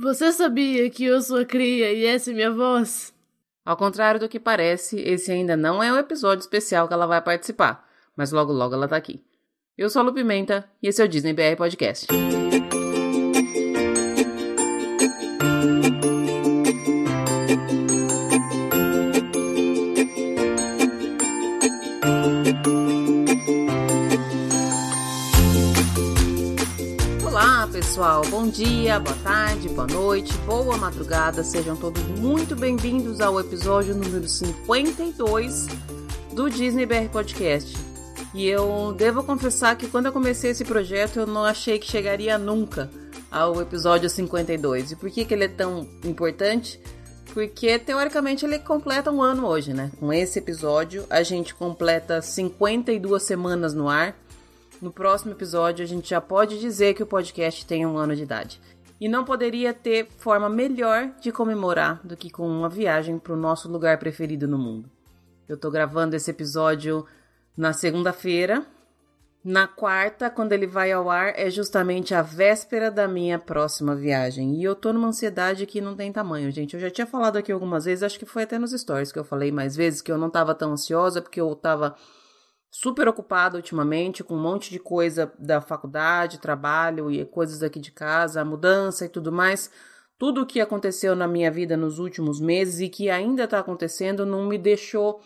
[0.00, 3.12] Você sabia que eu sou cria e essa é minha voz?
[3.64, 7.20] Ao contrário do que parece, esse ainda não é o episódio especial que ela vai
[7.20, 7.84] participar,
[8.16, 9.24] mas logo logo ela tá aqui.
[9.76, 12.06] Eu sou a Lu Pimenta e esse é o Disney BR Podcast.
[27.98, 33.92] Pessoal, bom dia, boa tarde, boa noite, boa madrugada, sejam todos muito bem-vindos ao episódio
[33.92, 35.66] número 52
[36.32, 37.76] do Disney BR Podcast.
[38.32, 42.38] E eu devo confessar que quando eu comecei esse projeto eu não achei que chegaria
[42.38, 42.88] nunca
[43.32, 44.92] ao episódio 52.
[44.92, 46.80] E por que, que ele é tão importante?
[47.34, 49.90] Porque teoricamente ele completa um ano hoje, né?
[49.98, 54.14] Com esse episódio a gente completa 52 semanas no ar
[54.80, 58.22] no próximo episódio, a gente já pode dizer que o podcast tem um ano de
[58.22, 58.60] idade.
[59.00, 63.36] E não poderia ter forma melhor de comemorar do que com uma viagem para o
[63.36, 64.90] nosso lugar preferido no mundo.
[65.48, 67.06] Eu tô gravando esse episódio
[67.56, 68.66] na segunda-feira.
[69.44, 74.56] Na quarta, quando ele vai ao ar, é justamente a véspera da minha próxima viagem.
[74.56, 76.74] E eu tô numa ansiedade que não tem tamanho, gente.
[76.74, 79.24] Eu já tinha falado aqui algumas vezes, acho que foi até nos stories que eu
[79.24, 81.94] falei mais vezes, que eu não tava tão ansiosa, porque eu tava
[82.70, 87.90] super ocupada ultimamente com um monte de coisa da faculdade, trabalho e coisas aqui de
[87.90, 89.70] casa, mudança e tudo mais.
[90.18, 94.26] Tudo o que aconteceu na minha vida nos últimos meses e que ainda está acontecendo
[94.26, 95.20] não me deixou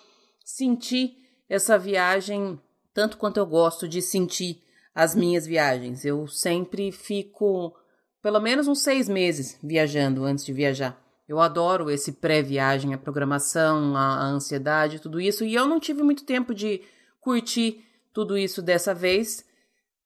[0.44, 1.16] sentir
[1.48, 2.60] essa viagem
[2.92, 4.62] tanto quanto eu gosto de sentir
[4.94, 6.04] as minhas viagens.
[6.04, 7.74] Eu sempre fico
[8.22, 11.00] pelo menos uns seis meses viajando antes de viajar.
[11.26, 16.02] Eu adoro esse pré-viagem, a programação, a, a ansiedade, tudo isso, e eu não tive
[16.02, 16.82] muito tempo de
[17.22, 19.44] curti tudo isso dessa vez.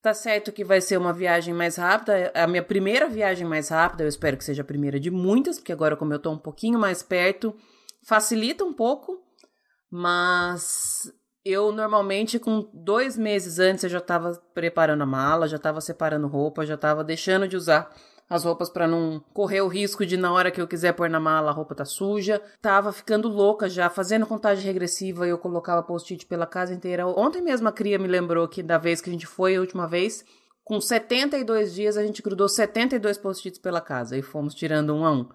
[0.00, 3.70] Tá certo que vai ser uma viagem mais rápida, é a minha primeira viagem mais
[3.70, 6.38] rápida, eu espero que seja a primeira de muitas, porque agora, como eu tô um
[6.38, 7.52] pouquinho mais perto,
[8.06, 9.20] facilita um pouco,
[9.90, 11.12] mas
[11.44, 16.28] eu normalmente, com dois meses antes, eu já tava preparando a mala, já tava separando
[16.28, 17.92] roupa, já tava deixando de usar
[18.28, 21.20] as roupas para não correr o risco de na hora que eu quiser pôr na
[21.20, 22.42] mala a roupa tá suja.
[22.60, 27.06] Tava ficando louca já, fazendo contagem regressiva, eu colocava post-it pela casa inteira.
[27.06, 29.86] Ontem mesmo a cria me lembrou que da vez que a gente foi a última
[29.86, 30.24] vez,
[30.64, 35.12] com 72 dias a gente grudou 72 post-its pela casa e fomos tirando um a
[35.12, 35.28] um.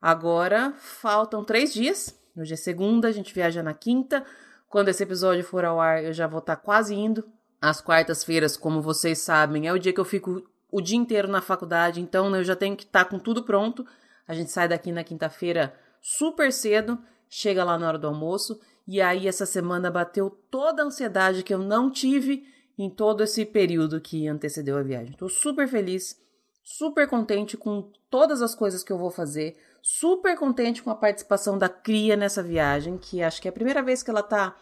[0.00, 2.14] Agora faltam três dias.
[2.36, 4.22] Hoje é segunda, a gente viaja na quinta.
[4.68, 7.24] Quando esse episódio for ao ar, eu já vou estar tá quase indo.
[7.62, 10.42] As quartas-feiras, como vocês sabem, é o dia que eu fico
[10.74, 13.44] o dia inteiro na faculdade, então né, eu já tenho que estar tá com tudo
[13.44, 13.86] pronto.
[14.26, 16.98] A gente sai daqui na quinta-feira super cedo,
[17.30, 21.54] chega lá na hora do almoço, e aí essa semana bateu toda a ansiedade que
[21.54, 22.42] eu não tive
[22.76, 25.12] em todo esse período que antecedeu a viagem.
[25.12, 26.16] Estou super feliz,
[26.64, 31.56] super contente com todas as coisas que eu vou fazer, super contente com a participação
[31.56, 34.56] da Cria nessa viagem, que acho que é a primeira vez que ela está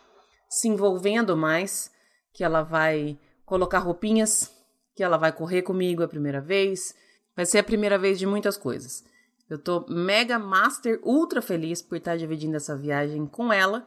[0.46, 1.90] se envolvendo mais,
[2.34, 4.61] que ela vai colocar roupinhas
[4.94, 6.94] que ela vai correr comigo a primeira vez.
[7.34, 9.04] Vai ser a primeira vez de muitas coisas.
[9.48, 13.86] Eu tô mega master ultra feliz por estar dividindo essa viagem com ela,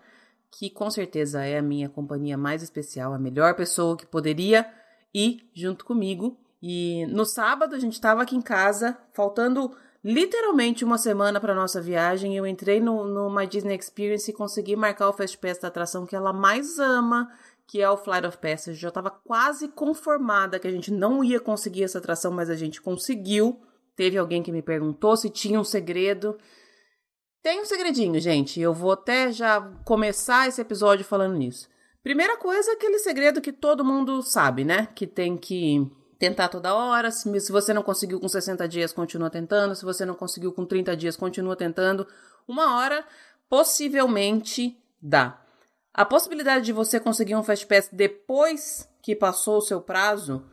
[0.51, 4.71] que com certeza é a minha companhia mais especial, a melhor pessoa que poderia
[5.13, 6.37] ir junto comigo.
[6.61, 11.81] E no sábado a gente estava aqui em casa, faltando literalmente uma semana para nossa
[11.81, 12.37] viagem.
[12.37, 16.15] Eu entrei no, My Disney Experience e consegui marcar o Fast Pass da atração que
[16.15, 17.27] ela mais ama,
[17.67, 18.79] que é o Flight of Passage.
[18.79, 22.81] Já estava quase conformada que a gente não ia conseguir essa atração, mas a gente
[22.81, 23.59] conseguiu.
[23.95, 26.37] Teve alguém que me perguntou se tinha um segredo.
[27.41, 28.59] Tem um segredinho, gente.
[28.59, 31.69] Eu vou até já começar esse episódio falando nisso.
[32.03, 34.87] Primeira coisa, aquele segredo que todo mundo sabe, né?
[34.93, 35.89] Que tem que
[36.19, 37.09] tentar toda hora.
[37.09, 39.75] Se, se você não conseguiu com 60 dias, continua tentando.
[39.75, 42.05] Se você não conseguiu com 30 dias, continua tentando.
[42.47, 43.05] Uma hora,
[43.49, 45.44] possivelmente dá.
[45.97, 50.45] A possibilidade de você conseguir um Fast Pass depois que passou o seu prazo,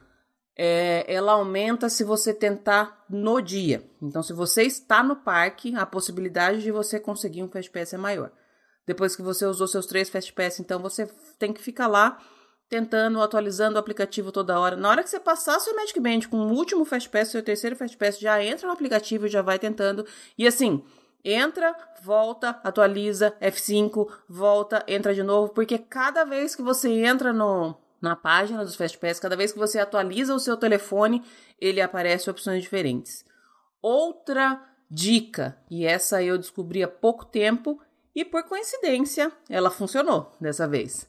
[0.56, 3.82] é, ela aumenta se você tentar no dia.
[4.00, 7.98] Então, se você está no parque, a possibilidade de você conseguir um Fast Pass é
[7.98, 8.30] maior.
[8.86, 11.10] Depois que você usou seus três Fast Pass, então você
[11.40, 12.22] tem que ficar lá
[12.68, 14.76] tentando, atualizando o aplicativo toda hora.
[14.76, 17.74] Na hora que você passar seu Magic Band com o último Fast Pass, seu terceiro
[17.74, 20.06] Fast Pass, já entra no aplicativo e já vai tentando.
[20.38, 20.84] E assim,
[21.24, 27.76] entra, volta, atualiza, F5, volta, entra de novo, porque cada vez que você entra no,
[28.00, 31.22] na página dos FastPass, cada vez que você atualiza o seu telefone,
[31.60, 33.24] ele aparece opções diferentes.
[33.80, 34.60] Outra
[34.90, 37.80] dica, e essa eu descobri há pouco tempo,
[38.14, 41.08] e por coincidência ela funcionou dessa vez.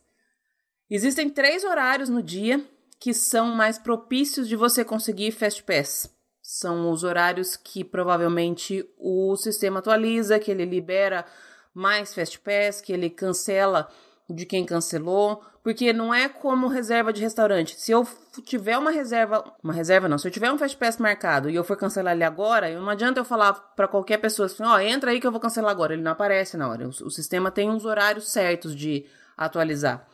[0.89, 2.63] Existem três horários no dia
[2.99, 6.13] que são mais propícios de você conseguir FastPass
[6.55, 11.25] São os horários que provavelmente o sistema atualiza, que ele libera
[11.73, 13.89] mais Fast Pass, que ele cancela
[14.29, 17.75] de quem cancelou, porque não é como reserva de restaurante.
[17.81, 18.07] Se eu
[18.45, 21.63] tiver uma reserva, uma reserva não, se eu tiver um Fast Pass marcado e eu
[21.63, 25.09] for cancelar ele agora, não adianta eu falar para qualquer pessoa assim, ó, oh, entra
[25.09, 25.93] aí que eu vou cancelar agora.
[25.93, 26.85] Ele não aparece na hora.
[26.85, 30.07] O, o sistema tem uns horários certos de atualizar.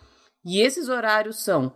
[0.46, 1.74] E esses horários são,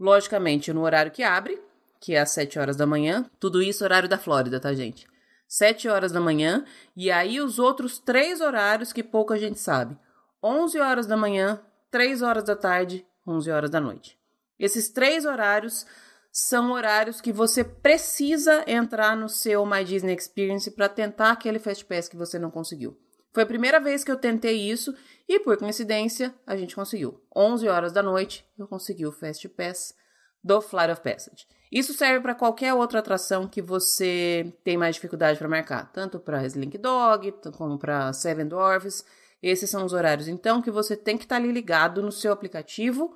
[0.00, 1.60] logicamente, no horário que abre,
[2.00, 3.30] que é às 7 horas da manhã.
[3.38, 5.06] Tudo isso horário da Flórida, tá, gente?
[5.46, 6.64] 7 horas da manhã.
[6.96, 9.96] E aí os outros três horários que pouca gente sabe.
[10.42, 11.60] 11 horas da manhã,
[11.90, 14.18] 3 horas da tarde, 11 horas da noite.
[14.58, 15.86] Esses três horários
[16.32, 21.84] são horários que você precisa entrar no seu My Disney Experience para tentar aquele Fast
[21.84, 22.96] Pass que você não conseguiu.
[23.32, 24.94] Foi a primeira vez que eu tentei isso
[25.28, 27.20] e, por coincidência, a gente conseguiu.
[27.34, 29.94] 11 horas da noite, eu consegui o Fast Pass
[30.42, 31.46] do Flight of Passage.
[31.70, 36.44] Isso serve para qualquer outra atração que você tem mais dificuldade para marcar, tanto para
[36.46, 39.04] Slink Dog, como para Seven Dwarfs.
[39.42, 42.32] Esses são os horários, então, que você tem que estar tá ali ligado no seu
[42.32, 43.14] aplicativo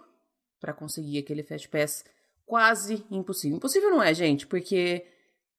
[0.60, 2.04] para conseguir aquele Fast Pass
[2.46, 3.56] quase impossível.
[3.56, 5.04] Impossível não é, gente, porque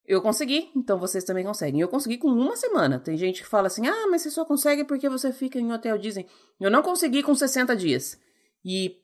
[0.08, 1.82] eu consegui, então vocês também conseguem.
[1.82, 3.00] Eu consegui com uma semana.
[3.00, 5.98] Tem gente que fala assim: ah, mas você só consegue porque você fica em hotel
[5.98, 6.28] Disney.
[6.60, 8.20] Eu não consegui com 60 dias.
[8.64, 8.98] E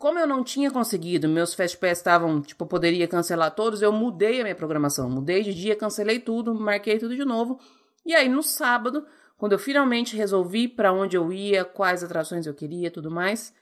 [0.00, 4.40] como eu não tinha conseguido, meus Fast Pass estavam, tipo, poderia cancelar todos, eu mudei
[4.40, 5.10] a minha programação.
[5.10, 7.60] Mudei de dia, cancelei tudo, marquei tudo de novo.
[8.06, 9.06] E aí no sábado,
[9.36, 13.52] quando eu finalmente resolvi para onde eu ia, quais atrações eu queria, tudo mais,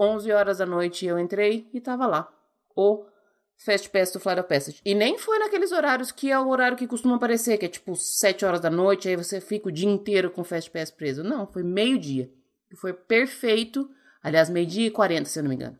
[0.00, 2.32] 11 horas da noite eu entrei e tava lá.
[2.74, 3.04] O
[3.58, 4.80] Fast Pass do of Passage.
[4.86, 7.94] E nem foi naqueles horários que é o horário que costuma aparecer, que é tipo
[7.94, 11.22] 7 horas da noite, aí você fica o dia inteiro com o Fast Pass preso.
[11.22, 12.32] Não, foi meio-dia.
[12.74, 13.86] Foi perfeito.
[14.28, 15.78] Aliás, meio-dia e 40, se eu não me engano.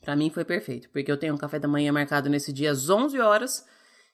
[0.00, 2.88] Para mim foi perfeito, porque eu tenho um café da manhã marcado nesse dia às
[2.88, 3.66] 11 horas.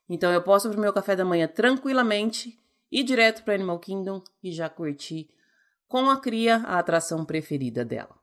[0.09, 2.59] Então eu posso ir pro meu café da manhã tranquilamente,
[2.91, 5.31] ir direto para Animal Kingdom e já curtir
[5.87, 8.17] com a cria a atração preferida dela.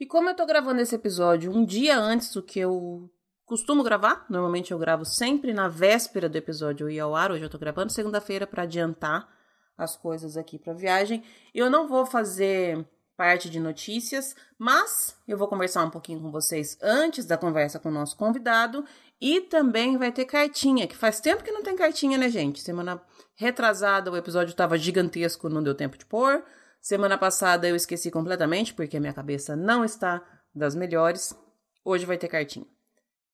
[0.00, 3.08] E como eu tô gravando esse episódio um dia antes do que eu
[3.44, 4.26] costumo gravar.
[4.28, 7.30] Normalmente eu gravo sempre na véspera do episódio ir ao ar.
[7.30, 9.32] Hoje eu tô gravando segunda-feira para adiantar
[9.78, 11.22] as coisas aqui para viagem.
[11.54, 12.84] Eu não vou fazer
[13.16, 17.88] parte de notícias, mas eu vou conversar um pouquinho com vocês antes da conversa com
[17.88, 18.84] o nosso convidado
[19.20, 22.60] e também vai ter cartinha, que faz tempo que não tem cartinha, né, gente?
[22.60, 23.02] Semana
[23.34, 26.44] retrasada o episódio estava gigantesco, não deu tempo de pôr.
[26.80, 30.22] Semana passada eu esqueci completamente porque minha cabeça não está
[30.54, 31.34] das melhores.
[31.84, 32.66] Hoje vai ter cartinha.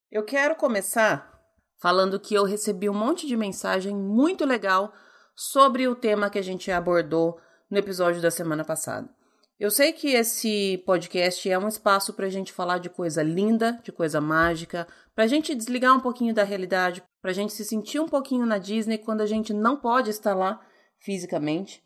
[0.09, 1.33] Eu quero começar
[1.81, 4.93] falando que eu recebi um monte de mensagem muito legal
[5.35, 7.39] sobre o tema que a gente abordou
[7.69, 9.09] no episódio da semana passada.
[9.59, 13.79] Eu sei que esse podcast é um espaço para a gente falar de coisa linda,
[13.83, 17.63] de coisa mágica, para a gente desligar um pouquinho da realidade, para a gente se
[17.63, 20.59] sentir um pouquinho na Disney quando a gente não pode estar lá
[20.97, 21.83] fisicamente.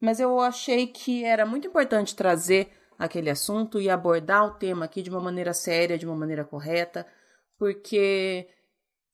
[0.00, 2.68] Mas eu achei que era muito importante trazer
[2.98, 7.06] aquele assunto e abordar o tema aqui de uma maneira séria, de uma maneira correta,
[7.58, 8.46] porque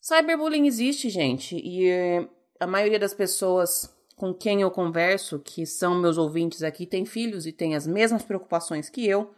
[0.01, 2.29] cyberbullying existe, gente, e eh,
[2.59, 7.47] a maioria das pessoas com quem eu converso, que são meus ouvintes aqui, tem filhos
[7.47, 9.33] e tem as mesmas preocupações que eu.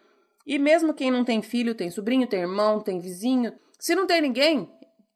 [0.47, 4.21] E mesmo quem não tem filho, tem sobrinho, tem irmão, tem vizinho, se não tem
[4.21, 4.71] ninguém,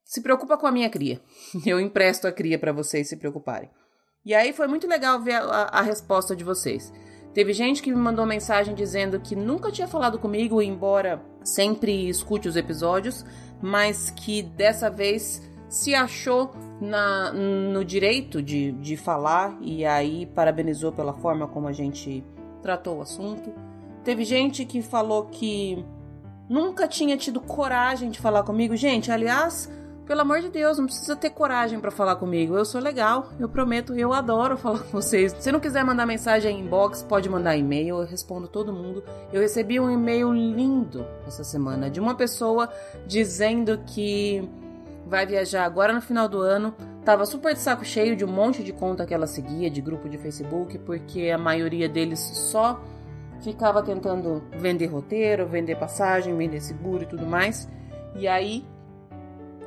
[0.05, 1.21] se preocupa com a minha cria.
[1.67, 3.71] Eu empresto a cria para vocês se preocuparem.
[4.25, 6.93] E aí foi muito legal ver a, a, resposta de vocês.
[7.33, 12.49] Teve gente que me mandou mensagem dizendo que nunca tinha falado comigo, embora sempre escute
[12.49, 13.25] os episódios,
[13.63, 20.93] mas que dessa vez se achou na, no direito de, de falar e aí parabenizou
[20.93, 22.25] pela forma como a gente
[22.63, 23.53] tratou o assunto.
[24.05, 25.85] Teve gente que falou que
[26.49, 28.75] nunca tinha tido coragem de falar comigo.
[28.75, 29.71] Gente, aliás,
[30.07, 32.57] pelo amor de Deus, não precisa ter coragem para falar comigo.
[32.57, 35.37] Eu sou legal, eu prometo, eu adoro falar com vocês.
[35.39, 39.05] Se não quiser mandar mensagem em inbox, pode mandar e-mail, eu respondo todo mundo.
[39.31, 42.71] Eu recebi um e-mail lindo essa semana de uma pessoa
[43.07, 44.49] dizendo que
[45.09, 46.75] vai viajar agora no final do ano.
[47.05, 50.09] Tava super de saco cheio de um monte de conta que ela seguia, de grupo
[50.09, 52.81] de Facebook, porque a maioria deles só
[53.41, 57.69] ficava tentando vender roteiro, vender passagem, vender seguro e tudo mais.
[58.15, 58.65] E aí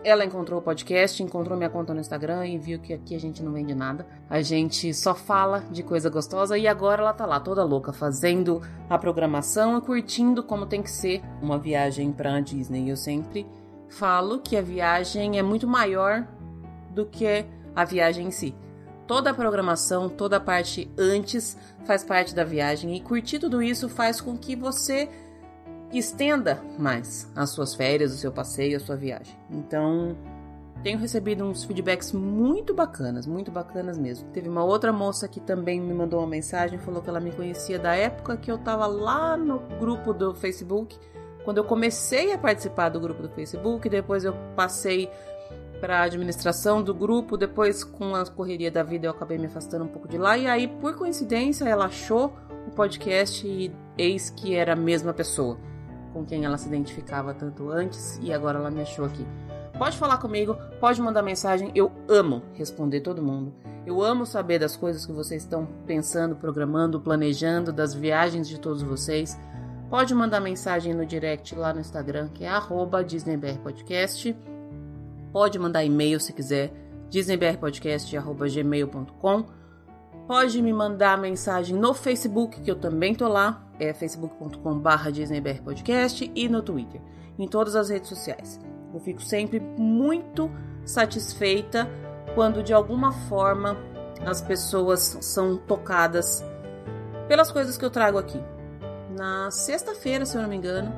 [0.03, 3.41] ela encontrou o podcast, encontrou minha conta no Instagram e viu que aqui a gente
[3.41, 4.05] não vende nada.
[4.29, 8.61] A gente só fala de coisa gostosa e agora ela tá lá toda louca fazendo
[8.89, 12.89] a programação e curtindo como tem que ser uma viagem para Disney.
[12.89, 13.47] Eu sempre
[13.91, 16.25] falo que a viagem é muito maior
[16.89, 17.45] do que
[17.75, 18.55] a viagem em si.
[19.05, 23.89] Toda a programação, toda a parte antes faz parte da viagem e curtir tudo isso
[23.89, 25.09] faz com que você
[25.91, 29.35] estenda mais as suas férias, o seu passeio, a sua viagem.
[29.49, 30.15] Então,
[30.81, 34.29] tenho recebido uns feedbacks muito bacanas, muito bacanas mesmo.
[34.29, 37.77] Teve uma outra moça que também me mandou uma mensagem, falou que ela me conhecia
[37.77, 40.97] da época que eu tava lá no grupo do Facebook,
[41.43, 45.09] quando eu comecei a participar do grupo do Facebook, depois eu passei
[45.79, 49.85] para a administração do grupo, depois com a correria da vida eu acabei me afastando
[49.85, 52.33] um pouco de lá e aí por coincidência ela achou
[52.67, 55.57] o podcast e eis que era a mesma pessoa
[56.13, 59.25] com quem ela se identificava tanto antes e agora ela me achou aqui.
[59.77, 63.53] Pode falar comigo, pode mandar mensagem, eu amo responder todo mundo.
[63.83, 68.83] Eu amo saber das coisas que vocês estão pensando, programando, planejando, das viagens de todos
[68.83, 69.39] vocês.
[69.91, 72.51] Pode mandar mensagem no direct lá no Instagram, que é
[73.05, 74.33] DisneyBRPodcast.
[75.33, 76.71] Pode mandar e-mail se quiser,
[77.09, 79.45] disneybrpodcast.gmail.com.
[80.25, 86.47] Pode me mandar mensagem no Facebook, que eu também tô lá, é facebook.com.br disneybrpodcast e
[86.47, 87.01] no Twitter,
[87.37, 88.61] em todas as redes sociais.
[88.93, 90.49] Eu fico sempre muito
[90.85, 91.89] satisfeita
[92.33, 93.75] quando de alguma forma
[94.25, 96.45] as pessoas são tocadas
[97.27, 98.41] pelas coisas que eu trago aqui.
[99.15, 100.91] Na sexta-feira, se eu não me engano,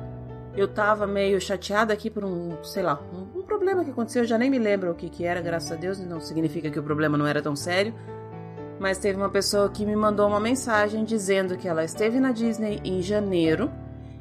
[0.56, 4.28] eu tava meio chateada aqui por um, sei lá, um, um, problema que aconteceu, eu
[4.28, 6.82] já nem me lembro o que que era, graças a Deus, não significa que o
[6.82, 7.94] problema não era tão sério.
[8.78, 12.80] Mas teve uma pessoa que me mandou uma mensagem dizendo que ela esteve na Disney
[12.84, 13.70] em janeiro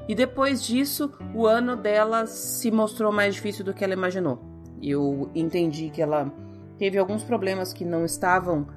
[0.08, 4.40] e depois disso, o ano dela se mostrou mais difícil do que ela imaginou.
[4.82, 6.32] Eu entendi que ela
[6.78, 8.68] teve alguns problemas que não estavam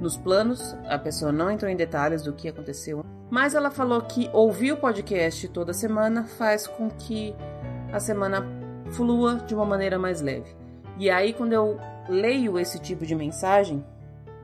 [0.00, 4.30] nos planos, a pessoa não entrou em detalhes do que aconteceu, mas ela falou que
[4.32, 7.34] ouvir o podcast toda semana faz com que
[7.92, 8.46] a semana
[8.92, 10.54] flua de uma maneira mais leve.
[10.98, 13.84] E aí, quando eu leio esse tipo de mensagem,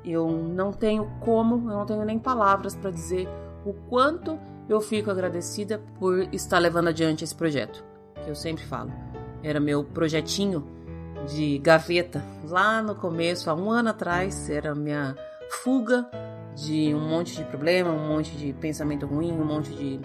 [0.04, 3.28] eu não tenho como, eu não tenho nem palavras para dizer
[3.64, 7.84] o quanto eu fico agradecida por estar levando adiante esse projeto,
[8.24, 8.92] que eu sempre falo.
[9.42, 10.66] Era meu projetinho
[11.26, 15.16] de gaveta lá no começo, há um ano atrás, era minha
[15.52, 16.08] fuga
[16.54, 20.00] de um monte de problema, um monte de pensamento ruim, um monte de.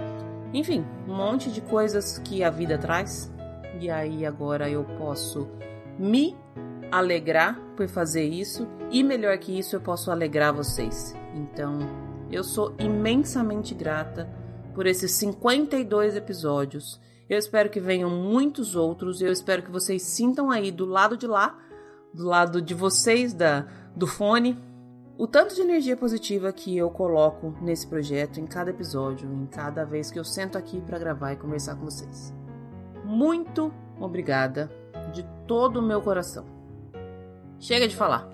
[0.53, 3.31] Enfim, um monte de coisas que a vida traz.
[3.79, 5.47] E aí agora eu posso
[5.99, 6.35] me
[6.91, 11.13] alegrar por fazer isso e melhor que isso, eu posso alegrar vocês.
[11.35, 11.79] Então,
[12.31, 14.29] eu sou imensamente grata
[14.73, 16.99] por esses 52 episódios.
[17.29, 19.21] Eu espero que venham muitos outros.
[19.21, 21.59] Eu espero que vocês sintam aí do lado de lá,
[22.13, 24.55] do lado de vocês da do fone,
[25.17, 29.83] o tanto de energia positiva que eu coloco nesse projeto em cada episódio, em cada
[29.83, 32.33] vez que eu sento aqui para gravar e conversar com vocês.
[33.03, 34.71] Muito obrigada
[35.11, 36.45] de todo o meu coração.
[37.59, 38.29] Chega de falar.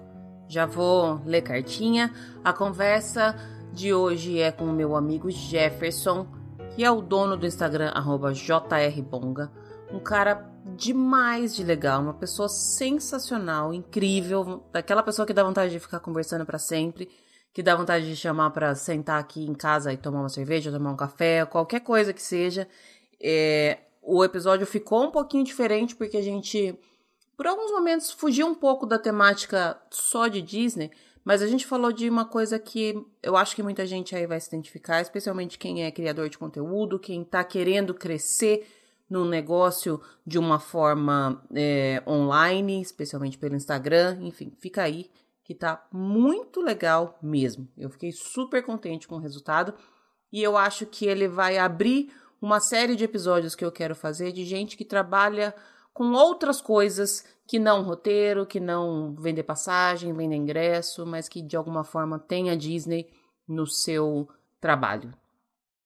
[0.48, 2.12] Já vou ler cartinha.
[2.44, 3.36] A conversa
[3.72, 6.28] de hoje é com o meu amigo Jefferson,
[6.76, 7.94] que é o dono do Instagram
[8.34, 9.52] @jrbonga,
[9.92, 15.80] um cara demais de legal, uma pessoa sensacional, incrível, daquela pessoa que dá vontade de
[15.80, 17.10] ficar conversando para sempre,
[17.54, 20.92] que dá vontade de chamar para sentar aqui em casa e tomar uma cerveja, tomar
[20.92, 22.68] um café, qualquer coisa que seja.
[23.22, 26.78] É, o episódio ficou um pouquinho diferente porque a gente,
[27.38, 30.92] por alguns momentos, fugiu um pouco da temática só de Disney
[31.24, 34.40] mas a gente falou de uma coisa que eu acho que muita gente aí vai
[34.40, 38.68] se identificar, especialmente quem é criador de conteúdo, quem está querendo crescer
[39.14, 44.18] no negócio de uma forma é, online, especialmente pelo Instagram.
[44.22, 45.12] Enfim, fica aí
[45.44, 47.68] que tá muito legal mesmo.
[47.78, 49.76] Eu fiquei super contente com o resultado
[50.32, 54.32] e eu acho que ele vai abrir uma série de episódios que eu quero fazer
[54.32, 55.54] de gente que trabalha
[55.94, 61.56] com outras coisas que não roteiro, que não vender passagem, vender ingresso, mas que de
[61.56, 63.14] alguma forma tem a Disney
[63.48, 64.28] no seu
[64.60, 65.14] trabalho.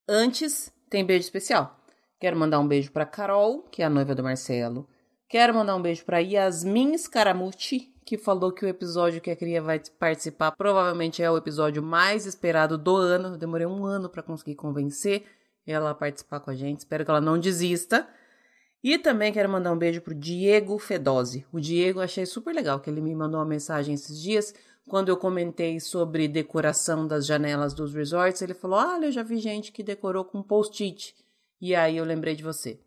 [0.08, 1.78] Antes, tem beijo especial.
[2.20, 4.88] Quero mandar um beijo para Carol, que é a noiva do Marcelo.
[5.30, 9.62] Quero mandar um beijo para Yasmin Scaramucci, que falou que o episódio que a Cria
[9.62, 13.30] vai participar provavelmente é o episódio mais esperado do ano.
[13.30, 15.26] Eu demorei um ano para conseguir convencer
[15.66, 16.80] ela a participar com a gente.
[16.80, 18.08] Espero que ela não desista.
[18.84, 21.46] E também quero mandar um beijo pro Diego Fedose.
[21.52, 24.56] O Diego achei super legal que ele me mandou uma mensagem esses dias
[24.88, 28.42] quando eu comentei sobre decoração das janelas dos resorts.
[28.42, 31.14] Ele falou: "Olha, eu já vi gente que decorou com post-it".
[31.60, 32.80] E aí eu lembrei de você.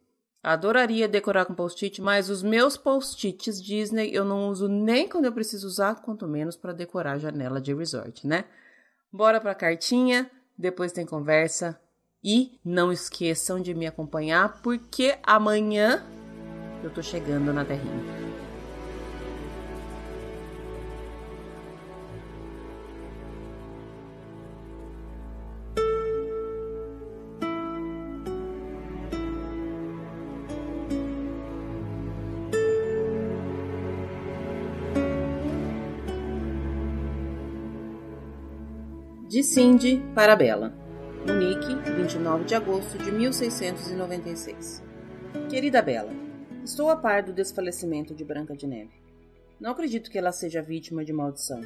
[0.42, 5.32] Adoraria decorar com post-it, mas os meus post-its Disney eu não uso nem quando eu
[5.32, 8.44] preciso usar, quanto menos para decorar a janela de resort, né?
[9.12, 11.78] Bora pra cartinha, depois tem conversa.
[12.22, 16.04] E não esqueçam de me acompanhar, porque amanhã
[16.82, 18.29] eu tô chegando na Terrinha.
[39.40, 40.70] De Cindy para Bela.
[41.26, 44.84] Munique, 29 de agosto de 1696.
[45.48, 46.12] Querida Bela,
[46.62, 48.92] estou a par do desfalecimento de Branca de Neve.
[49.58, 51.58] Não acredito que ela seja vítima de maldição.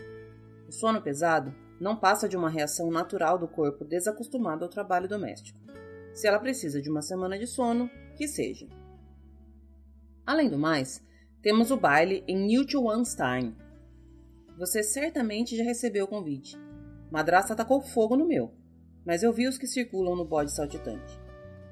[0.68, 5.58] O sono pesado não passa de uma reação natural do corpo desacostumado ao trabalho doméstico.
[6.12, 8.68] Se ela precisa de uma semana de sono, que seja.
[10.24, 11.02] Além do mais,
[11.42, 13.52] temos o baile em Neuschwanstein.
[14.56, 16.56] Você certamente já recebeu o convite.
[17.14, 18.52] Madrasta tacou fogo no meu,
[19.06, 21.16] mas eu vi os que circulam no bode saltitante.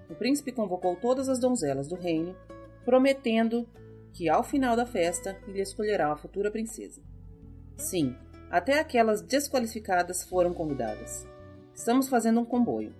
[0.08, 2.36] O príncipe convocou todas as donzelas do reino,
[2.84, 3.68] prometendo
[4.12, 7.02] que ao final da festa ele escolherá a futura princesa.
[7.76, 8.14] Sim,
[8.52, 11.26] até aquelas desqualificadas foram convidadas.
[11.74, 12.94] Estamos fazendo um comboio.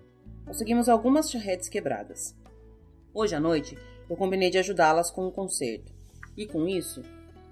[0.44, 2.37] Conseguimos algumas charretes quebradas.
[3.14, 3.78] Hoje à noite
[4.11, 5.94] eu combinei de ajudá-las com um concerto,
[6.37, 7.02] e com isso,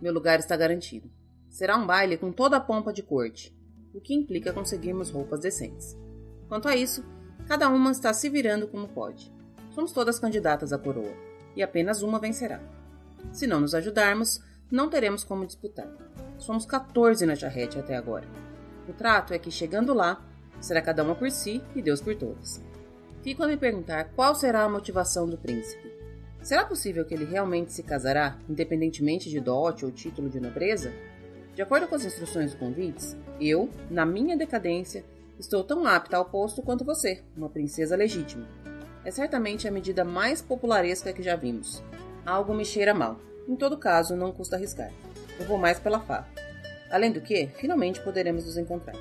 [0.02, 1.09] meu lugar está garantido.
[1.49, 3.56] Será um baile com toda a pompa de corte,
[3.94, 5.97] o que implica conseguirmos roupas decentes.
[6.49, 7.04] Quanto a isso,
[7.47, 9.32] cada uma está se virando como pode.
[9.70, 11.14] Somos todas candidatas à coroa,
[11.54, 12.61] e apenas uma vencerá.
[13.32, 15.88] Se não nos ajudarmos, não teremos como disputar.
[16.38, 18.26] Somos 14 na charrete até agora.
[18.88, 20.25] O trato é que, chegando lá,
[20.61, 22.62] será cada uma por si e Deus por todas.
[23.23, 25.90] Fico a me perguntar qual será a motivação do príncipe.
[26.42, 30.92] Será possível que ele realmente se casará, independentemente de dote ou título de nobreza?
[31.54, 35.04] De acordo com as instruções do convites, eu, na minha decadência,
[35.38, 38.47] estou tão apta ao posto quanto você, uma princesa legítima.
[39.04, 41.83] É certamente a medida mais popularesca que já vimos.
[42.25, 43.19] Algo me cheira mal.
[43.49, 44.92] Em todo caso, não custa arriscar.
[45.38, 46.28] Eu vou mais pela farra.
[46.90, 48.95] Além do que, finalmente poderemos nos encontrar.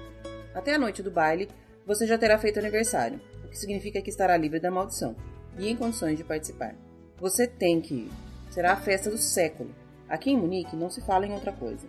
[0.54, 1.50] Até a noite do baile,
[1.86, 5.16] você já terá feito aniversário, o que significa que estará livre da maldição
[5.58, 6.76] e em condições de participar.
[7.18, 8.12] Você tem que ir.
[8.50, 9.70] Será a festa do século.
[10.08, 11.88] Aqui em Munique não se fala em outra coisa.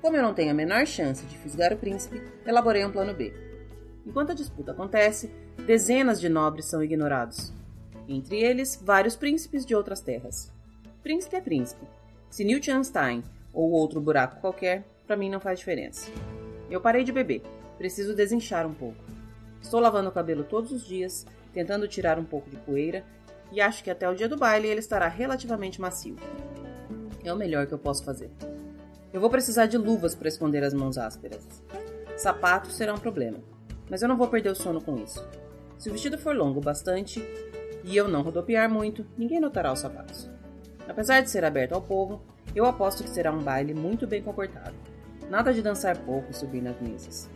[0.00, 3.32] Como eu não tenho a menor chance de fisgar o príncipe, elaborei um plano B.
[4.06, 5.30] Enquanto a disputa acontece,
[5.66, 7.52] dezenas de nobres são ignorados.
[8.08, 10.52] Entre eles, vários príncipes de outras terras.
[11.02, 11.84] Príncipe é príncipe.
[12.30, 16.10] Se Newt Einstein ou outro buraco qualquer, para mim não faz diferença.
[16.70, 17.42] Eu parei de beber.
[17.76, 19.02] Preciso desinchar um pouco.
[19.60, 23.04] Estou lavando o cabelo todos os dias, tentando tirar um pouco de poeira,
[23.50, 26.16] e acho que até o dia do baile ele estará relativamente macio.
[27.24, 28.30] É o melhor que eu posso fazer.
[29.10, 31.42] Eu vou precisar de luvas para esconder as mãos ásperas.
[32.18, 33.38] Sapatos será um problema,
[33.88, 35.26] mas eu não vou perder o sono com isso.
[35.78, 37.24] Se o vestido for longo bastante
[37.82, 40.28] e eu não rodopiar muito, ninguém notará os sapatos.
[40.86, 42.20] Apesar de ser aberto ao povo,
[42.54, 44.74] eu aposto que será um baile muito bem comportado.
[45.30, 47.30] Nada de dançar pouco e subir nas mesas.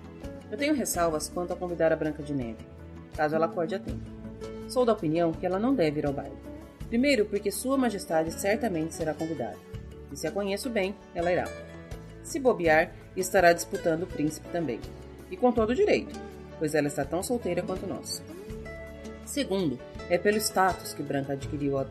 [0.50, 2.66] Eu tenho ressalvas quanto a convidar a Branca de Neve,
[3.16, 4.10] caso ela acorde a tempo.
[4.68, 6.36] Sou da opinião que ela não deve ir ao baile.
[6.88, 9.72] Primeiro, porque Sua Majestade certamente será convidada
[10.12, 11.48] e se a conheço bem, ela irá.
[12.22, 14.80] Se bobear, estará disputando o príncipe também.
[15.30, 16.18] E com todo direito,
[16.58, 18.22] pois ela está tão solteira quanto nós.
[19.24, 19.78] Segundo,
[20.10, 21.86] é pelo status que Branca adquiriu a...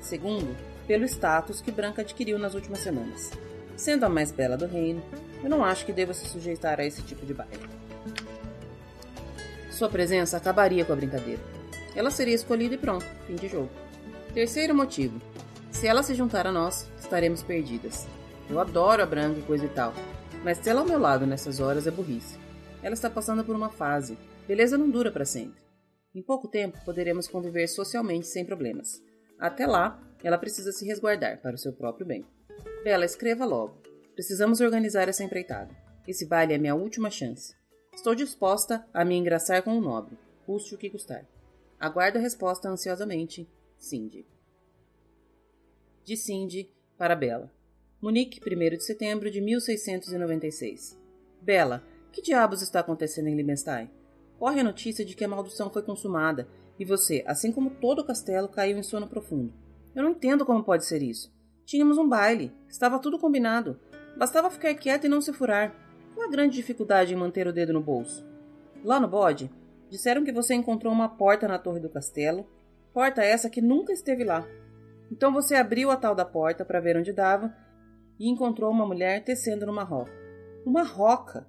[0.00, 3.30] Segundo, pelo status que Branca adquiriu nas últimas semanas.
[3.76, 5.02] Sendo a mais bela do reino,
[5.42, 7.70] eu não acho que deva se sujeitar a esse tipo de baile.
[9.70, 11.40] Sua presença acabaria com a brincadeira.
[11.94, 13.70] Ela seria escolhida e pronto, fim de jogo.
[14.34, 15.20] Terceiro motivo,
[15.80, 18.06] se ela se juntar a nós, estaremos perdidas.
[18.50, 19.94] Eu adoro a Branca e coisa e tal,
[20.44, 22.38] mas tê-la ao meu lado nessas horas é burrice.
[22.82, 24.18] Ela está passando por uma fase.
[24.46, 25.58] Beleza não dura para sempre.
[26.14, 29.02] Em pouco tempo poderemos conviver socialmente sem problemas.
[29.38, 32.26] Até lá, ela precisa se resguardar para o seu próprio bem.
[32.84, 33.80] Bela, escreva logo.
[34.12, 35.74] Precisamos organizar essa empreitada.
[36.06, 37.54] Esse baile é minha última chance.
[37.94, 41.24] Estou disposta a me engraçar com o nobre, custe o que custar.
[41.78, 43.48] Aguardo a resposta ansiosamente.
[43.78, 44.26] Cindy
[46.04, 47.50] de Cindy para Bela.
[48.00, 50.98] Munique, 1 de setembro de 1696.
[51.40, 53.90] Bela, que diabos está acontecendo em Liebenstein?
[54.38, 58.04] Corre a notícia de que a maldição foi consumada e você, assim como todo o
[58.04, 59.52] castelo, caiu em sono profundo.
[59.94, 61.32] Eu não entendo como pode ser isso.
[61.66, 63.78] Tínhamos um baile, estava tudo combinado.
[64.16, 65.74] Bastava ficar quieto e não se furar.
[66.14, 68.26] Qual a grande dificuldade em manter o dedo no bolso?
[68.82, 69.50] Lá no bode,
[69.90, 72.46] disseram que você encontrou uma porta na torre do castelo,
[72.92, 74.46] porta essa que nunca esteve lá.
[75.10, 77.54] Então você abriu a tal da porta para ver onde dava
[78.18, 80.12] e encontrou uma mulher tecendo numa roca.
[80.64, 81.46] Uma roca!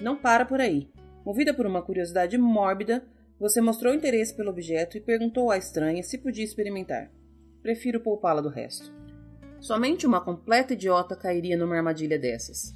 [0.00, 0.90] Não para por aí.
[1.24, 3.04] Movida por uma curiosidade mórbida,
[3.38, 7.10] você mostrou interesse pelo objeto e perguntou à estranha se podia experimentar.
[7.62, 8.94] Prefiro poupá-la do resto.
[9.60, 12.74] Somente uma completa idiota cairia numa armadilha dessas.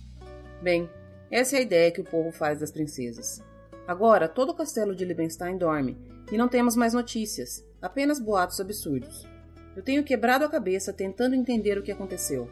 [0.62, 0.88] Bem,
[1.30, 3.42] essa é a ideia que o povo faz das princesas.
[3.86, 5.96] Agora, todo o castelo de Liebenstein dorme
[6.32, 9.29] e não temos mais notícias, apenas boatos absurdos.
[9.76, 12.50] Eu tenho quebrado a cabeça tentando entender o que aconteceu.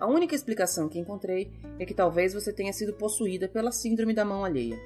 [0.00, 4.24] A única explicação que encontrei é que talvez você tenha sido possuída pela síndrome da
[4.24, 4.78] mão alheia.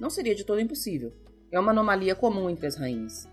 [0.00, 1.12] Não seria de todo impossível.
[1.52, 3.28] É uma anomalia comum entre as rainhas.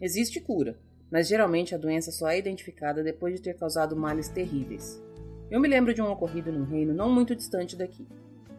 [0.00, 0.78] Existe cura,
[1.10, 5.02] mas geralmente a doença só é identificada depois de ter causado males terríveis.
[5.50, 8.06] Eu me lembro de um ocorrido num reino não muito distante daqui.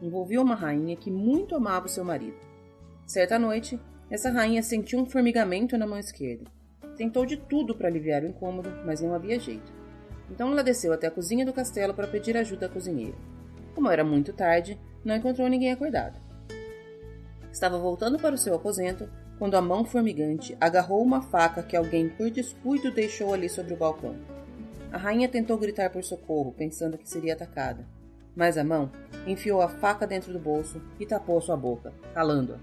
[0.01, 2.37] Envolvia uma rainha que muito amava o seu marido.
[3.05, 3.79] Certa noite,
[4.09, 6.45] essa rainha sentiu um formigamento na mão esquerda.
[6.97, 9.71] Tentou de tudo para aliviar o incômodo, mas não havia jeito.
[10.31, 13.15] Então ela desceu até a cozinha do castelo para pedir ajuda à cozinheira.
[13.75, 16.19] Como era muito tarde, não encontrou ninguém acordado.
[17.51, 19.07] Estava voltando para o seu aposento
[19.37, 23.77] quando a mão formigante agarrou uma faca que alguém por descuido deixou ali sobre o
[23.77, 24.15] balcão.
[24.91, 27.85] A rainha tentou gritar por socorro, pensando que seria atacada,
[28.35, 28.91] mas a mão
[29.27, 32.57] enfiou a faca dentro do bolso e tapou sua boca, calando-a.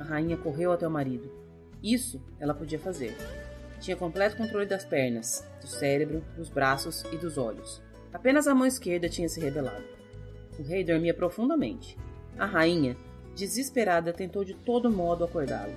[0.00, 1.30] A rainha correu até o marido.
[1.82, 3.16] Isso ela podia fazer.
[3.80, 7.82] Tinha completo controle das pernas, do cérebro, dos braços e dos olhos.
[8.12, 9.84] Apenas a mão esquerda tinha se rebelado.
[10.58, 11.98] O rei dormia profundamente.
[12.38, 12.96] A rainha,
[13.34, 15.74] desesperada, tentou de todo modo acordá-lo.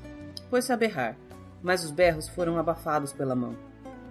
[0.50, 1.18] Foi-se a berrar,
[1.62, 3.56] mas os berros foram abafados pela mão.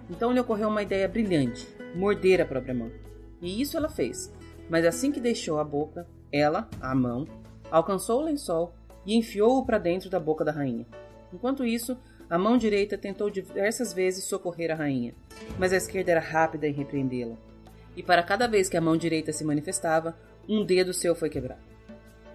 [0.09, 2.91] Então lhe ocorreu uma ideia brilhante: morder a própria mão.
[3.41, 4.31] E isso ela fez,
[4.69, 7.25] mas assim que deixou a boca, ela, a mão,
[7.71, 8.73] alcançou o lençol
[9.05, 10.85] e enfiou-o para dentro da boca da rainha.
[11.33, 11.97] Enquanto isso,
[12.29, 15.15] a mão direita tentou diversas vezes socorrer a rainha,
[15.57, 17.37] mas a esquerda era rápida em repreendê-la.
[17.95, 21.61] E para cada vez que a mão direita se manifestava, um dedo seu foi quebrado.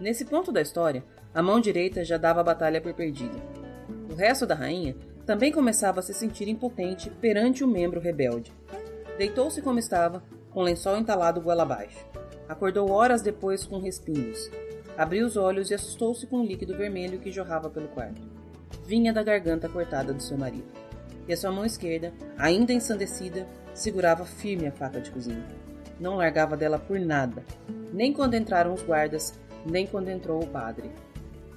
[0.00, 3.38] Nesse ponto da história, a mão direita já dava a batalha por perdida.
[4.10, 8.52] O resto da rainha também começava a se sentir impotente perante o membro rebelde.
[9.18, 12.04] Deitou-se como estava, com o lençol entalado goela abaixo.
[12.48, 14.50] Acordou horas depois com respingos.
[14.96, 18.31] Abriu os olhos e assustou-se com o líquido vermelho que jorrava pelo quarto.
[18.84, 20.70] Vinha da garganta cortada do seu marido.
[21.28, 25.46] E a sua mão esquerda, ainda ensandecida, segurava firme a faca de cozinha.
[26.00, 27.44] Não largava dela por nada,
[27.92, 30.90] nem quando entraram os guardas, nem quando entrou o padre.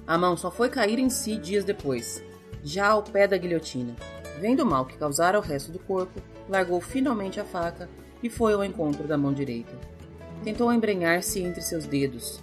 [0.06, 2.22] A mão só foi cair em si dias depois,
[2.62, 3.96] já ao pé da guilhotina.
[4.40, 7.88] Vendo o mal que causara ao resto do corpo, largou finalmente a faca
[8.22, 9.74] e foi ao encontro da mão direita.
[10.44, 12.40] Tentou embrenhar-se entre seus dedos,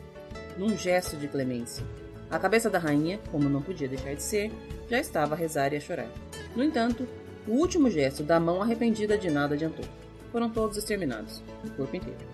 [0.57, 1.85] num gesto de clemência.
[2.33, 4.51] A cabeça da rainha, como não podia deixar de ser,
[4.89, 6.09] já estava a rezar e a chorar.
[6.55, 7.07] No entanto,
[7.47, 9.85] o último gesto da mão arrependida de nada adiantou.
[10.31, 12.25] Foram todos exterminados, o corpo inteiro.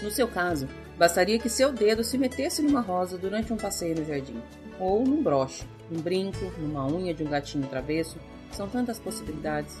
[0.00, 4.04] No seu caso, bastaria que seu dedo se metesse numa rosa durante um passeio no
[4.04, 4.40] jardim,
[4.78, 8.16] ou num broche, um brinco, numa unha de um gatinho travesso,
[8.52, 9.76] são tantas possibilidades.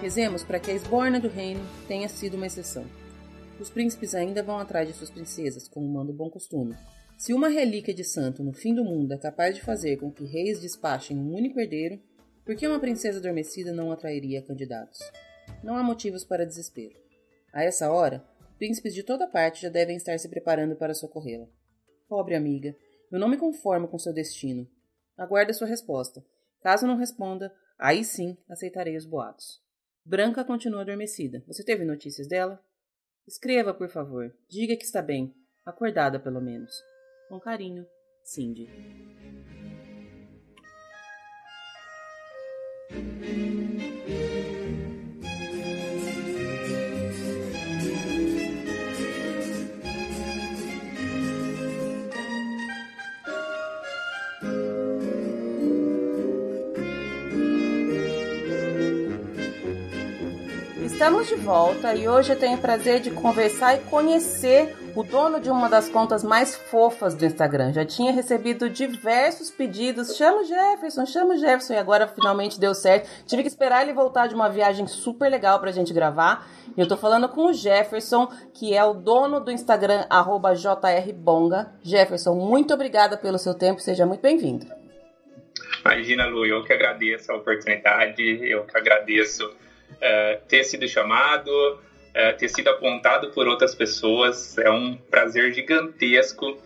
[0.00, 2.86] Rezemos para que a esborna do reino tenha sido uma exceção.
[3.60, 6.74] Os príncipes ainda vão atrás de suas princesas, como manda o bom costume.
[7.22, 10.24] Se uma relíquia de santo no fim do mundo é capaz de fazer com que
[10.24, 12.02] reis despachem um único herdeiro,
[12.44, 14.98] por que uma princesa adormecida não atrairia candidatos?
[15.62, 16.96] Não há motivos para desespero.
[17.52, 18.26] A essa hora,
[18.58, 21.46] príncipes de toda parte já devem estar se preparando para socorrê-la.
[22.08, 22.74] Pobre amiga,
[23.12, 24.68] eu não me conformo com seu destino.
[25.16, 26.26] Aguarde sua resposta.
[26.60, 29.62] Caso não responda, aí sim aceitarei os boatos.
[30.04, 31.40] Branca continua adormecida.
[31.46, 32.60] Você teve notícias dela?
[33.28, 34.34] Escreva, por favor.
[34.50, 35.32] Diga que está bem.
[35.64, 36.72] Acordada, pelo menos.
[37.32, 37.86] Com carinho,
[38.22, 38.68] Cindy.
[61.02, 65.40] Estamos de volta e hoje eu tenho o prazer de conversar e conhecer o dono
[65.40, 67.72] de uma das contas mais fofas do Instagram.
[67.72, 70.16] Já tinha recebido diversos pedidos.
[70.16, 71.72] Chama o Jefferson, chama o Jefferson.
[71.72, 73.10] E agora finalmente deu certo.
[73.26, 76.48] Tive que esperar ele voltar de uma viagem super legal pra gente gravar.
[76.76, 80.06] E eu tô falando com o Jefferson, que é o dono do Instagram,
[80.54, 81.72] jrbonga.
[81.82, 83.80] Jefferson, muito obrigada pelo seu tempo.
[83.80, 84.66] Seja muito bem-vindo.
[85.84, 88.22] Imagina, Lu, eu que agradeço a oportunidade.
[88.48, 89.52] Eu que agradeço
[90.02, 91.50] é, ter sido chamado,
[92.12, 94.58] é, ter sido apontado por outras pessoas.
[94.58, 96.58] É um prazer gigantesco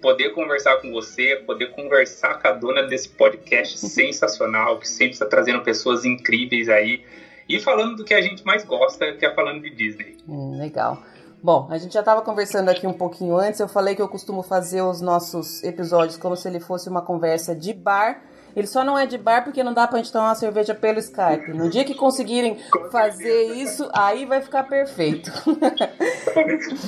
[0.00, 5.26] poder conversar com você, poder conversar com a dona desse podcast sensacional, que sempre está
[5.26, 7.04] trazendo pessoas incríveis aí.
[7.48, 10.16] E falando do que a gente mais gosta, que é falando de Disney.
[10.28, 11.02] Hum, legal.
[11.42, 13.60] Bom, a gente já estava conversando aqui um pouquinho antes.
[13.60, 17.54] Eu falei que eu costumo fazer os nossos episódios como se ele fosse uma conversa
[17.54, 18.20] de bar.
[18.56, 20.98] Ele só não é de bar porque não dá pra gente tomar uma cerveja pelo
[20.98, 21.52] Skype.
[21.52, 22.56] No dia que conseguirem
[22.90, 25.30] fazer isso, aí vai ficar perfeito.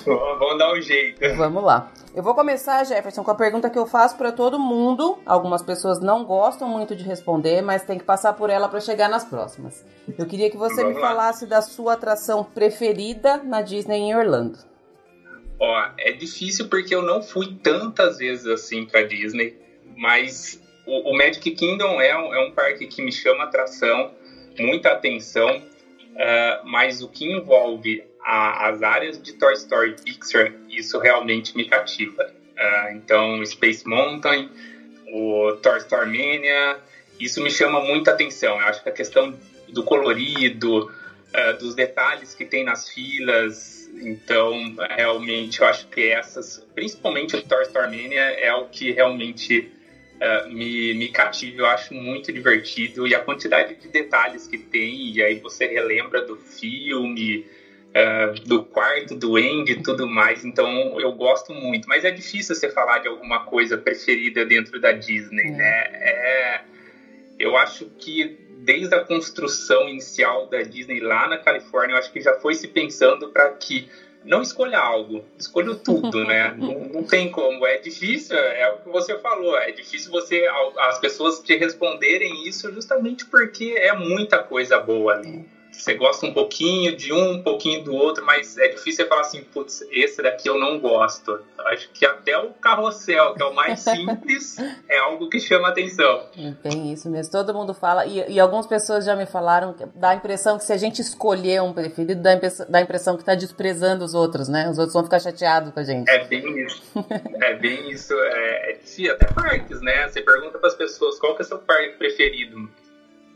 [0.07, 1.21] Vamos dar um jeito.
[1.37, 1.93] Vamos lá.
[2.15, 5.19] Eu vou começar, Jefferson, com a pergunta que eu faço para todo mundo.
[5.27, 9.09] Algumas pessoas não gostam muito de responder, mas tem que passar por ela para chegar
[9.09, 9.85] nas próximas.
[10.19, 11.09] Eu queria que você Vamos me lá.
[11.09, 14.59] falasse da sua atração preferida na Disney em Orlando.
[15.61, 21.17] Ó, é difícil porque eu não fui tantas vezes assim pra Disney mas o, o,
[21.17, 24.15] Magic Kingdom é um, é um parque que me chama atração,
[24.59, 30.99] muita atenção, uh, mas o que envolve a, as áreas de Toy Story Pixar, isso
[30.99, 32.25] realmente me cativa.
[32.25, 34.51] Uh, então, Space Mountain,
[35.13, 36.79] o Toy Story Mania,
[37.21, 38.59] isso me chama muita atenção.
[38.59, 44.75] Eu acho que a questão do colorido, uh, dos detalhes que tem nas filas, então
[44.97, 49.71] realmente eu acho que essas, principalmente o Toy Story Mania, é o que realmente
[50.21, 51.63] uh, me, me cativa.
[51.63, 56.23] Eu acho muito divertido e a quantidade de detalhes que tem, e aí você relembra
[56.23, 57.47] do filme.
[57.89, 61.89] Uh, do quarto, do Andy e tudo mais, então eu gosto muito.
[61.89, 65.51] Mas é difícil você falar de alguma coisa preferida dentro da Disney, é.
[65.51, 65.85] né?
[65.95, 66.61] É,
[67.39, 72.21] eu acho que desde a construção inicial da Disney lá na Califórnia, eu acho que
[72.21, 73.89] já foi se pensando para que
[74.25, 76.55] não escolha algo, escolha tudo, né?
[76.59, 80.47] não, não, tem como, é difícil, é o que você falou, é difícil você
[80.79, 86.33] as pessoas te responderem isso justamente porque é muita coisa boa ali você gosta um
[86.33, 90.23] pouquinho de um, um pouquinho do outro, mas é difícil você falar assim, putz, esse
[90.23, 91.41] daqui eu não gosto.
[91.67, 94.57] Acho que até o carrossel, que é o mais simples,
[94.89, 96.27] é algo que chama atenção.
[96.63, 100.15] Tem isso mesmo, todo mundo fala, e, e algumas pessoas já me falaram, dá a
[100.15, 103.23] impressão que se a gente escolher um preferido, dá a impressão, dá a impressão que
[103.23, 104.69] está desprezando os outros, né?
[104.69, 106.09] Os outros vão ficar chateados com a gente.
[106.11, 106.83] É bem isso.
[107.43, 108.15] é bem isso.
[108.15, 110.09] É, é difícil, até parques, né?
[110.09, 112.69] Você pergunta para as pessoas qual que é o seu parque preferido.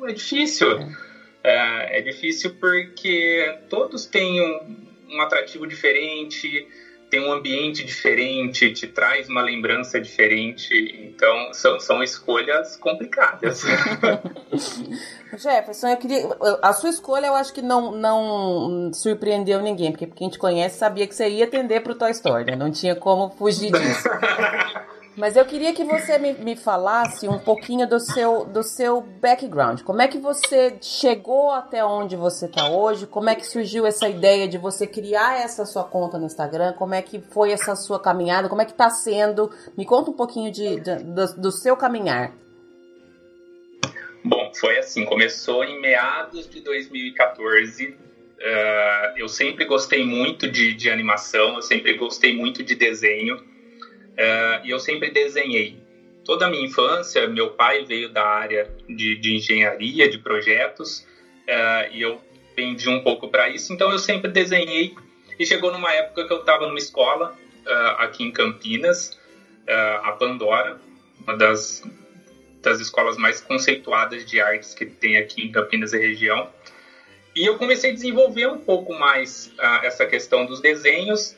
[0.05, 0.79] É difícil.
[0.79, 1.12] É.
[1.45, 6.67] É, é difícil porque todos têm um, um atrativo diferente,
[7.13, 10.73] tem um ambiente diferente, te traz uma lembrança diferente.
[11.05, 13.63] Então, são, são escolhas complicadas.
[15.37, 16.27] Jefferson, eu queria.
[16.63, 21.07] A sua escolha eu acho que não, não surpreendeu ninguém, porque quem te conhece sabia
[21.07, 22.57] que você ia atender pro Toy Story, né?
[22.57, 24.09] Não tinha como fugir disso.
[25.15, 29.83] Mas eu queria que você me, me falasse um pouquinho do seu, do seu background.
[29.83, 33.07] Como é que você chegou até onde você está hoje?
[33.07, 36.73] Como é que surgiu essa ideia de você criar essa sua conta no Instagram?
[36.73, 38.49] Como é que foi essa sua caminhada?
[38.49, 39.51] Como é que está sendo?
[39.77, 42.33] Me conta um pouquinho de, de do, do seu caminhar.
[44.25, 47.87] Bom, foi assim, começou em meados de 2014.
[47.89, 53.52] Uh, eu sempre gostei muito de, de animação, eu sempre gostei muito de desenho.
[54.23, 55.77] Uh, e eu sempre desenhei.
[56.25, 61.01] Toda a minha infância, meu pai veio da área de, de engenharia, de projetos,
[61.49, 62.21] uh, e eu
[62.55, 64.95] pendi um pouco para isso, então eu sempre desenhei.
[65.39, 69.21] E chegou numa época que eu estava numa escola uh, aqui em Campinas,
[70.03, 70.79] a Pandora,
[71.21, 71.83] uma das,
[72.61, 76.51] das escolas mais conceituadas de artes que tem aqui em Campinas e região.
[77.35, 81.37] E eu comecei a desenvolver um pouco mais essa questão dos desenhos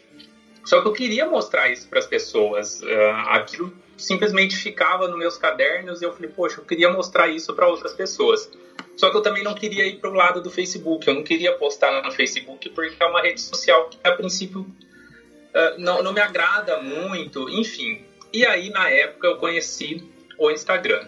[0.64, 2.80] só que eu queria mostrar isso para as pessoas.
[2.82, 7.52] Uh, aquilo simplesmente ficava nos meus cadernos e eu falei, poxa, eu queria mostrar isso
[7.54, 8.50] para outras pessoas.
[8.96, 11.06] Só que eu também não queria ir para o lado do Facebook.
[11.06, 15.78] Eu não queria postar no Facebook porque é uma rede social que, a princípio, uh,
[15.78, 17.48] não, não me agrada muito.
[17.50, 18.04] Enfim.
[18.32, 20.02] E aí, na época, eu conheci
[20.38, 21.06] o Instagram.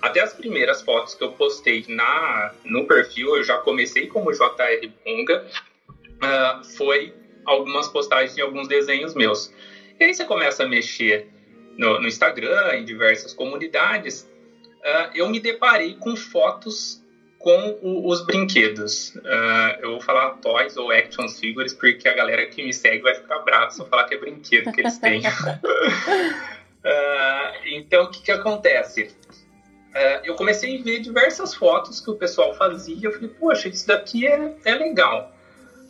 [0.00, 4.90] Até as primeiras fotos que eu postei na, no perfil, eu já comecei como JR
[5.04, 5.46] Bunga,
[5.88, 9.52] uh, foi algumas postagens de alguns desenhos meus.
[9.98, 11.28] E aí você começa a mexer
[11.76, 14.28] no, no Instagram, em diversas comunidades,
[14.80, 17.02] uh, eu me deparei com fotos
[17.42, 19.14] com o, os brinquedos.
[19.16, 23.14] Uh, eu vou falar toys ou action figures, porque a galera que me segue vai
[23.14, 25.20] ficar brava se eu falar que é brinquedo que eles têm.
[25.20, 25.22] uh,
[27.66, 29.10] então, o que, que acontece?
[29.90, 32.96] Uh, eu comecei a ver diversas fotos que o pessoal fazia.
[33.02, 35.34] Eu falei, poxa, isso daqui é, é legal.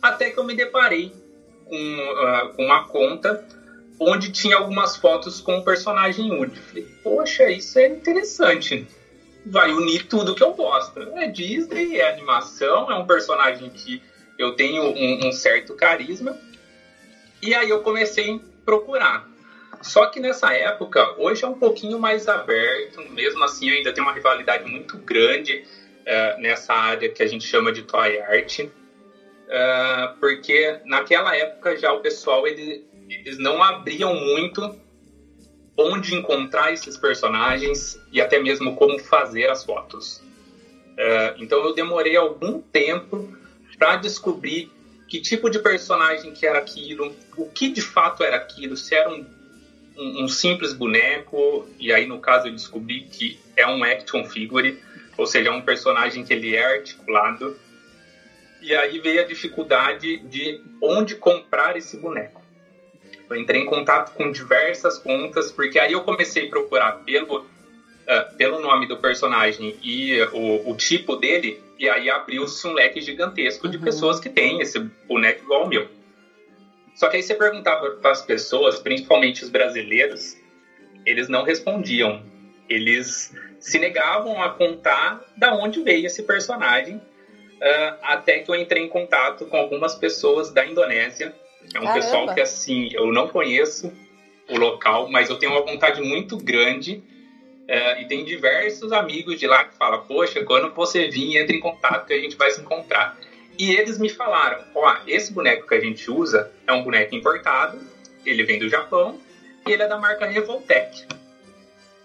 [0.01, 1.13] Até que eu me deparei
[1.65, 3.43] com, uh, com uma conta
[3.99, 6.59] onde tinha algumas fotos com o personagem Woody.
[6.59, 8.87] Falei, poxa, isso é interessante.
[9.45, 10.99] Vai unir tudo que eu gosto.
[11.17, 14.01] É Disney, é animação, é um personagem que
[14.37, 16.37] eu tenho um, um certo carisma.
[17.41, 19.27] E aí eu comecei a procurar.
[19.81, 24.13] Só que nessa época, hoje é um pouquinho mais aberto, mesmo assim ainda tem uma
[24.13, 25.65] rivalidade muito grande
[26.01, 28.61] uh, nessa área que a gente chama de toy art.
[29.53, 34.75] Uh, porque naquela época já o pessoal ele, eles não abriam muito
[35.77, 40.17] onde encontrar esses personagens e até mesmo como fazer as fotos.
[40.97, 43.31] Uh, então eu demorei algum tempo
[43.77, 44.71] para descobrir
[45.07, 49.07] que tipo de personagem que era aquilo, o que de fato era aquilo, se era
[49.07, 49.23] um,
[49.95, 54.79] um, um simples boneco, e aí no caso eu descobri que é um action figure,
[55.15, 57.55] ou seja, é um personagem que ele é articulado,
[58.63, 62.41] e aí veio a dificuldade de onde comprar esse boneco.
[63.29, 68.35] Eu entrei em contato com diversas contas, porque aí eu comecei a procurar pelo uh,
[68.37, 73.65] pelo nome do personagem e o, o tipo dele, e aí abriu-se um leque gigantesco
[73.65, 73.71] uhum.
[73.71, 75.87] de pessoas que têm esse boneco igual ao meu.
[76.95, 80.37] Só que aí você perguntava para as pessoas, principalmente os brasileiros,
[81.05, 82.23] eles não respondiam.
[82.69, 87.01] Eles se negavam a contar da onde veio esse personagem,
[87.63, 91.33] uh, até que eu entrei em contato com algumas pessoas da Indonésia.
[91.73, 91.93] É um Caramba.
[91.93, 93.91] pessoal que, assim, eu não conheço
[94.49, 97.01] o local, mas eu tenho uma vontade muito grande.
[97.63, 101.61] Uh, e tem diversos amigos de lá que falam: Poxa, quando você vir, entre em
[101.61, 103.17] contato que a gente vai se encontrar.
[103.57, 107.79] E eles me falaram: Ó, esse boneco que a gente usa é um boneco importado,
[108.25, 109.17] ele vem do Japão
[109.65, 111.07] e ele é da marca Revoltec.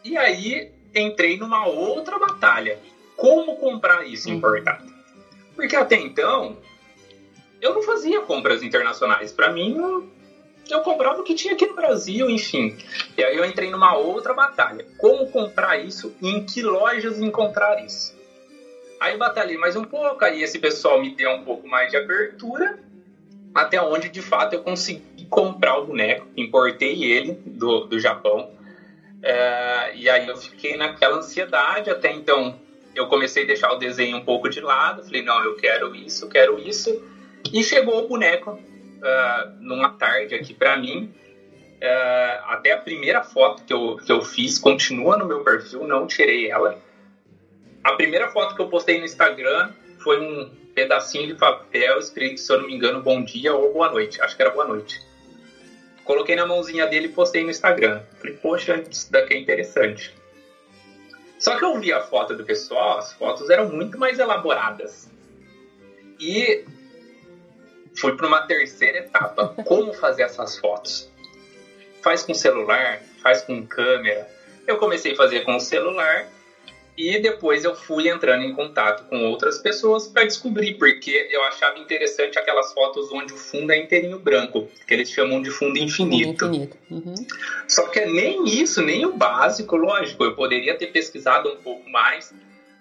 [0.05, 2.79] E aí entrei numa outra batalha.
[3.16, 4.37] Como comprar isso uhum.
[4.37, 4.98] importado?
[5.59, 6.57] Porque até então
[7.61, 9.33] eu não fazia compras internacionais.
[9.33, 9.77] Para mim,
[10.71, 12.79] eu, comprava o que tinha aqui no Brasil, enfim.
[13.16, 14.87] E aí eu entrei numa outra batalha.
[14.97, 18.16] Como comprar isso e em que lojas encontrar isso?
[19.01, 22.79] Aí batalhei mais um pouco, aí esse pessoal me deu um pouco mais de abertura,
[23.53, 28.49] até onde de fato eu consegui comprar o boneco, importei ele do, do Japão.
[29.21, 34.16] É, e aí eu fiquei naquela ansiedade, até então eu comecei a deixar o desenho
[34.16, 37.03] um pouco de lado, falei, não, eu quero isso, quero isso.
[37.53, 41.14] E chegou o boneco uh, numa tarde aqui para mim.
[41.81, 46.07] Uh, até a primeira foto que eu, que eu fiz continua no meu perfil, não
[46.07, 46.79] tirei ela.
[47.85, 49.70] A primeira foto que eu postei no Instagram
[50.01, 53.90] foi um pedacinho de papel escrito, se eu não me engano, bom dia ou boa
[53.90, 54.20] noite.
[54.20, 55.01] Acho que era boa noite.
[56.05, 58.03] Coloquei na mãozinha dele e postei no Instagram.
[58.18, 60.14] Falei, poxa, isso daqui é interessante.
[61.38, 65.09] Só que eu vi a foto do pessoal, as fotos eram muito mais elaboradas.
[66.18, 66.64] E
[67.96, 69.55] fui para uma terceira etapa.
[69.64, 71.11] Como fazer essas fotos?
[72.03, 74.29] Faz com celular, faz com câmera.
[74.66, 76.29] Eu comecei a fazer com o celular
[76.99, 81.79] e depois eu fui entrando em contato com outras pessoas para descobrir, porque eu achava
[81.79, 86.47] interessante aquelas fotos onde o fundo é inteirinho branco, que eles chamam de fundo infinito.
[86.47, 86.77] Fundo infinito.
[86.91, 87.15] Uhum.
[87.69, 92.35] Só que nem isso, nem o básico, lógico, eu poderia ter pesquisado um pouco mais,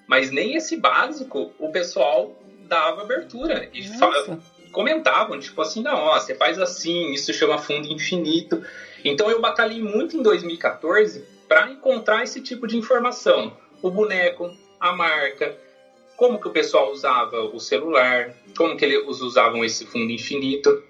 [0.08, 2.36] mas nem esse básico o pessoal
[2.68, 3.88] dava abertura e
[4.72, 8.64] comentavam, tipo assim, não, ó, você faz assim, isso chama fundo infinito.
[9.06, 14.92] Então eu batalhei muito em 2014 para encontrar esse tipo de informação o boneco, a
[14.92, 15.56] marca,
[16.16, 20.82] como que o pessoal usava o celular, como que eles usavam esse fundo infinito.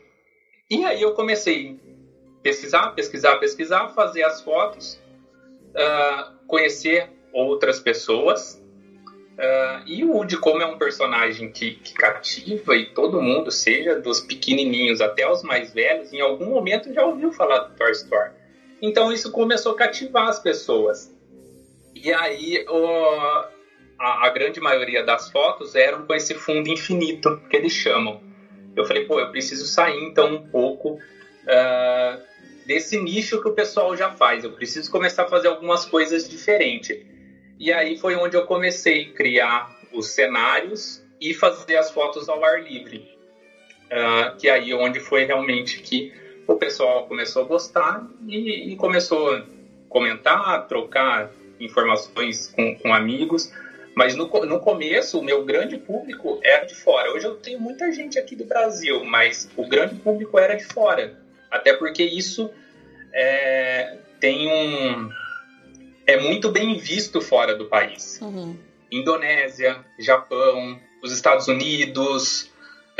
[0.70, 1.76] E aí eu comecei
[2.40, 5.00] a pesquisar, pesquisar, pesquisar, fazer as fotos,
[5.76, 8.62] uh, conhecer outras pessoas.
[9.38, 13.96] Uh, e o Woody, como é um personagem que, que, cativa e todo mundo, seja
[13.96, 18.32] dos pequenininhos até os mais velhos, em algum momento já ouviu falar do Toy Story.
[18.82, 21.16] Então isso começou a cativar as pessoas.
[22.04, 22.88] E aí o,
[24.00, 28.22] a, a, grande maioria das fotos eram com esse fundo infinito que eles chamam.
[28.76, 32.22] Eu falei, pô, eu preciso sair então um pouco uh,
[32.66, 34.44] desse nicho que o pessoal já faz.
[34.44, 36.98] Eu preciso começar a fazer algumas coisas diferentes.
[37.60, 42.44] E aí foi onde eu comecei a criar os cenários e fazer as fotos ao
[42.44, 43.18] ar livre.
[43.86, 46.14] Uh, que aí é onde foi realmente que
[46.46, 49.44] o pessoal começou a gostar e, e começou a
[49.90, 53.52] comentar, trocar informações com, com amigos.
[53.96, 57.12] Mas no, no começo, o meu grande público era de fora.
[57.12, 61.20] Hoje eu tenho muita gente aqui do Brasil, mas o grande público era de fora.
[61.50, 62.52] Até porque isso
[63.12, 65.10] é, tem um.
[66.06, 68.20] É muito bem visto fora do país.
[68.22, 68.56] Uhum.
[68.92, 72.44] Indonésia, Japão, os Estados Unidos,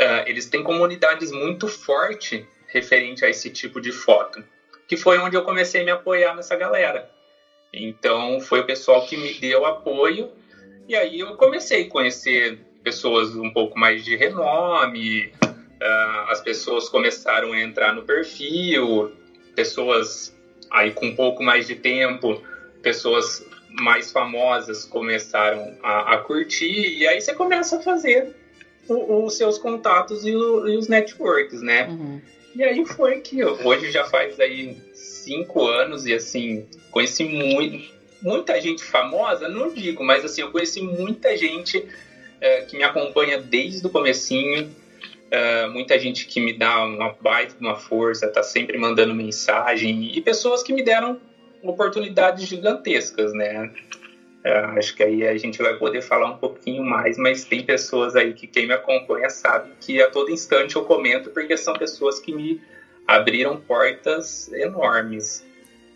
[0.00, 4.44] uh, eles têm comunidades muito fortes referente a esse tipo de foto.
[4.86, 7.08] Que foi onde eu comecei a me apoiar nessa galera.
[7.72, 10.30] Então foi o pessoal que me deu apoio
[10.88, 16.88] e aí eu comecei a conhecer pessoas um pouco mais de renome, uh, as pessoas
[16.88, 19.12] começaram a entrar no perfil,
[19.54, 20.34] pessoas
[20.70, 22.42] aí com um pouco mais de tempo,
[22.82, 28.34] pessoas mais famosas começaram a, a curtir e aí você começa a fazer
[28.88, 31.86] os seus contatos e, o, e os networks, né?
[31.88, 32.20] Uhum.
[32.54, 34.74] E aí foi que hoje já faz aí
[35.08, 40.80] cinco anos e assim, conheci muito, muita gente famosa, não digo, mas assim, eu conheci
[40.80, 41.84] muita gente
[42.40, 44.74] é, que me acompanha desde o comecinho,
[45.30, 50.20] é, muita gente que me dá uma baita, uma força, tá sempre mandando mensagem, e
[50.20, 51.18] pessoas que me deram
[51.62, 53.70] oportunidades gigantescas, né?
[54.44, 58.14] É, acho que aí a gente vai poder falar um pouquinho mais, mas tem pessoas
[58.14, 62.20] aí que quem me acompanha sabe que a todo instante eu comento, porque são pessoas
[62.20, 62.60] que me
[63.08, 65.42] abriram portas enormes.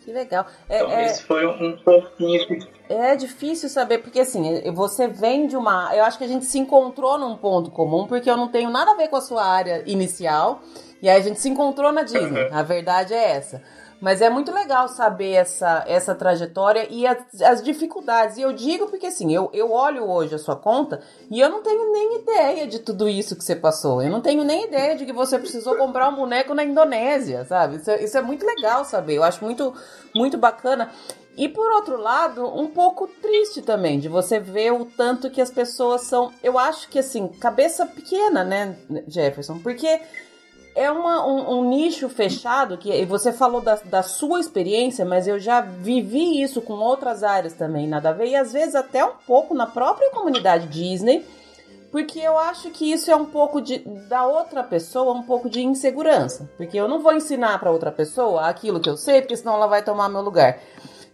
[0.02, 0.46] Que legal.
[0.68, 2.66] É, então, é, isso foi um pouquinho.
[2.88, 5.94] É difícil saber, porque assim, você vem de uma.
[5.94, 8.90] Eu acho que a gente se encontrou num ponto comum, porque eu não tenho nada
[8.92, 10.60] a ver com a sua área inicial.
[11.00, 12.44] E aí a gente se encontrou na Disney.
[12.44, 12.48] Uhum.
[12.50, 13.62] A verdade é essa.
[14.02, 18.36] Mas é muito legal saber essa, essa trajetória e as, as, dificuldades.
[18.36, 21.00] E eu digo porque, assim, eu, eu olho hoje a sua conta
[21.30, 24.02] e eu não tenho nem ideia de tudo isso que você passou.
[24.02, 27.76] Eu não tenho nem ideia de que você precisou comprar um boneco na Indonésia, sabe?
[27.76, 29.14] Isso, é, isso é muito legal saber.
[29.14, 29.72] Eu acho muito,
[30.12, 30.90] muito bacana.
[31.36, 35.48] E por outro lado, um pouco triste também de você ver o tanto que as
[35.48, 36.32] pessoas são.
[36.42, 38.76] Eu acho que assim, cabeça pequena, né,
[39.06, 39.60] Jefferson?
[39.60, 40.00] Porque
[40.74, 45.38] é uma, um, um, nicho fechado que você falou da, da, sua experiência, mas eu
[45.38, 49.14] já vivi isso com outras áreas também, nada a ver, e às vezes até um
[49.26, 51.24] pouco na própria comunidade Disney,
[51.90, 55.62] porque eu acho que isso é um pouco de, da outra pessoa, um pouco de
[55.62, 59.54] insegurança, porque eu não vou ensinar para outra pessoa aquilo que eu sei, porque senão
[59.54, 60.58] ela vai tomar meu lugar.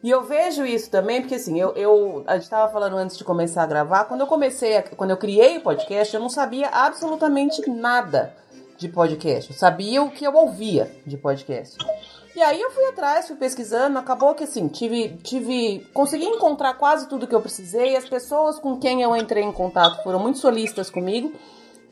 [0.01, 3.25] E eu vejo isso também, porque assim, eu, eu a gente estava falando antes de
[3.25, 6.69] começar a gravar, quando eu comecei, a, quando eu criei o podcast, eu não sabia
[6.69, 8.33] absolutamente nada
[8.79, 9.51] de podcast.
[9.51, 11.77] Eu sabia o que eu ouvia de podcast.
[12.35, 17.09] E aí eu fui atrás, fui pesquisando, acabou que assim, tive, tive, consegui encontrar quase
[17.09, 17.97] tudo que eu precisei.
[17.97, 21.33] As pessoas com quem eu entrei em contato foram muito solistas comigo,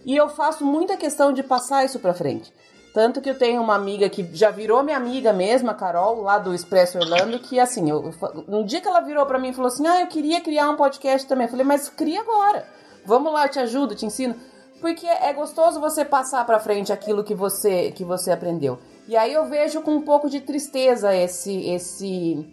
[0.05, 2.53] e eu faço muita questão de passar isso para frente.
[2.95, 6.39] Tanto que eu tenho uma amiga que já virou minha amiga mesmo, a Carol, lá
[6.39, 8.15] do Expresso Orlando, que assim, eu,
[8.49, 10.77] um dia que ela virou para mim e falou assim: "Ah, eu queria criar um
[10.77, 11.47] podcast também".
[11.47, 12.65] Eu falei: "Mas cria agora.
[13.05, 14.35] Vamos lá, eu te ajudo, te ensino".
[14.81, 18.79] Porque é gostoso você passar para frente aquilo que você que você aprendeu.
[19.09, 22.47] E aí eu vejo com um pouco de tristeza esse esse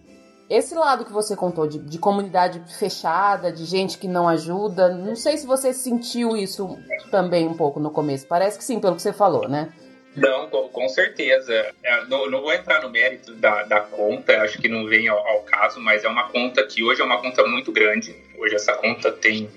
[0.49, 4.89] esse lado que você contou de, de comunidade fechada, de gente que não ajuda.
[4.89, 6.77] Não sei se você sentiu isso
[7.09, 8.27] também um pouco no começo.
[8.27, 9.71] Parece que sim, pelo que você falou, né?
[10.15, 11.53] Não, com certeza.
[11.83, 15.17] É, não, não, vou entrar no mérito da, da conta, acho que não vem ao,
[15.17, 18.15] ao, caso, mas é uma conta que hoje é uma conta muito grande.
[18.37, 19.49] Hoje essa conta tem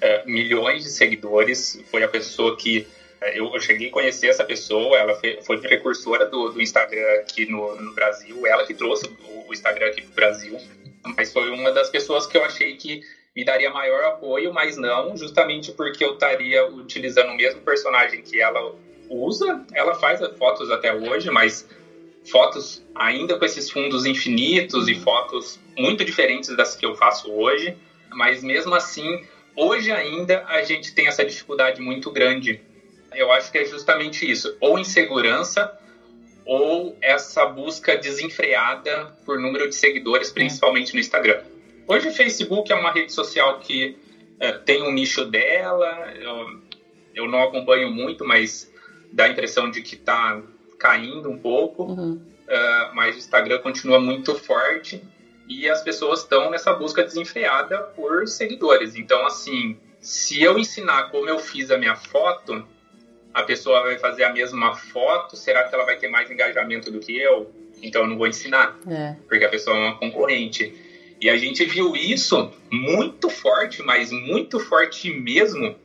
[0.00, 1.82] é, milhões de seguidores.
[1.90, 2.86] Foi a pessoa que
[3.20, 4.96] é, eu, cheguei a conhecer essa pessoa.
[4.96, 8.46] Ela foi, foi precursora do, do, Instagram aqui no, no, Brasil.
[8.46, 10.60] Ela que trouxe o, o Instagram aqui para o Brasil.
[11.16, 13.02] Mas foi uma das pessoas que eu achei que
[13.34, 18.40] me daria maior apoio, mas não, justamente porque eu estaria utilizando o mesmo personagem que
[18.40, 18.74] ela
[19.08, 19.64] usa.
[19.72, 21.68] Ela faz fotos até hoje, mas
[22.24, 27.76] fotos ainda com esses fundos infinitos e fotos muito diferentes das que eu faço hoje.
[28.10, 29.24] Mas mesmo assim,
[29.56, 32.60] Hoje ainda a gente tem essa dificuldade muito grande.
[33.14, 35.78] Eu acho que é justamente isso, ou insegurança
[36.44, 40.34] ou essa busca desenfreada por número de seguidores, é.
[40.34, 41.42] principalmente no Instagram.
[41.86, 43.96] Hoje o Facebook é uma rede social que
[44.40, 46.60] é, tem um nicho dela, eu,
[47.14, 48.70] eu, não acompanho muito, mas
[49.12, 50.42] dá a impressão de que está
[50.78, 52.14] caindo um pouco, uhum.
[52.14, 55.02] uh, mas o Instagram continua muito forte
[55.48, 58.96] e as pessoas estão nessa busca desenfreada por seguidores.
[58.96, 62.66] Então, assim, se eu ensinar como eu fiz a minha foto,
[63.32, 67.00] a pessoa vai fazer a mesma foto, será que ela vai ter mais engajamento do
[67.00, 67.52] que eu?
[67.82, 69.16] Então eu não vou ensinar, é.
[69.28, 70.72] porque a pessoa é uma concorrente.
[71.20, 75.76] E a gente viu isso muito forte, mas muito forte mesmo.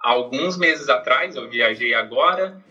[0.00, 2.62] Alguns meses atrás, eu viajei agora,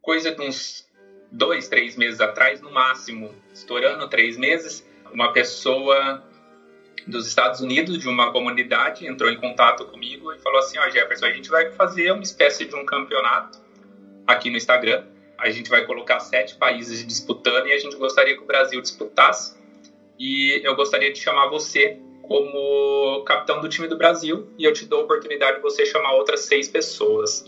[0.00, 0.86] coisa de uns
[1.30, 6.22] dois, três meses atrás, no máximo, estourando três meses, uma pessoa
[7.06, 10.90] dos Estados Unidos, de uma comunidade, entrou em contato comigo e falou assim: Ó, oh,
[10.90, 13.58] Jefferson, a gente vai fazer uma espécie de um campeonato
[14.26, 15.04] aqui no Instagram.
[15.38, 19.54] A gente vai colocar sete países disputando e a gente gostaria que o Brasil disputasse.
[20.18, 24.84] E eu gostaria de chamar você como capitão do time do Brasil e eu te
[24.84, 27.44] dou a oportunidade de você chamar outras seis pessoas.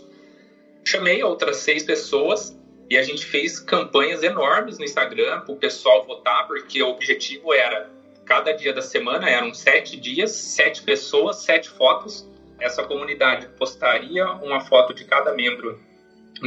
[0.85, 2.57] Chamei outras seis pessoas
[2.89, 7.53] e a gente fez campanhas enormes no Instagram para o pessoal votar, porque o objetivo
[7.53, 7.89] era,
[8.25, 12.27] cada dia da semana, eram sete dias, sete pessoas, sete fotos.
[12.59, 15.79] Essa comunidade postaria uma foto de cada membro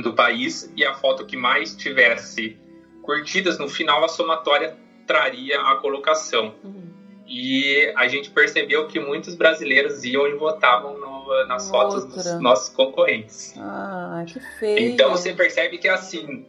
[0.02, 2.56] do país e a foto que mais tivesse
[3.02, 4.76] curtidas, no final a somatória
[5.06, 6.54] traria a colocação.
[6.62, 6.91] Uhum.
[7.34, 12.00] E a gente percebeu que muitos brasileiros iam e votavam no, nas Outra.
[12.00, 13.54] fotos dos nossos concorrentes.
[13.56, 14.78] Ah, que feio.
[14.78, 16.44] Então você percebe que assim,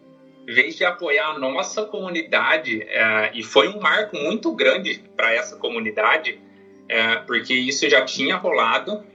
[0.46, 5.34] em vez de apoiar a nossa comunidade, é, e foi um marco muito grande para
[5.34, 6.38] essa comunidade,
[6.90, 9.06] é, porque isso já tinha rolado,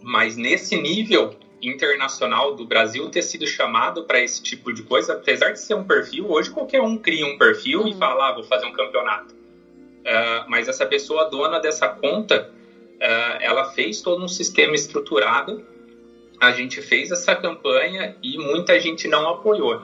[0.00, 5.50] mas nesse nível internacional do Brasil ter sido chamado para esse tipo de coisa, apesar
[5.50, 7.88] de ser um perfil, hoje qualquer um cria um perfil uhum.
[7.88, 9.43] e fala, ah, vou fazer um campeonato.
[10.04, 12.48] Uh, mas essa pessoa dona dessa conta,
[12.96, 15.64] uh, ela fez todo um sistema estruturado.
[16.38, 19.82] A gente fez essa campanha e muita gente não apoiou.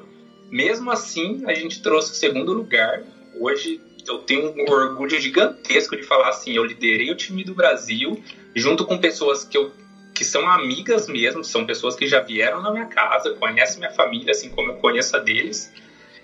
[0.50, 3.02] Mesmo assim, a gente trouxe o segundo lugar.
[3.38, 8.20] hoje eu tenho um orgulho gigantesco de falar assim, eu liderei o time do Brasil
[8.56, 9.70] junto com pessoas que eu
[10.12, 14.32] que são amigas mesmo, são pessoas que já vieram na minha casa, conhecem minha família,
[14.32, 15.72] assim como eu conheço a deles.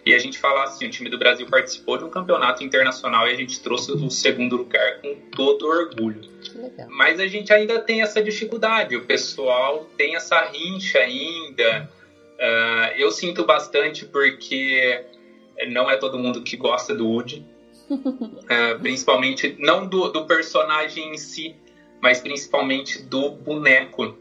[0.07, 3.32] E a gente fala assim, o time do Brasil participou de um campeonato internacional e
[3.32, 6.20] a gente trouxe o segundo lugar com todo orgulho.
[6.88, 11.90] Mas a gente ainda tem essa dificuldade, o pessoal tem essa rincha ainda.
[12.38, 15.04] Uh, eu sinto bastante porque
[15.70, 17.44] não é todo mundo que gosta do Woody.
[17.90, 21.57] Uh, principalmente, não do, do personagem em si,
[22.00, 24.16] mas principalmente do boneco,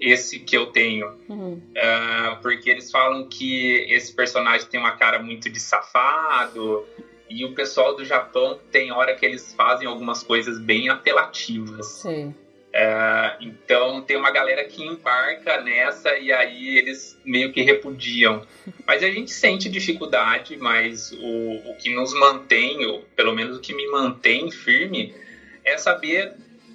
[0.00, 1.14] esse que eu tenho.
[1.28, 1.60] Uhum.
[1.76, 6.86] Uh, porque eles falam que esse personagem tem uma cara muito de safado,
[7.28, 11.86] e o pessoal do Japão tem hora que eles fazem algumas coisas bem apelativas.
[11.86, 12.34] Sim.
[12.70, 18.46] Uh, então tem uma galera que embarca nessa e aí eles meio que repudiam.
[18.86, 23.60] Mas a gente sente dificuldade, mas o, o que nos mantém, ou pelo menos o
[23.60, 25.14] que me mantém firme,
[25.64, 26.34] é saber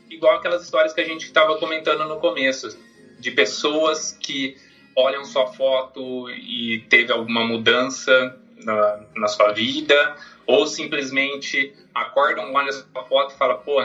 [0.10, 2.78] igual aquelas histórias que a gente estava comentando no começo,
[3.26, 4.56] de pessoas que
[4.96, 10.16] olham sua foto e teve alguma mudança na, na sua vida,
[10.46, 13.84] ou simplesmente acordam, olham sua foto e falam, pô,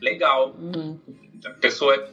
[0.00, 0.52] legal.
[0.58, 0.98] Uhum.
[1.44, 2.10] A pessoa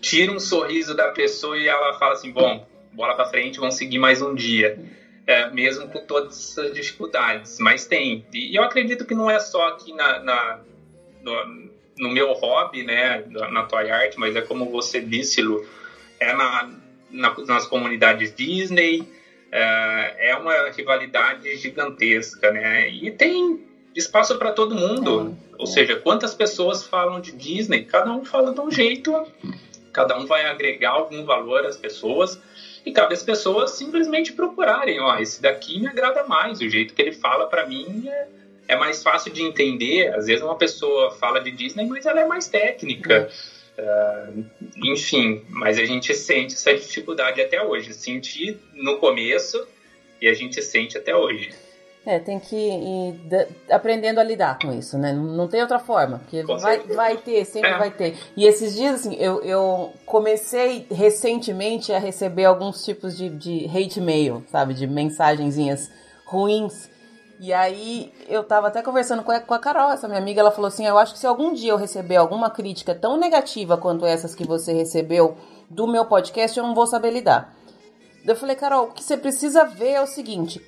[0.00, 3.98] tira um sorriso da pessoa e ela fala assim, bom, bola para frente, vamos seguir
[3.98, 4.78] mais um dia.
[5.26, 8.24] É, mesmo com todas essas dificuldades, mas tem.
[8.32, 10.60] E eu acredito que não é só aqui na, na
[11.22, 15.64] no, no meu hobby, né, na Toy Art, mas é como você disse, Lu,
[16.18, 16.70] é na,
[17.10, 19.06] na nas comunidades Disney,
[19.50, 23.60] é, é, uma rivalidade gigantesca, né, e tem
[23.94, 25.70] espaço para todo mundo, é, ou é.
[25.70, 29.26] seja, quantas pessoas falam de Disney, cada um fala de um jeito,
[29.92, 32.38] cada um vai agregar algum valor às pessoas,
[32.84, 37.02] e cabe às pessoas simplesmente procurarem, ó, esse daqui me agrada mais, o jeito que
[37.02, 38.41] ele fala para mim é
[38.72, 40.14] é mais fácil de entender.
[40.14, 43.28] Às vezes uma pessoa fala de Disney, mas ela é mais técnica.
[43.78, 44.44] Uh,
[44.84, 47.92] enfim, mas a gente sente essa dificuldade até hoje.
[47.92, 49.66] Senti no começo
[50.20, 51.50] e a gente sente até hoje.
[52.04, 55.12] É, tem que ir aprendendo a lidar com isso, né?
[55.12, 57.78] Não, tem outra forma, porque vai, vai ter, sempre é.
[57.78, 58.16] vai ter.
[58.36, 64.00] E esses dias, assim, eu, eu comecei recentemente a receber alguns tipos de, de hate
[64.00, 64.74] mail, sabe?
[64.74, 65.92] De mensagenzinhas
[66.24, 66.90] ruins
[67.42, 70.52] e aí eu tava até conversando com a, com a Carol, essa minha amiga, ela
[70.52, 74.06] falou assim: Eu acho que se algum dia eu receber alguma crítica tão negativa quanto
[74.06, 75.36] essas que você recebeu
[75.68, 77.52] do meu podcast, eu não vou saber lidar.
[78.24, 80.64] Eu falei, Carol, o que você precisa ver é o seguinte: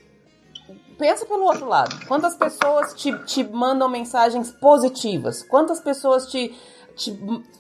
[0.99, 1.95] pensa pelo outro lado.
[2.09, 5.45] Quantas pessoas te, te mandam mensagens positivas?
[5.45, 6.53] Quantas pessoas te
[6.97, 7.16] te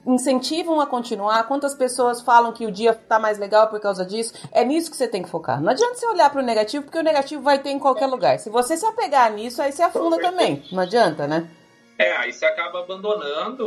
[0.06, 4.34] incentivam a continuar, quantas pessoas falam que o dia tá mais legal por causa disso.
[4.52, 5.60] É nisso que você tem que focar.
[5.60, 8.38] Não adianta você olhar para o negativo, porque o negativo vai ter em qualquer lugar.
[8.38, 10.62] Se você se apegar nisso, aí você afunda também.
[10.70, 11.48] Não adianta, né?
[11.98, 13.66] É, aí você acaba abandonando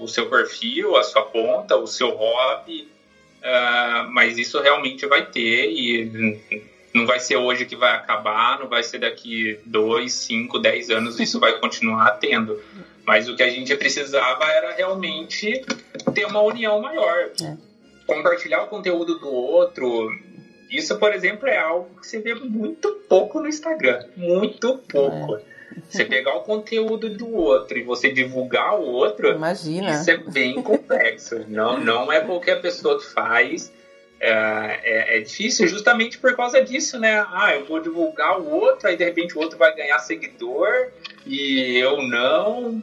[0.00, 2.90] o seu perfil, a sua conta, o seu hobby.
[3.42, 6.62] Uh, mas isso realmente vai ter e
[6.94, 11.18] não vai ser hoje que vai acabar, não vai ser daqui dois, cinco, dez anos,
[11.18, 12.60] isso vai continuar tendo.
[13.06, 15.64] Mas o que a gente precisava era realmente
[16.14, 17.30] ter uma união maior.
[17.42, 17.56] É.
[18.06, 20.10] Compartilhar o conteúdo do outro.
[20.70, 24.06] Isso, por exemplo, é algo que você vê muito pouco no Instagram.
[24.16, 25.36] Muito pouco.
[25.36, 25.52] É.
[25.88, 29.92] Você pegar o conteúdo do outro e você divulgar o outro, Imagina.
[29.94, 31.44] isso é bem complexo.
[31.48, 33.72] não, não é qualquer pessoa que faz.
[34.20, 34.30] É,
[34.84, 37.26] é, é, difícil justamente por causa disso, né?
[37.32, 40.92] Ah, eu vou divulgar o outro, aí de repente o outro vai ganhar seguidor
[41.26, 42.80] e eu não.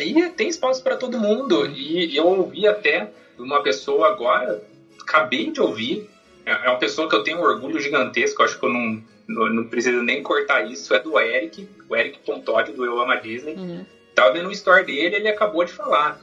[0.00, 1.66] E tem espaço para todo mundo.
[1.66, 4.62] E eu ouvi até uma pessoa agora,
[5.00, 6.08] acabei de ouvir,
[6.44, 9.48] é, é uma pessoa que eu tenho um orgulho gigantesco, acho que eu não, não,
[9.52, 13.54] não preciso nem cortar isso, é do Eric, o Eric Pontodi, do Eu Ama Disney.
[13.54, 13.84] Uhum.
[14.14, 16.18] Tava vendo o story dele ele acabou de falar.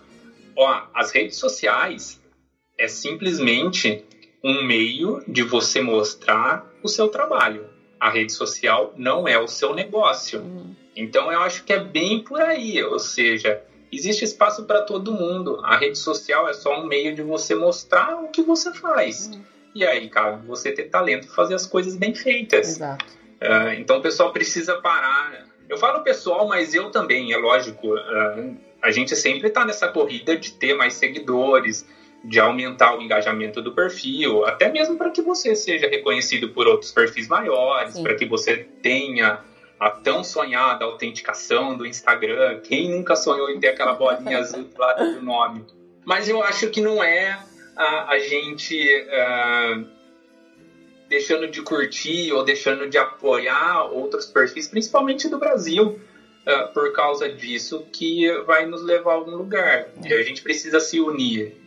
[0.55, 2.19] Ó, as redes sociais
[2.78, 4.03] é simplesmente
[4.43, 7.67] um meio de você mostrar o seu trabalho.
[7.99, 10.41] A rede social não é o seu negócio.
[10.41, 10.76] Uhum.
[10.96, 15.60] Então eu acho que é bem por aí, ou seja, existe espaço para todo mundo.
[15.64, 19.28] A rede social é só um meio de você mostrar o que você faz.
[19.28, 19.41] Uhum.
[19.76, 22.70] E aí cabe você ter talento para fazer as coisas bem feitas.
[22.70, 23.06] Exato.
[23.41, 25.46] Uh, então o pessoal precisa parar.
[25.68, 27.96] Eu falo pessoal, mas eu também, é lógico.
[27.96, 31.88] Uh, a gente sempre está nessa corrida de ter mais seguidores,
[32.24, 36.91] de aumentar o engajamento do perfil, até mesmo para que você seja reconhecido por outros
[36.91, 39.41] perfis maiores, para que você tenha
[39.84, 42.62] a tão sonhada autenticação do Instagram.
[42.62, 45.66] Quem nunca sonhou em ter aquela bolinha azul do lado do nome?
[46.06, 47.38] Mas eu acho que não é
[47.76, 49.86] a, a gente uh,
[51.10, 56.00] deixando de curtir ou deixando de apoiar outros perfis, principalmente do Brasil,
[56.48, 59.90] uh, por causa disso, que vai nos levar a algum lugar.
[60.02, 61.58] E a gente precisa se unir,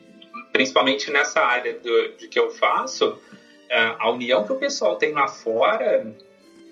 [0.52, 3.10] principalmente nessa área do, de que eu faço.
[3.10, 6.16] Uh, a união que o pessoal tem lá fora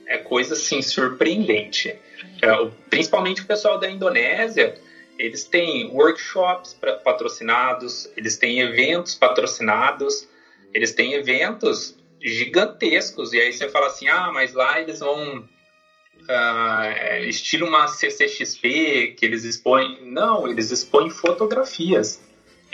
[0.06, 1.96] é coisa assim surpreendente.
[2.42, 4.74] Uh, principalmente o pessoal da Indonésia,
[5.18, 10.28] eles têm workshops patrocinados, eles têm eventos patrocinados,
[10.72, 13.32] eles têm eventos gigantescos.
[13.32, 19.24] E aí você fala assim, ah, mas lá eles vão uh, estilo uma CCXP que
[19.24, 19.98] eles expõem.
[20.02, 22.20] Não, eles expõem fotografias.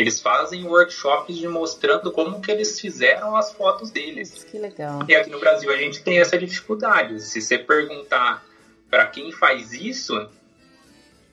[0.01, 4.44] Eles fazem workshops de mostrando como que eles fizeram as fotos deles.
[4.44, 5.01] Que legal.
[5.07, 7.20] E aqui no Brasil a gente tem essa dificuldade.
[7.20, 8.42] Se você perguntar
[8.88, 10.26] para quem faz isso,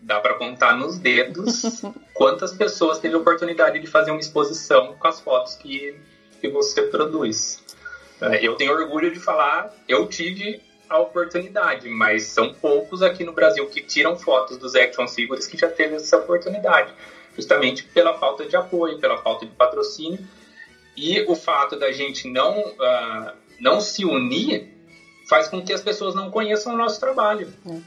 [0.02, 1.82] dá para contar nos dedos
[2.14, 5.96] quantas pessoas teve a oportunidade de fazer uma exposição com as fotos que,
[6.42, 7.64] que você produz.
[8.20, 13.32] É, eu tenho orgulho de falar, eu tive a oportunidade, mas são poucos aqui no
[13.32, 16.92] Brasil que tiram fotos dos action figures que já teve essa oportunidade,
[17.38, 20.20] justamente pela falta de apoio, pela falta de patrocínio
[20.98, 24.76] e o fato da gente não uh, não se unir
[25.30, 27.78] faz com que as pessoas não conheçam o nosso trabalho, é.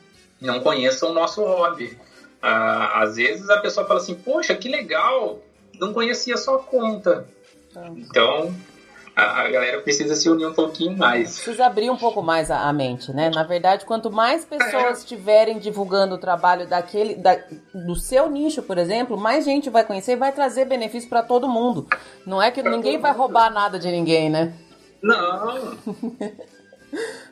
[0.40, 1.98] não conheçam o nosso hobby.
[2.42, 5.42] Uh, às vezes a pessoa fala assim, poxa, que legal,
[5.78, 7.26] não conhecia a conta.
[7.72, 7.90] Tá.
[7.96, 8.54] Então,
[9.14, 11.34] a, galera precisa se unir um pouquinho mais.
[11.34, 13.30] Precisa abrir um pouco mais a, a mente, né?
[13.30, 14.92] Na verdade, quanto mais pessoas é.
[14.92, 17.38] estiverem divulgando o trabalho daquele, da,
[17.74, 21.48] do seu nicho, por exemplo, mais gente vai conhecer e vai trazer benefício para todo
[21.48, 21.86] mundo.
[22.26, 24.52] Não é que pra ninguém vai roubar nada de ninguém, né?
[25.02, 25.76] Não.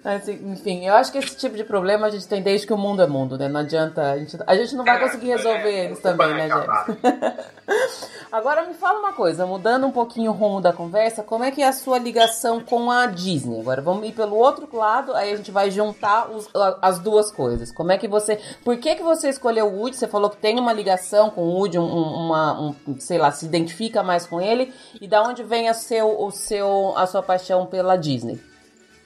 [0.05, 2.79] Assim, enfim, eu acho que esse tipo de problema a gente tem desde que o
[2.79, 3.49] mundo é mundo, né?
[3.49, 4.13] Não adianta.
[4.13, 7.49] A gente, a gente não vai é, conseguir resolver é, eles também, né, Jeff?
[8.31, 11.63] Agora me fala uma coisa, mudando um pouquinho o rumo da conversa, como é que
[11.63, 13.61] é a sua ligação com a Disney?
[13.61, 16.49] Agora vamos ir pelo outro lado, aí a gente vai juntar os,
[16.81, 17.73] as duas coisas.
[17.73, 18.39] Como é que você.
[18.65, 19.97] Por que, que você escolheu o Woody?
[19.97, 23.47] Você falou que tem uma ligação com o Woody, um, uma, um, sei lá, se
[23.47, 24.73] identifica mais com ele.
[25.01, 28.48] E da onde vem a, seu, o seu, a sua paixão pela Disney?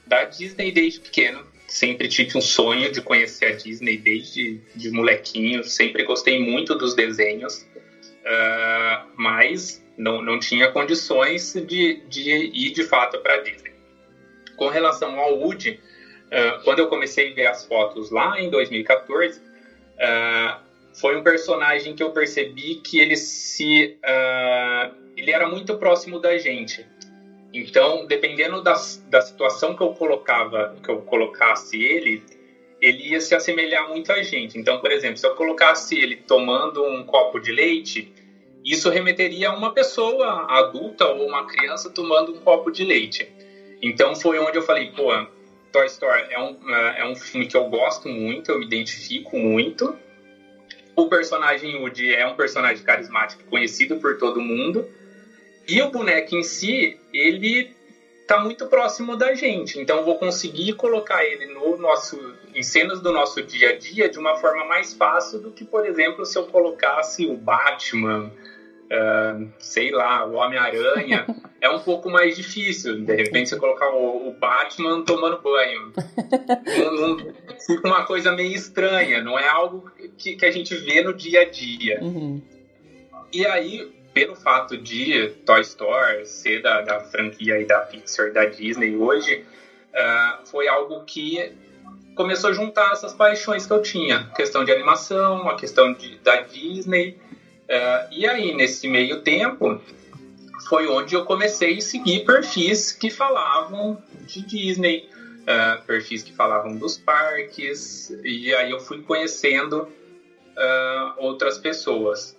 [0.05, 1.45] Da Disney desde pequeno.
[1.67, 5.63] Sempre tive um sonho de conhecer a Disney desde de molequinho.
[5.63, 7.67] Sempre gostei muito dos desenhos,
[8.23, 13.73] uh, mas não, não tinha condições de, de ir de fato para a Disney.
[14.55, 15.79] Com relação ao Woody,
[16.27, 19.43] uh, quando eu comecei a ver as fotos lá em 2014, uh,
[19.99, 20.61] ah,
[20.99, 23.97] foi um personagem que eu percebi que ele se
[25.15, 26.85] ele era muito próximo da gente.
[27.53, 28.73] Então, dependendo da,
[29.05, 32.23] da situação que eu colocava, que eu colocasse ele,
[32.81, 34.57] ele ia se assemelhar muito a gente.
[34.57, 38.11] Então, por exemplo, se eu colocasse ele tomando um copo de leite,
[38.65, 43.31] isso remeteria a uma pessoa adulta ou uma criança tomando um copo de leite.
[43.81, 45.11] Então, foi onde eu falei, pô,
[45.71, 49.95] Toy Story é um, é um filme que eu gosto muito, eu me identifico muito.
[50.95, 54.87] O personagem Woody é um personagem carismático, conhecido por todo mundo.
[55.67, 57.73] E o boneco em si, ele
[58.27, 59.79] tá muito próximo da gente.
[59.79, 62.17] Então vou conseguir colocar ele no nosso
[62.53, 65.85] em cenas do nosso dia a dia de uma forma mais fácil do que, por
[65.85, 68.31] exemplo, se eu colocasse o Batman,
[68.85, 71.25] uh, sei lá, o Homem-Aranha,
[71.59, 73.01] é um pouco mais difícil.
[73.01, 75.93] De repente você colocar o, o Batman tomando banho.
[76.95, 77.33] não, não,
[77.65, 81.41] fica uma coisa meio estranha, não é algo que, que a gente vê no dia
[81.41, 81.99] a dia.
[82.01, 82.41] Uhum.
[83.31, 88.45] E aí pelo fato de Toy Story ser da, da franquia e da Pixar da
[88.45, 89.43] Disney hoje,
[89.93, 91.51] uh, foi algo que
[92.15, 94.29] começou a juntar essas paixões que eu tinha.
[94.35, 97.17] Questão de animação, a questão de, da Disney.
[97.63, 99.81] Uh, e aí, nesse meio tempo,
[100.69, 105.09] foi onde eu comecei a seguir perfis que falavam de Disney,
[105.41, 109.91] uh, perfis que falavam dos parques, e aí eu fui conhecendo
[111.17, 112.37] outras pessoas.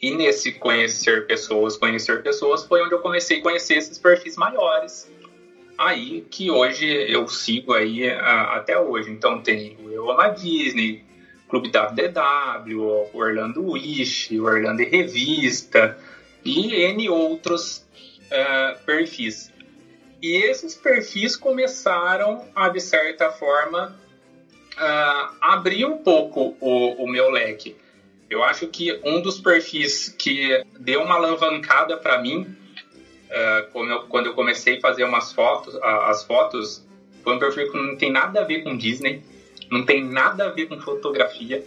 [0.00, 5.10] E nesse conhecer pessoas, conhecer pessoas, foi onde eu comecei a conhecer esses perfis maiores.
[5.76, 9.10] Aí que hoje eu sigo aí a, até hoje.
[9.10, 11.04] Então tem o Eu Amo Disney,
[11.48, 15.98] Clube WDW, Orlando Wish, Orlando Revista
[16.44, 17.84] e N outros
[18.26, 19.52] uh, perfis.
[20.22, 23.98] E esses perfis começaram a, de certa forma,
[24.76, 27.76] uh, abrir um pouco o, o meu leque
[28.30, 33.70] eu acho que um dos perfis que deu uma alavancada para mim, uh,
[34.08, 36.86] quando, eu, comecei a fazer umas fotos, as fotos,
[37.22, 39.22] foi um perfil que não tem nada a ver com Disney,
[39.70, 41.64] não tem nada a ver com fotografia,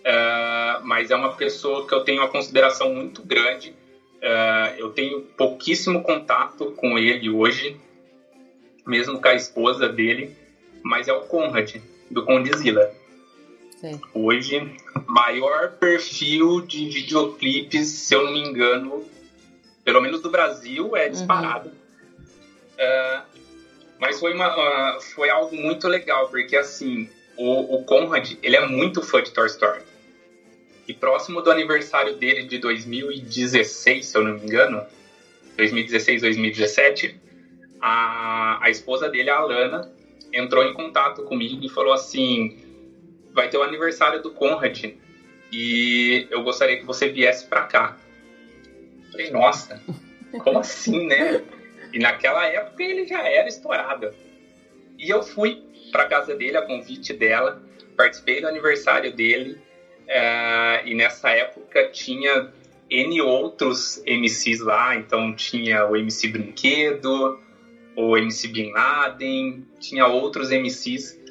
[0.00, 3.74] uh, mas é uma pessoa que eu tenho uma consideração muito grande.
[4.78, 7.76] eu tenho pouquíssimo contato com ele hoje,
[8.86, 10.34] mesmo com a esposa dele,
[10.82, 11.76] mas é o Conrad,
[12.10, 12.92] do Condizila.
[13.76, 14.00] Sim.
[14.14, 14.74] Hoje,
[15.06, 19.04] maior perfil de videoclipes, se eu não me engano,
[19.84, 21.68] pelo menos do Brasil, é disparado.
[21.68, 21.74] Uhum.
[22.76, 23.22] Uh,
[23.98, 28.66] mas foi, uma, uh, foi algo muito legal, porque assim, o, o Conrad, ele é
[28.66, 29.82] muito fã de Toy Story.
[30.88, 34.84] E próximo do aniversário dele de 2016, se eu não me engano,
[35.56, 37.20] 2016, 2017,
[37.80, 39.90] a, a esposa dele, a Alana,
[40.32, 42.65] entrou em contato comigo e falou assim:
[43.36, 44.82] vai ter o aniversário do Conrad
[45.52, 47.96] e eu gostaria que você viesse para cá.
[49.04, 49.80] Eu falei, nossa,
[50.42, 51.44] como assim, né?
[51.92, 54.12] E naquela época ele já era estourado.
[54.98, 55.62] E eu fui
[55.92, 57.62] para casa dele a convite dela,
[57.94, 59.60] participei do aniversário dele.
[60.06, 62.50] Uh, e nessa época tinha
[62.88, 67.38] N outros MCs lá, então tinha o MC Brinquedo,
[67.96, 71.25] o MC Bin Laden, tinha outros MCs.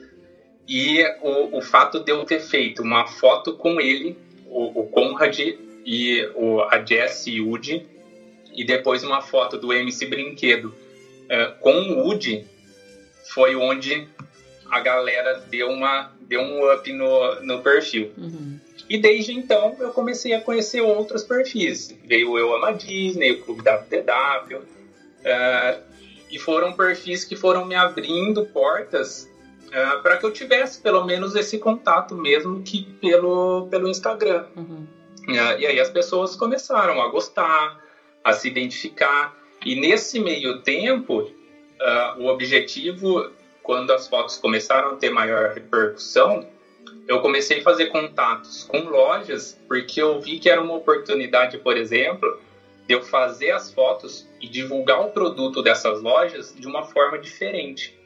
[0.68, 5.40] E o, o fato de eu ter feito uma foto com ele, o, o Conrad
[5.86, 7.86] e o, a Jess Woody,
[8.54, 12.46] e depois uma foto do MC Brinquedo uh, com o Woody,
[13.34, 14.08] foi onde
[14.70, 18.12] a galera deu, uma, deu um up no, no perfil.
[18.18, 18.60] Uhum.
[18.90, 21.96] E desde então eu comecei a conhecer outros perfis.
[22.04, 25.82] Veio o Eu Ama Disney, o Clube WTW, uh,
[26.30, 29.30] e foram perfis que foram me abrindo portas
[29.76, 34.46] uh, para que eu tivesse pelo menos esse contato mesmo que pelo, pelo Instagram.
[34.56, 34.88] Uhum.
[35.28, 37.80] Uh, e aí as pessoas começaram a gostar,
[38.24, 39.36] a se identificar.
[39.66, 41.32] E nesse meio tempo,
[42.18, 43.32] o objetivo,
[43.64, 46.48] quando as fotos começaram a ter maior repercussão,
[47.08, 51.78] eu comecei a fazer contatos com lojas porque eu vi que era uma oportunidade, por
[51.78, 52.40] exemplo,
[52.88, 57.98] de eu fazer as fotos e divulgar o produto dessas lojas de uma forma diferente.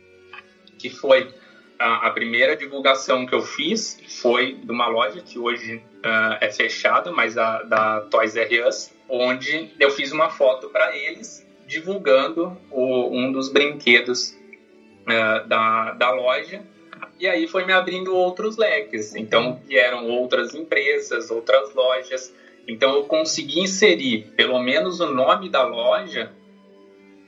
[0.77, 1.33] Que foi
[1.79, 6.51] a, a primeira divulgação que eu fiz foi de uma loja que hoje uh, é
[6.51, 12.57] fechada, mas a, da Toys R Us, onde eu fiz uma foto para eles divulgando
[12.69, 14.37] o, um dos brinquedos
[15.03, 16.61] uh, da, da loja
[17.19, 19.13] e aí foi me abrindo outros leques.
[19.13, 22.33] Então vieram outras empresas, outras lojas.
[22.67, 26.31] Então eu consegui inserir pelo menos o nome da loja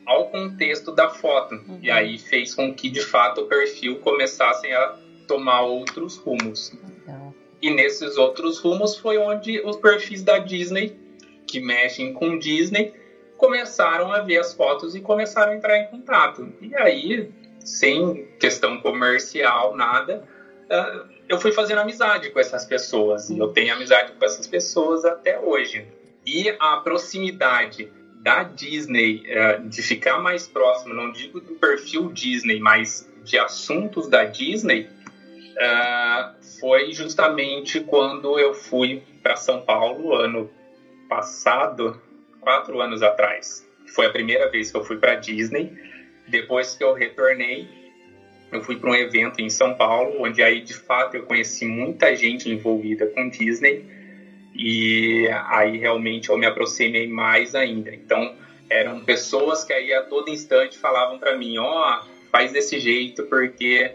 [0.06, 1.56] ao contexto da foto.
[1.56, 1.80] Uhum.
[1.82, 4.98] E aí fez com que de fato o perfil começasse a
[5.28, 6.74] tomar outros rumos.
[7.62, 10.98] E nesses outros rumos foi onde os perfis da Disney,
[11.46, 12.92] que mexem com Disney,
[13.38, 16.52] começaram a ver as fotos e começaram a entrar em contato.
[16.60, 17.32] E aí
[17.64, 20.24] sem questão comercial, nada,
[20.66, 23.30] uh, eu fui fazendo amizade com essas pessoas.
[23.30, 25.88] E eu tenho amizade com essas pessoas até hoje.
[26.26, 27.92] E a proximidade
[28.22, 34.08] da Disney, uh, de ficar mais próximo, não digo do perfil Disney, mas de assuntos
[34.08, 34.88] da Disney,
[35.58, 40.50] uh, foi justamente quando eu fui para São Paulo, ano
[41.10, 42.00] passado,
[42.40, 43.68] quatro anos atrás.
[43.88, 45.76] Foi a primeira vez que eu fui para Disney
[46.28, 47.68] depois que eu retornei,
[48.52, 52.16] eu fui para um evento em São Paulo, onde aí de fato eu conheci muita
[52.16, 53.86] gente envolvida com Disney
[54.54, 57.94] e aí realmente eu me aproximei mais ainda.
[57.94, 58.36] Então
[58.70, 63.24] eram pessoas que aí a todo instante falavam para mim, ó, oh, faz desse jeito
[63.24, 63.92] porque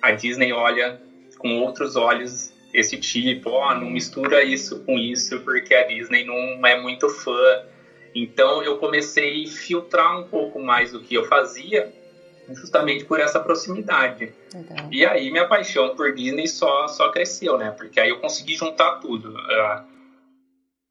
[0.00, 1.00] a Disney olha
[1.38, 6.24] com outros olhos esse tipo, ó, oh, não mistura isso com isso porque a Disney
[6.24, 7.62] não é muito fã
[8.14, 11.92] então eu comecei a filtrar um pouco mais do que eu fazia,
[12.54, 14.32] justamente por essa proximidade.
[14.52, 14.88] Legal.
[14.90, 17.70] E aí minha paixão por Disney só, só cresceu, né?
[17.70, 19.36] Porque aí eu consegui juntar tudo.
[19.36, 19.84] A,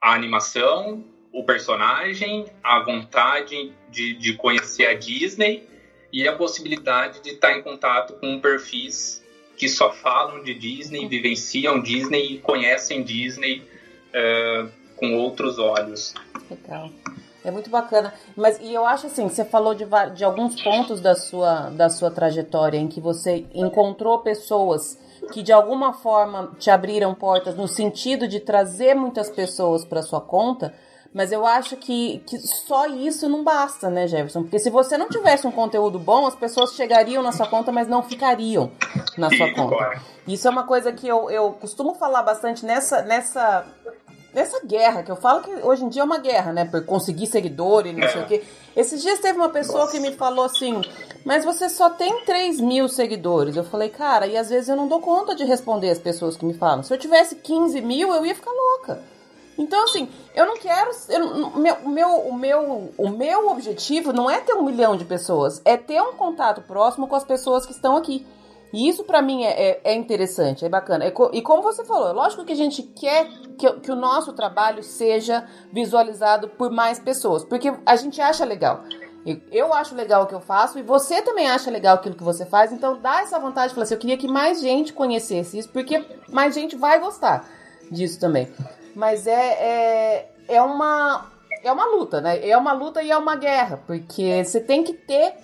[0.02, 5.68] a animação, o personagem, a vontade de, de conhecer a Disney
[6.12, 9.24] e a possibilidade de estar em contato com perfis
[9.58, 13.64] que só falam de Disney, vivenciam Disney e conhecem Disney
[14.10, 16.14] uh, com outros olhos.
[16.50, 16.92] Legal.
[17.48, 18.14] É muito bacana.
[18.36, 22.12] Mas e eu acho assim, você falou de, de alguns pontos da sua, da sua
[22.12, 24.98] trajetória em que você encontrou pessoas
[25.32, 30.20] que de alguma forma te abriram portas no sentido de trazer muitas pessoas para sua
[30.20, 30.74] conta.
[31.14, 34.42] Mas eu acho que, que só isso não basta, né, Jefferson?
[34.44, 37.88] Porque se você não tivesse um conteúdo bom, as pessoas chegariam na sua conta, mas
[37.88, 38.72] não ficariam
[39.18, 40.02] na sua conta.
[40.28, 43.66] Isso é uma coisa que eu, eu costumo falar bastante nessa, nessa
[44.38, 46.64] dessa guerra, que eu falo que hoje em dia é uma guerra, né?
[46.64, 48.08] Por conseguir seguidores, não é.
[48.08, 48.44] sei o quê.
[48.76, 49.94] Esses dias teve uma pessoa Nossa.
[49.94, 50.80] que me falou assim,
[51.26, 53.58] mas você só tem 3 mil seguidores.
[53.58, 56.46] Eu falei, cara, e às vezes eu não dou conta de responder as pessoas que
[56.46, 56.84] me falam.
[56.84, 59.02] Se eu tivesse 15 mil, eu ia ficar louca.
[59.58, 60.92] Então, assim, eu não quero.
[61.10, 65.60] Eu, meu, meu, o, meu, o meu objetivo não é ter um milhão de pessoas,
[65.66, 68.24] é ter um contato próximo com as pessoas que estão aqui.
[68.78, 71.04] E isso para mim é, é, é, interessante, é bacana.
[71.04, 74.34] É, e como você falou, é lógico que a gente quer que, que, o nosso
[74.34, 78.84] trabalho seja visualizado por mais pessoas, porque a gente acha legal.
[79.52, 82.46] Eu acho legal o que eu faço e você também acha legal aquilo que você
[82.46, 85.70] faz, então dá essa vontade de falar assim, eu queria que mais gente conhecesse isso,
[85.70, 87.50] porque mais gente vai gostar
[87.90, 88.48] disso também.
[88.96, 91.32] Mas é, é, é uma
[91.68, 92.48] é uma luta, né?
[92.48, 95.36] É uma luta e é uma guerra, porque você tem que ter,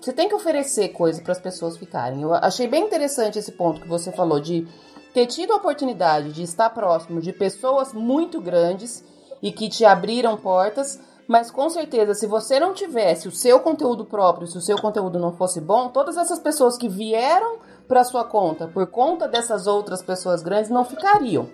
[0.00, 2.22] você tem que oferecer coisa para as pessoas ficarem.
[2.22, 4.66] Eu achei bem interessante esse ponto que você falou de
[5.12, 9.04] ter tido a oportunidade de estar próximo de pessoas muito grandes
[9.42, 14.04] e que te abriram portas, mas com certeza, se você não tivesse o seu conteúdo
[14.04, 18.24] próprio, se o seu conteúdo não fosse bom, todas essas pessoas que vieram para sua
[18.24, 21.48] conta por conta dessas outras pessoas grandes não ficariam.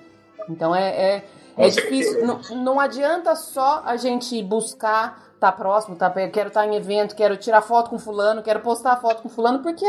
[0.48, 1.24] Então é, é,
[1.56, 2.26] é difícil.
[2.26, 7.16] Não, não adianta só a gente buscar tá próximo, tá, quero estar tá em evento,
[7.16, 9.86] quero tirar foto com fulano, quero postar foto com fulano, porque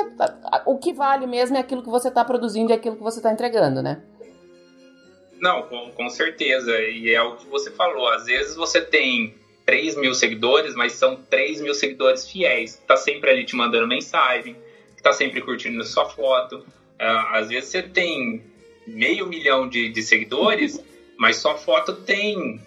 [0.65, 3.33] o que vale mesmo é aquilo que você está produzindo e aquilo que você está
[3.33, 4.01] entregando, né?
[5.41, 6.79] Não, com, com certeza.
[6.79, 8.07] E é o que você falou.
[8.09, 9.35] Às vezes você tem
[9.65, 12.81] 3 mil seguidores, mas são 3 mil seguidores fiéis.
[12.87, 14.55] Tá sempre ali te mandando mensagem,
[15.01, 16.57] tá sempre curtindo sua foto.
[16.57, 18.43] Uh, às vezes você tem
[18.85, 20.79] meio milhão de, de seguidores,
[21.21, 22.59] mas sua foto tem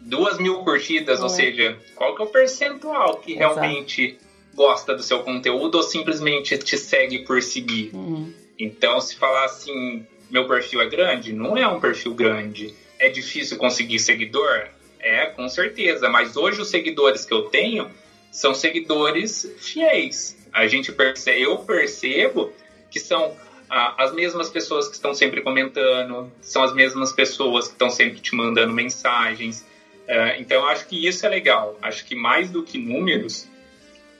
[0.00, 1.22] duas mil curtidas, é.
[1.22, 3.54] ou seja, qual que é o percentual que Exato.
[3.54, 4.18] realmente
[4.52, 7.94] gosta do seu conteúdo ou simplesmente te segue por seguir?
[7.94, 8.34] Uhum.
[8.58, 12.74] Então, se falar assim, meu perfil é grande, não é um perfil grande.
[12.98, 14.66] É difícil conseguir seguidor?
[14.98, 16.08] É, com certeza.
[16.08, 17.88] Mas hoje os seguidores que eu tenho
[18.32, 20.36] são seguidores fiéis.
[20.52, 22.52] A gente percebe, eu percebo
[22.90, 23.36] que são
[23.72, 28.34] as mesmas pessoas que estão sempre comentando, são as mesmas pessoas que estão sempre te
[28.34, 29.66] mandando mensagens.
[30.06, 31.78] Uh, então, acho que isso é legal.
[31.80, 33.48] Acho que mais do que números,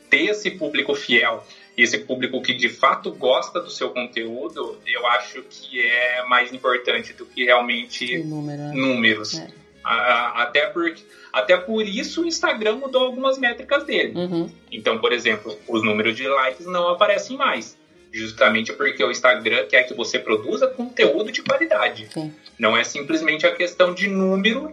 [0.08, 1.44] ter esse público fiel
[1.76, 7.12] esse público que de fato gosta do seu conteúdo, eu acho que é mais importante
[7.14, 8.72] do que realmente número, né?
[8.74, 9.38] números.
[9.38, 9.48] É.
[9.82, 10.94] Até, por,
[11.32, 14.12] até por isso o Instagram mudou algumas métricas dele.
[14.14, 14.50] Uhum.
[14.70, 17.76] Então, por exemplo, os números de likes não aparecem mais
[18.12, 22.08] justamente porque o Instagram quer que você produza conteúdo de qualidade.
[22.12, 22.32] Sim.
[22.58, 24.72] Não é simplesmente a questão de número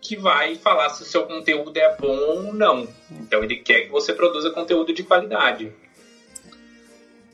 [0.00, 2.88] que vai falar se o seu conteúdo é bom ou não.
[3.10, 5.72] Então ele quer que você produza conteúdo de qualidade.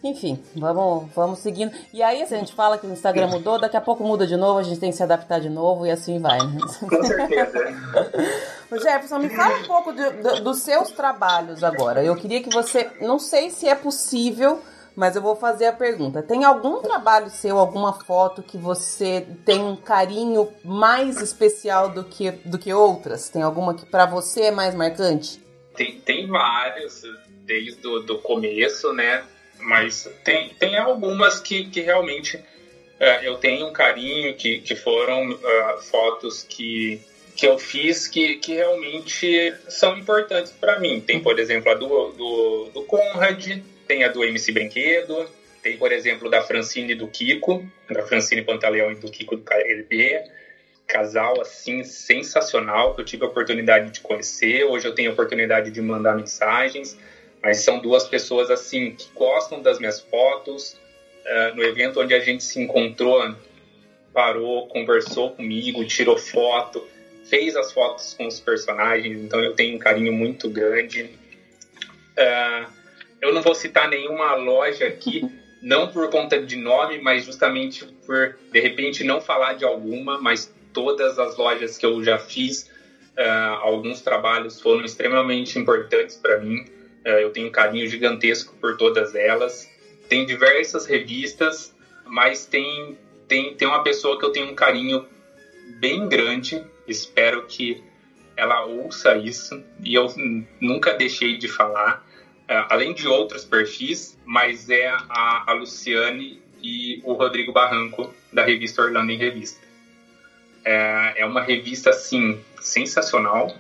[0.03, 1.72] Enfim, vamos, vamos seguindo.
[1.92, 4.36] E aí, se a gente fala que o Instagram mudou, daqui a pouco muda de
[4.36, 6.38] novo, a gente tem que se adaptar de novo e assim vai.
[6.38, 6.59] Né?
[6.80, 7.59] Com certeza.
[8.82, 12.05] Jefferson, me fala um pouco de, de, dos seus trabalhos agora.
[12.05, 12.88] Eu queria que você.
[13.01, 14.61] Não sei se é possível
[14.97, 19.61] mas eu vou fazer a pergunta: tem algum trabalho seu, alguma foto que você tem
[19.61, 23.28] um carinho mais especial do que, do que outras?
[23.28, 25.38] Tem alguma que para você é mais marcante?
[25.74, 27.03] Tem, tem vários,
[27.44, 29.22] desde o do começo, né?
[29.61, 35.30] Mas tem, tem algumas que, que realmente uh, eu tenho um carinho, que, que foram
[35.30, 37.01] uh, fotos que,
[37.34, 41.01] que eu fiz que, que realmente são importantes para mim.
[41.01, 45.28] Tem, por exemplo, a do, do, do Conrad, tem a do MC Brinquedo,
[45.66, 49.43] tem, por exemplo, da Francine e do Kiko, da Francine Pantaleão e do Kiko do
[49.43, 50.22] KLB.
[50.87, 54.62] Casal, assim, sensacional, que eu tive a oportunidade de conhecer.
[54.64, 56.97] Hoje eu tenho a oportunidade de mandar mensagens.
[57.43, 60.74] Mas são duas pessoas, assim, que gostam das minhas fotos.
[61.24, 63.34] Uh, no evento onde a gente se encontrou,
[64.12, 66.87] parou, conversou comigo, tirou foto,
[67.28, 69.20] fez as fotos com os personagens.
[69.20, 71.11] Então eu tenho um carinho muito grande.
[72.16, 72.76] Uh,
[73.21, 75.23] eu não vou citar nenhuma loja aqui,
[75.62, 80.53] não por conta de nome, mas justamente por, de repente, não falar de alguma, mas
[80.73, 82.71] todas as lojas que eu já fiz,
[83.17, 86.61] uh, alguns trabalhos foram extremamente importantes para mim.
[87.05, 89.69] Uh, eu tenho um carinho gigantesco por todas elas.
[90.09, 92.97] Tem diversas revistas, mas tem,
[93.27, 95.07] tem, tem uma pessoa que eu tenho um carinho
[95.81, 96.62] bem grande.
[96.87, 97.83] Espero que
[98.37, 100.07] ela ouça isso e eu
[100.61, 102.06] nunca deixei de falar
[102.49, 108.82] além de outros perfis, mas é a, a Luciane e o Rodrigo Barranco, da revista
[108.82, 109.61] Orlando em Revista.
[110.64, 113.57] É, é uma revista, assim, sensacional,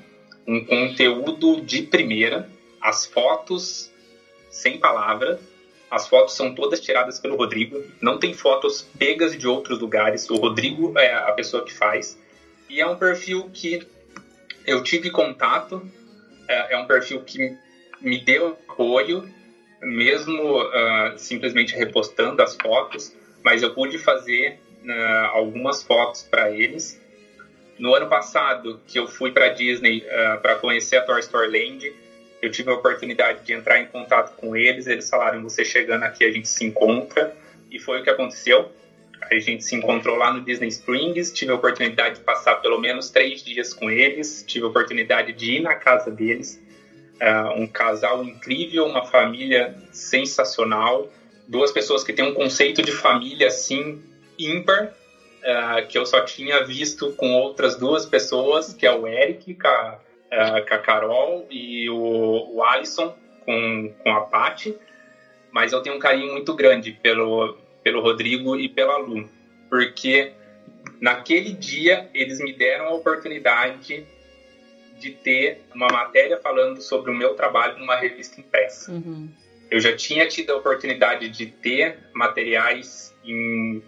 [0.46, 2.48] um conteúdo de primeira,
[2.80, 3.90] as fotos
[4.50, 5.40] sem palavra,
[5.90, 10.36] as fotos são todas tiradas pelo Rodrigo, não tem fotos pegas de outros lugares, o
[10.36, 12.18] Rodrigo é a pessoa que faz,
[12.68, 13.86] e é um perfil que
[14.66, 15.88] eu tive contato,
[16.48, 17.56] é, é um perfil que
[18.00, 19.28] me deu apoio,
[19.82, 27.00] mesmo uh, simplesmente repostando as fotos, mas eu pude fazer uh, algumas fotos para eles.
[27.78, 31.92] no ano passado, que eu fui para Disney uh, para conhecer a Toy Story Land,
[32.40, 34.86] eu tive a oportunidade de entrar em contato com eles.
[34.86, 37.34] Eles falaram: você chegando aqui, a gente se encontra.
[37.70, 38.70] E foi o que aconteceu.
[39.22, 41.32] A gente se encontrou lá no Disney Springs.
[41.32, 44.44] Tive a oportunidade de passar pelo menos três dias com eles.
[44.46, 46.60] Tive a oportunidade de ir na casa deles.
[47.20, 51.08] Uh, um casal incrível, uma família sensacional.
[51.48, 54.02] Duas pessoas que têm um conceito de família assim
[54.38, 54.92] ímpar
[55.46, 59.68] uh, que eu só tinha visto com outras duas pessoas, que é o Eric com
[59.68, 59.98] a,
[60.32, 63.14] uh, com a Carol e o, o Alisson
[63.44, 64.76] com, com a Paty.
[65.50, 69.28] Mas eu tenho um carinho muito grande pelo, pelo Rodrigo e pela Lu,
[69.70, 70.32] porque
[71.00, 74.06] naquele dia eles me deram a oportunidade
[74.98, 78.92] de ter uma matéria falando sobre o meu trabalho numa revista impressa.
[78.92, 79.28] Uhum.
[79.70, 83.82] Eu já tinha tido a oportunidade de ter materiais em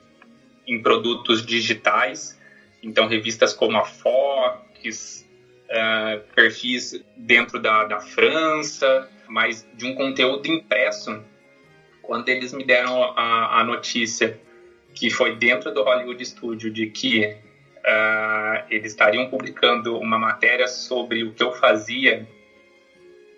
[0.68, 2.38] em produtos digitais,
[2.82, 5.26] então revistas como a Fox,
[5.64, 11.24] uh, perfis dentro da, da França, mas de um conteúdo impresso.
[12.02, 14.38] Quando eles me deram a, a notícia
[14.94, 17.36] que foi dentro do Hollywood Studio de que
[17.88, 22.28] uh, eles estariam publicando uma matéria sobre o que eu fazia,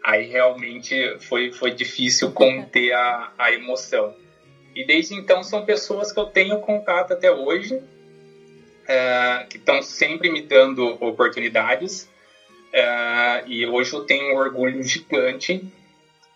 [0.03, 4.15] aí realmente foi, foi difícil conter a, a emoção.
[4.75, 7.81] E desde então são pessoas que eu tenho contato até hoje,
[8.87, 12.09] é, que estão sempre me dando oportunidades.
[12.73, 15.65] É, e hoje eu tenho um orgulho gigante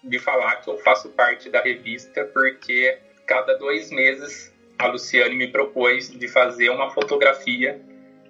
[0.03, 5.49] de falar que eu faço parte da revista, porque cada dois meses a Luciane me
[5.49, 7.81] propôs de fazer uma fotografia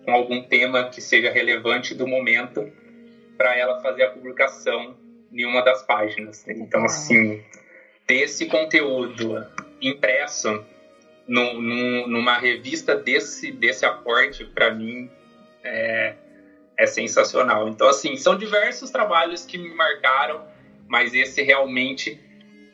[0.04, 2.70] com algum tema que seja relevante do momento
[3.36, 4.96] para ela fazer a publicação
[5.32, 6.46] em uma das páginas.
[6.46, 7.42] Então, assim,
[8.06, 9.44] ter esse conteúdo
[9.80, 10.64] impresso
[11.26, 15.10] numa revista desse, desse aporte, para mim,
[15.62, 16.14] é,
[16.76, 17.68] é sensacional.
[17.68, 20.44] Então, assim, são diversos trabalhos que me marcaram,
[20.86, 22.20] mas esse realmente,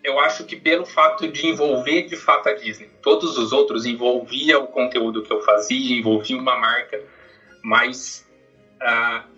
[0.02, 2.90] eu acho que pelo fato de envolver de fato a Disney.
[3.00, 7.00] Todos os outros envolvia o conteúdo que eu fazia, envolvia uma marca,
[7.62, 8.28] mas
[8.80, 9.28] uh,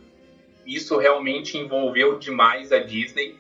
[0.67, 3.37] isso realmente envolveu demais a Disney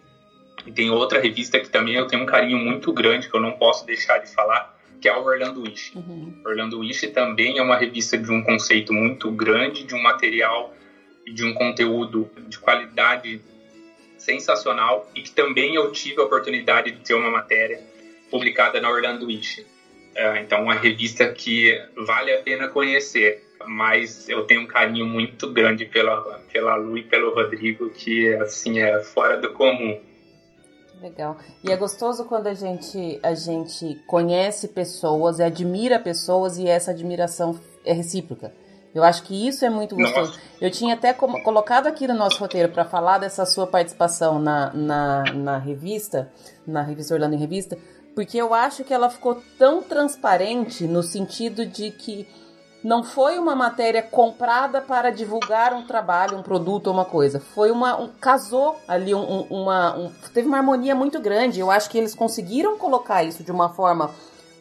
[0.66, 3.52] e tem outra revista que também eu tenho um carinho muito grande, que eu não
[3.52, 5.96] posso deixar de falar, que é o Orlando Wish.
[5.96, 6.40] Uhum.
[6.44, 10.74] Orlando Wish também é uma revista de um conceito muito grande, de um material
[11.26, 13.40] e de um conteúdo de qualidade
[14.16, 17.80] sensacional e que também eu tive a oportunidade de ter uma matéria
[18.30, 19.66] publicada na Orlando Wish.
[20.14, 25.52] É, então, uma revista que vale a pena conhecer, mas eu tenho um carinho muito
[25.52, 30.00] grande pela, pela Lu e pelo Rodrigo, que assim é fora do comum.
[31.00, 31.36] Legal.
[31.64, 37.58] E é gostoso quando a gente, a gente conhece pessoas admira pessoas e essa admiração
[37.84, 38.52] é recíproca.
[38.94, 40.32] Eu acho que isso é muito gostoso.
[40.32, 40.40] Nossa.
[40.60, 45.24] Eu tinha até colocado aqui no nosso roteiro para falar dessa sua participação na, na,
[45.34, 46.30] na revista,
[46.66, 47.76] na revista Orlando em Revista,
[48.14, 52.28] porque eu acho que ela ficou tão transparente no sentido de que
[52.82, 57.38] não foi uma matéria comprada para divulgar um trabalho, um produto ou uma coisa.
[57.38, 58.00] Foi uma.
[58.00, 59.96] Um, casou ali um, uma.
[59.96, 61.60] Um, teve uma harmonia muito grande.
[61.60, 64.10] Eu acho que eles conseguiram colocar isso de uma forma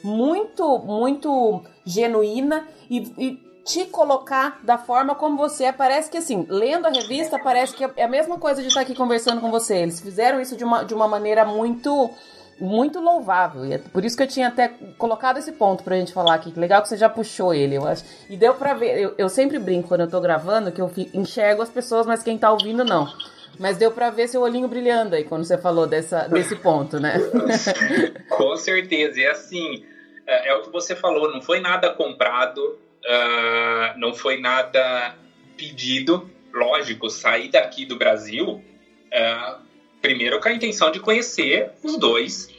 [0.03, 5.72] muito, muito genuína e, e te colocar da forma como você é.
[5.72, 8.93] Parece que assim, lendo a revista, parece que é a mesma coisa de estar aqui
[8.93, 9.78] conversando com você.
[9.78, 12.09] Eles fizeram isso de uma, de uma maneira muito
[12.62, 13.66] muito louvável.
[13.66, 16.51] E é por isso que eu tinha até colocado esse ponto pra gente falar aqui.
[16.51, 18.03] Que legal que você já puxou ele, eu acho.
[18.30, 18.99] E deu pra ver.
[18.99, 22.38] Eu, eu sempre brinco quando eu tô gravando que eu enxergo as pessoas, mas quem
[22.38, 23.12] tá ouvindo não.
[23.59, 27.16] Mas deu pra ver seu olhinho brilhando aí quando você falou dessa, desse ponto, né?
[28.30, 29.20] Com certeza.
[29.20, 29.84] E assim,
[30.26, 35.16] é, é, o que você falou, não foi nada comprado, uh, não foi nada
[35.57, 36.30] pedido.
[36.53, 38.64] Lógico, sair daqui do Brasil.
[39.12, 39.70] Uh,
[40.02, 42.49] primeiro com a intenção de conhecer os dois,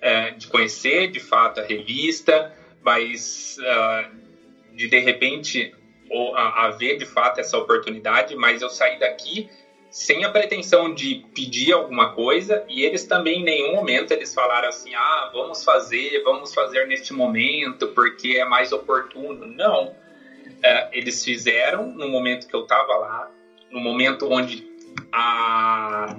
[0.00, 5.74] é, de conhecer de fato a revista, mas uh, de de repente
[6.10, 9.48] ou, a, haver de fato essa oportunidade, mas eu saí daqui
[9.90, 14.68] sem a pretensão de pedir alguma coisa e eles também em nenhum momento eles falaram
[14.68, 19.46] assim, ah, vamos fazer, vamos fazer neste momento porque é mais oportuno.
[19.46, 19.94] Não,
[20.62, 23.30] é, eles fizeram no momento que eu estava lá,
[23.70, 24.66] no momento onde
[25.12, 26.16] a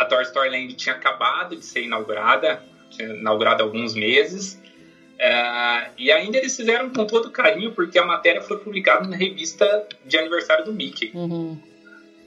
[0.00, 4.58] a Toy Story Land tinha acabado de ser inaugurada, tinha inaugurada há alguns meses,
[5.18, 9.86] é, e ainda eles fizeram com todo carinho, porque a matéria foi publicada na revista
[10.06, 11.10] de aniversário do Mickey.
[11.14, 11.60] Uhum.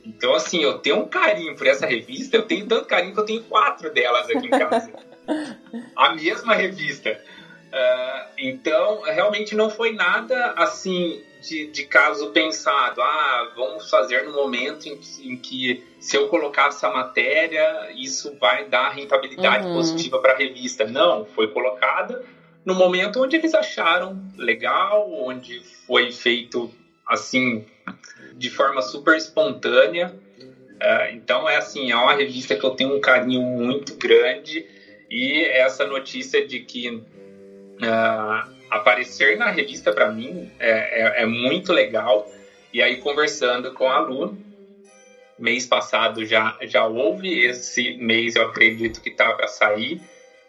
[0.06, 3.26] Então, assim, eu tenho um carinho por essa revista, eu tenho tanto carinho que eu
[3.26, 4.92] tenho quatro delas aqui em casa.
[5.98, 7.10] a mesma revista.
[7.10, 13.02] Uh, então, realmente não foi nada assim de, de caso pensado.
[13.02, 18.36] Ah, vamos fazer no momento em que, em que, se eu colocar essa matéria, isso
[18.40, 19.76] vai dar rentabilidade uhum.
[19.76, 20.86] positiva para a revista.
[20.86, 22.24] Não, foi colocada
[22.66, 26.72] no momento onde eles acharam legal, onde foi feito
[27.06, 27.66] assim
[28.36, 30.16] de forma super espontânea.
[30.40, 34.66] Uh, então é assim, é uma revista que eu tenho um carinho muito grande
[35.10, 37.04] e essa notícia de que uh,
[38.76, 42.28] aparecer na revista para mim é, é, é, muito legal.
[42.72, 44.38] E aí conversando com a Lu,
[45.38, 50.02] mês passado já já houve, esse mês eu acredito que tá para sair.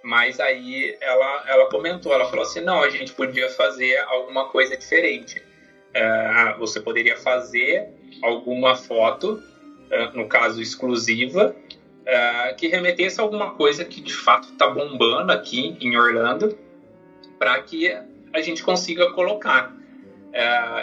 [0.02, 4.76] Mas aí ela, ela comentou, ela falou assim, não, a gente podia fazer alguma coisa
[4.76, 5.38] diferente.
[5.38, 7.88] Uh, você poderia fazer
[8.22, 9.42] alguma foto,
[9.90, 11.56] uh, no caso exclusiva,
[12.04, 16.58] uh, que remetesse a alguma coisa que de fato está bombando aqui em Orlando,
[17.38, 17.90] para que
[18.34, 19.72] a gente consiga colocar.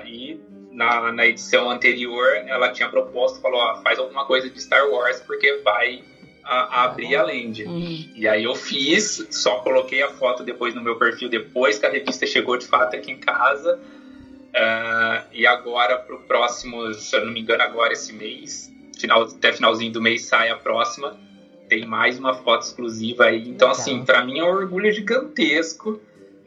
[0.05, 0.39] e
[0.71, 5.57] na, na edição anterior ela tinha proposto, falou, faz alguma coisa de Star Wars porque
[5.63, 6.01] vai
[6.43, 7.63] a, a abrir a Land.
[7.63, 8.09] Uhum.
[8.15, 11.89] E aí eu fiz, só coloquei a foto depois no meu perfil, depois que a
[11.89, 13.79] revista chegou de fato aqui em casa.
[14.51, 19.23] Uh, e agora, para o próximo, se eu não me engano, agora esse mês, final,
[19.23, 21.17] até finalzinho do mês sai a próxima,
[21.69, 23.47] tem mais uma foto exclusiva aí.
[23.47, 23.81] Então, Legal.
[23.81, 26.01] assim, para mim é um orgulho gigantesco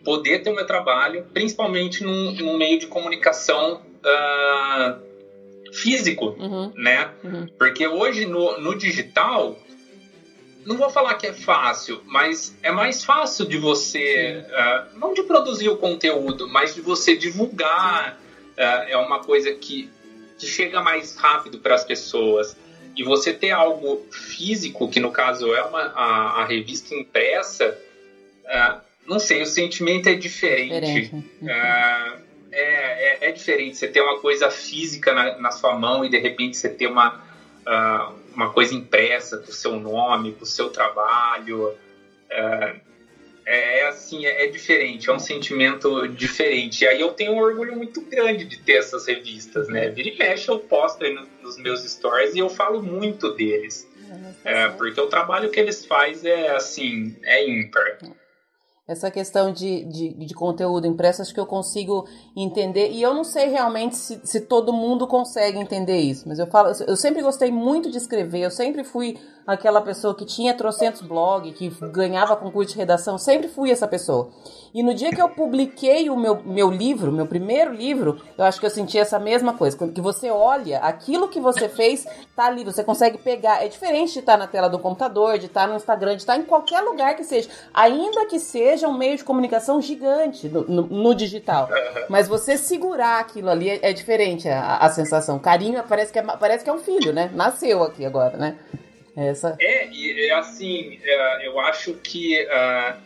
[0.05, 6.72] poder ter o meu trabalho, principalmente num, num meio de comunicação uh, físico, uhum.
[6.76, 7.11] né?
[7.24, 7.48] Uhum.
[7.59, 9.59] Porque hoje no, no digital
[10.64, 15.22] não vou falar que é fácil, mas é mais fácil de você, uh, não de
[15.22, 18.18] produzir o conteúdo, mas de você divulgar.
[18.57, 19.90] Uh, é uma coisa que,
[20.38, 22.57] que chega mais rápido para as pessoas.
[22.96, 27.76] E você ter algo físico, que no caso é uma, a, a revista impressa,
[28.44, 31.02] uh, não sei, o sentimento é diferente.
[31.02, 31.24] diferente.
[31.46, 32.18] É,
[32.52, 33.76] é, é, diferente.
[33.76, 37.22] Você ter uma coisa física na, na sua mão e de repente você ter uma
[37.66, 41.68] uh, uma coisa impressa com o seu nome, com o seu trabalho.
[41.68, 42.80] Uh,
[43.46, 46.82] é assim, é, é, diferente, é um sentimento diferente.
[46.82, 49.90] E aí eu tenho um orgulho muito grande de ter essas revistas, né?
[49.90, 53.86] Vira e mexe, eu posto aí nos meus stories e eu falo muito deles.
[54.44, 57.98] É, porque o trabalho que eles fazem é assim, é ímpar.
[58.87, 62.07] Essa questão de, de, de, conteúdo impresso, acho que eu consigo
[62.37, 62.91] entender.
[62.91, 66.28] E eu não sei realmente se, se todo mundo consegue entender isso.
[66.28, 69.16] Mas eu falo, eu sempre gostei muito de escrever, eu sempre fui
[69.47, 74.30] aquela pessoa que tinha trocentos blog, que ganhava concurso de redação, sempre fui essa pessoa.
[74.74, 78.59] E no dia que eu publiquei o meu, meu livro, meu primeiro livro, eu acho
[78.59, 79.76] que eu senti essa mesma coisa.
[79.76, 83.64] Quando que você olha, aquilo que você fez tá ali, você consegue pegar.
[83.64, 86.42] É diferente de estar na tela do computador, de estar no Instagram, de estar em
[86.42, 87.49] qualquer lugar que seja.
[87.72, 91.68] Ainda que seja um meio de comunicação gigante no, no, no digital.
[92.09, 95.38] Mas você segurar aquilo ali é, é diferente a, a, sensação.
[95.38, 97.30] Carinho parece que, é, parece que é um filho, né?
[97.32, 98.59] Nasceu aqui agora, né?
[99.16, 99.56] Essa...
[99.60, 102.96] É, e é assim, é, eu acho que uh,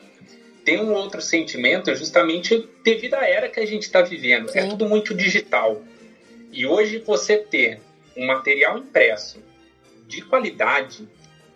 [0.64, 4.48] tem um outro sentimento justamente devido à era que a gente está vivendo.
[4.48, 4.58] É Sim.
[4.58, 5.82] É tudo muito digital.
[6.52, 7.80] E hoje você ter
[8.16, 9.42] um material impresso
[10.06, 11.06] de qualidade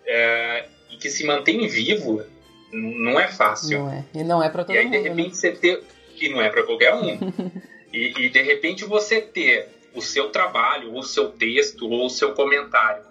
[0.05, 2.23] é, e que se mantém vivo
[2.71, 3.79] não é fácil.
[3.79, 4.05] Não é.
[4.13, 4.77] E não é para todo mundo.
[4.77, 5.35] E aí, mundo, de repente, né?
[5.35, 5.83] você ter.
[6.15, 7.07] Que não é para qualquer um.
[7.91, 12.09] e, e, de repente, você ter o seu trabalho, ou o seu texto, ou o
[12.09, 13.03] seu comentário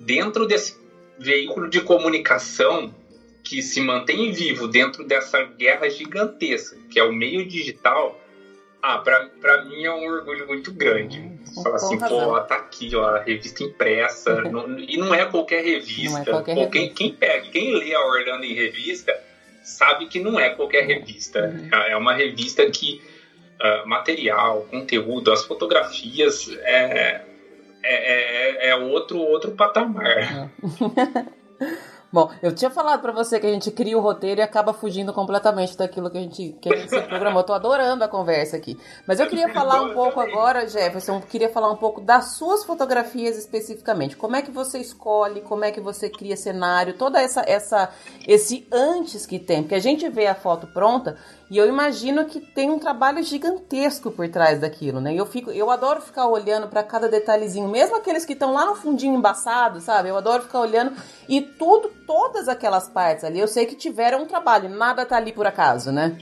[0.00, 0.76] dentro desse
[1.18, 2.94] veículo de comunicação
[3.42, 8.20] que se mantém vivo dentro dessa guerra gigantesca, que é o meio digital,
[8.82, 11.18] ah, pra, mim é um orgulho muito grande.
[11.18, 14.42] Hum, Falar assim, pô, tá aqui, ó, a revista impressa.
[14.50, 16.20] não, e não é qualquer revista.
[16.20, 16.78] É qualquer pô, revista.
[16.78, 19.18] Quem, quem, pega, quem lê a Orlando em revista,
[19.64, 21.40] sabe que não é qualquer revista.
[21.40, 21.68] Uhum.
[21.72, 23.00] É uma revista que
[23.60, 27.22] uh, material, conteúdo, as fotografias é,
[27.82, 30.06] é, é, é outro, outro patamar.
[30.06, 30.50] É.
[32.10, 35.12] Bom, eu tinha falado para você que a gente cria o roteiro e acaba fugindo
[35.12, 37.44] completamente daquilo que a gente, que a gente se programou.
[37.44, 38.78] Tô adorando a conversa aqui.
[39.06, 43.36] Mas eu queria falar um pouco agora, Jefferson, queria falar um pouco das suas fotografias
[43.36, 44.16] especificamente.
[44.16, 47.90] Como é que você escolhe, como é que você cria cenário, toda essa essa
[48.26, 51.18] esse antes que tem, porque a gente vê a foto pronta
[51.50, 55.14] e eu imagino que tem um trabalho gigantesco por trás daquilo, né?
[55.14, 58.74] Eu fico, eu adoro ficar olhando para cada detalhezinho, mesmo aqueles que estão lá no
[58.74, 60.10] fundinho embaçado, sabe?
[60.10, 60.94] Eu adoro ficar olhando
[61.26, 65.30] e tudo, todas aquelas partes ali, eu sei que tiveram um trabalho, nada tá ali
[65.30, 66.18] por acaso, né?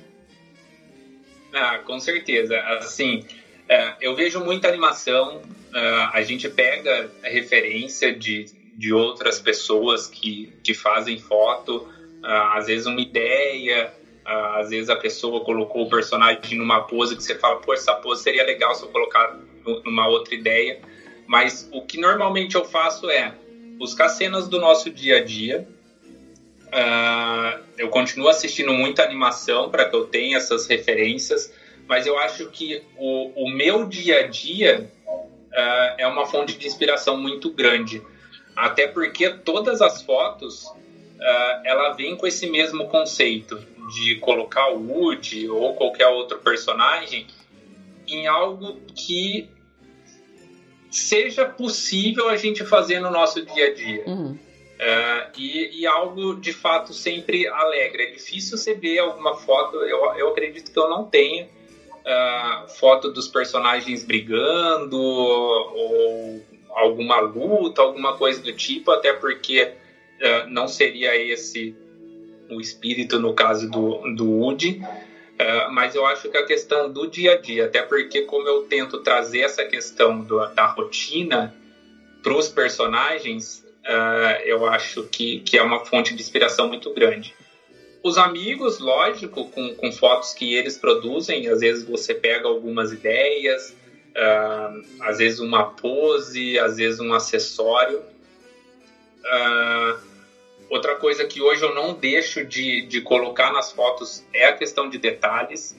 [1.54, 2.58] Ah, com certeza.
[2.78, 3.24] Assim,
[3.68, 5.40] é, eu vejo muita animação,
[5.72, 8.46] é, a gente pega a referência de,
[8.76, 11.88] de outras pessoas que, que fazem foto,
[12.24, 13.94] é, às vezes uma ideia,
[14.26, 17.94] Uh, às vezes a pessoa colocou o personagem numa pose que você fala, pô, essa
[17.94, 19.38] pose seria legal se eu colocar
[19.84, 20.80] numa outra ideia.
[21.28, 23.32] Mas o que normalmente eu faço é
[23.78, 25.68] buscar cenas do nosso dia a dia.
[26.76, 31.50] Uh, eu continuo assistindo muita animação para que eu tenha essas referências,
[31.88, 36.66] mas eu acho que o, o meu dia a dia uh, é uma fonte de
[36.66, 38.02] inspiração muito grande.
[38.54, 43.58] Até porque todas as fotos uh, ela vem com esse mesmo conceito
[43.94, 47.26] de colocar o Woody ou qualquer outro personagem
[48.06, 49.48] em algo que
[50.90, 54.04] seja possível a gente fazer no nosso dia a dia.
[54.06, 54.38] Uhum.
[54.76, 58.02] Uh, e, e, algo de fato sempre alegre.
[58.02, 63.10] É difícil você ver alguma foto, eu, eu acredito que eu não tenha uh, foto
[63.10, 71.16] dos personagens brigando ou alguma luta, alguma coisa do tipo, até porque uh, não seria
[71.16, 71.74] esse
[72.50, 74.82] o espírito no caso do, do Woody.
[74.82, 78.62] Uh, mas eu acho que a questão do dia a dia, até porque como eu
[78.64, 81.54] tento trazer essa questão do, da rotina
[82.22, 87.34] para os personagens, uh, eu acho que, que é uma fonte de inspiração muito grande.
[88.02, 93.70] Os amigos, lógico, com, com fotos que eles produzem, às vezes você pega algumas ideias,
[93.70, 98.02] uh, às vezes uma pose, às vezes um acessório.
[99.24, 99.98] Uh,
[100.70, 104.88] outra coisa que hoje eu não deixo de, de colocar nas fotos é a questão
[104.88, 105.76] de detalhes.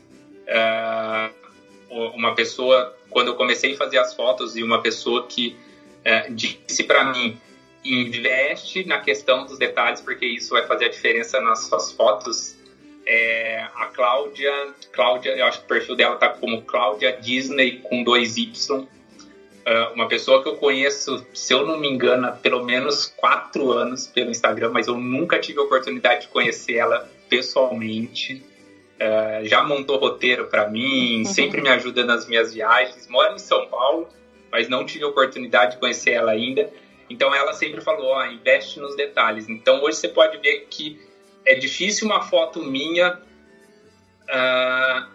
[1.89, 5.55] Uma pessoa, quando eu comecei a fazer as fotos, e uma pessoa que
[6.05, 7.37] uh, disse para mim:
[7.83, 12.57] investe na questão dos detalhes, porque isso vai fazer a diferença nas suas fotos
[13.07, 14.51] é, a Cláudia,
[14.91, 18.79] Cláudia, eu acho que o perfil dela tá como Cláudia Disney com dois Y.
[18.79, 23.71] Uh, uma pessoa que eu conheço, se eu não me engano, há pelo menos quatro
[23.71, 28.43] anos pelo Instagram, mas eu nunca tive a oportunidade de conhecer ela pessoalmente.
[28.95, 31.25] Uh, já montou roteiro para mim, uhum.
[31.25, 33.07] sempre me ajuda nas minhas viagens.
[33.07, 34.07] Mora em São Paulo,
[34.51, 36.69] mas não tive a oportunidade de conhecer ela ainda.
[37.09, 39.47] Então ela sempre falou, ó, investe nos detalhes.
[39.49, 40.99] Então hoje você pode ver que
[41.45, 43.19] é difícil uma foto minha
[44.27, 45.07] uh,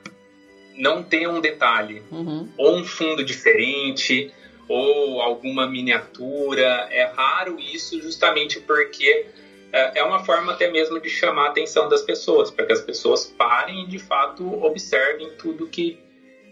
[0.77, 2.49] não ter um detalhe, uhum.
[2.57, 4.33] ou um fundo diferente,
[4.69, 6.89] ou alguma miniatura.
[6.91, 9.27] É raro isso, justamente porque
[9.69, 12.81] uh, é uma forma até mesmo de chamar a atenção das pessoas, para que as
[12.81, 15.99] pessoas parem e de fato observem tudo que,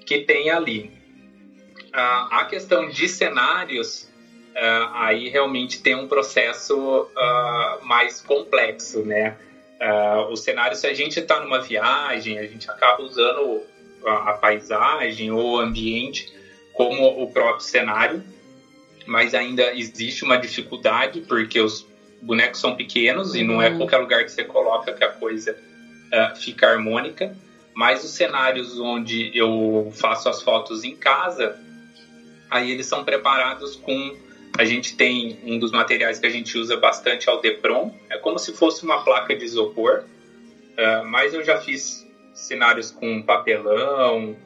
[0.05, 0.91] que tem ali.
[1.89, 4.10] Uh, a questão de cenários.
[4.51, 9.37] Uh, aí realmente tem um processo uh, mais complexo, né?
[9.81, 13.63] Uh, o cenário, se a gente está numa viagem, a gente acaba usando
[14.05, 16.31] a, a, paisagem ou o ambiente
[16.75, 18.23] como o próprio cenário,
[19.07, 21.87] mas ainda existe uma dificuldade porque os
[22.21, 23.79] bonecos são pequenos e não é uhum.
[23.79, 27.35] qualquer lugar que você coloca que a coisa uh, fica harmônica.
[27.73, 31.59] Mas os cenários onde eu faço as fotos em casa,
[32.51, 34.17] aí eles são preparados com
[34.59, 37.95] a gente tem um dos materiais que a gente usa bastante é o Depron.
[38.09, 40.05] É como se fosse uma placa de isopor,
[40.73, 44.37] uh, mas eu já fiz cenários com papelão.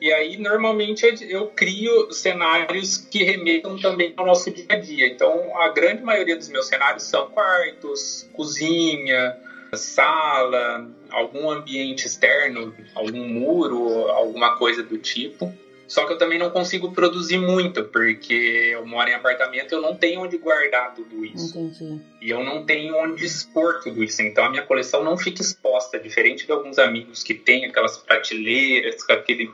[0.00, 5.06] E aí, normalmente, eu crio cenários que remetam também ao nosso dia a dia.
[5.06, 9.34] Então, a grande maioria dos meus cenários são quartos, cozinha,
[9.76, 15.52] sala, algum ambiente externo, algum muro, alguma coisa do tipo.
[15.86, 19.82] Só que eu também não consigo produzir muito, porque eu moro em apartamento e eu
[19.82, 21.58] não tenho onde guardar tudo isso.
[21.58, 22.00] Entendi.
[22.22, 24.22] E eu não tenho onde expor tudo isso.
[24.22, 29.04] Então a minha coleção não fica exposta, diferente de alguns amigos que têm aquelas prateleiras
[29.04, 29.50] com aqueles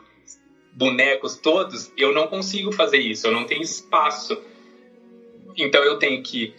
[0.73, 4.41] bonecos todos, eu não consigo fazer isso, eu não tenho espaço.
[5.57, 6.55] Então eu tenho que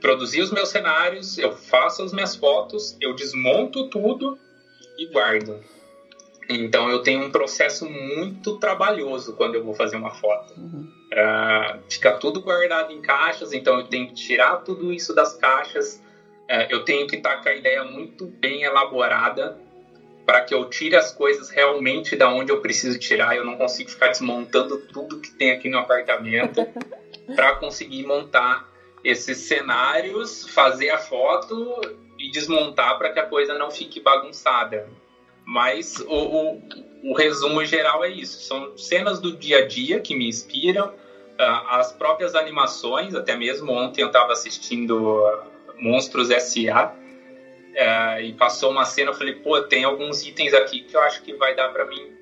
[0.00, 4.38] produzir os meus cenários, eu faço as minhas fotos, eu desmonto tudo
[4.98, 5.60] e guardo.
[6.48, 10.54] Então eu tenho um processo muito trabalhoso quando eu vou fazer uma foto.
[10.56, 10.88] Uhum.
[11.12, 16.02] Uh, fica tudo guardado em caixas, então eu tenho que tirar tudo isso das caixas.
[16.50, 19.58] Uh, eu tenho que estar com a ideia muito bem elaborada
[20.26, 23.36] para que eu tire as coisas realmente da onde eu preciso tirar.
[23.36, 26.66] Eu não consigo ficar desmontando tudo que tem aqui no apartamento
[27.34, 28.68] para conseguir montar
[29.02, 31.80] esses cenários, fazer a foto
[32.18, 34.88] e desmontar para que a coisa não fique bagunçada.
[35.44, 36.62] Mas o, o,
[37.10, 41.68] o, resumo geral é isso: são cenas do dia a dia que me inspiram, uh,
[41.68, 43.14] as próprias animações.
[43.14, 45.22] Até mesmo ontem eu estava assistindo
[45.78, 46.86] Monstros S.A.
[46.86, 46.94] Uh,
[47.76, 49.10] ah, e passou uma cena.
[49.10, 52.12] Eu falei, pô, tem alguns itens aqui que eu acho que vai dar para mim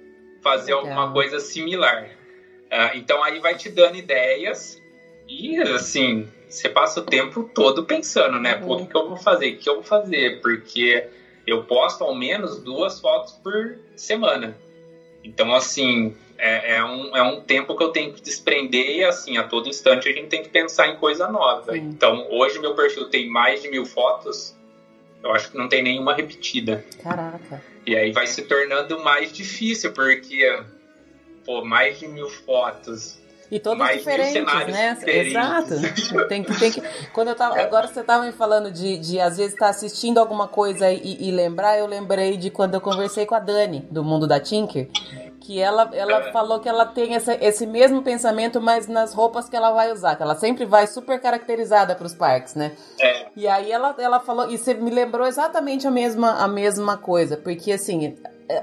[0.42, 0.80] fazer Legal.
[0.80, 2.04] alguma coisa similar.
[2.04, 4.82] Uh, então aí vai te dando ideias
[5.28, 8.56] e assim você passa o tempo todo pensando, né?
[8.56, 9.54] Pô, o que, que eu vou fazer?
[9.54, 10.40] O que eu vou fazer?
[10.42, 11.06] Porque
[11.46, 14.56] eu posto ao menos duas fotos por semana.
[15.24, 19.36] Então, assim, é, é, um, é um tempo que eu tenho que desprender e, assim,
[19.36, 21.72] a todo instante a gente tem que pensar em coisa nova.
[21.72, 21.78] Sim.
[21.78, 24.56] Então, hoje meu perfil tem mais de mil fotos,
[25.22, 26.84] eu acho que não tem nenhuma repetida.
[27.00, 27.62] Caraca.
[27.86, 30.60] E aí vai se tornando mais difícil, porque,
[31.44, 33.21] pô, mais de mil fotos
[33.52, 34.94] e todas diferentes, né?
[34.94, 35.30] Diferentes.
[35.30, 36.26] Exato.
[36.26, 36.80] Tem que, tem que.
[37.12, 37.60] Quando eu tava.
[37.60, 41.18] Agora você tava me falando de, de às vezes estar tá assistindo alguma coisa e,
[41.20, 44.88] e, lembrar, eu lembrei de quando eu conversei com a Dani, do mundo da Tinker.
[45.38, 46.32] Que ela, ela é.
[46.32, 50.16] falou que ela tem essa, esse mesmo pensamento, mas nas roupas que ela vai usar,
[50.16, 52.72] que ela sempre vai super caracterizada para os parques, né?
[52.98, 53.26] É.
[53.36, 57.36] E aí ela, ela falou, e você me lembrou exatamente a mesma, a mesma coisa,
[57.36, 58.16] porque assim,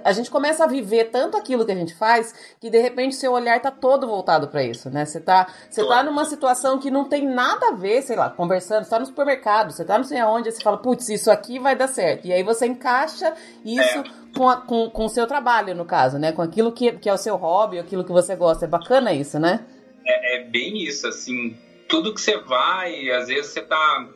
[0.03, 3.32] a gente começa a viver tanto aquilo que a gente faz que de repente seu
[3.32, 5.06] olhar tá todo voltado para isso, né?
[5.06, 8.84] Você tá, você tá numa situação que não tem nada a ver, sei lá, conversando,
[8.84, 11.76] você tá no supermercado, você tá não sei aonde, você fala, putz, isso aqui vai
[11.76, 12.26] dar certo.
[12.26, 13.34] E aí você encaixa
[13.64, 14.03] isso é.
[14.36, 16.32] com, a, com, com o seu trabalho, no caso, né?
[16.32, 18.66] Com aquilo que, que é o seu hobby, aquilo que você gosta.
[18.66, 19.66] É bacana isso, né?
[20.06, 21.57] É, é bem isso, assim,
[21.88, 24.07] tudo que você vai, às vezes você tá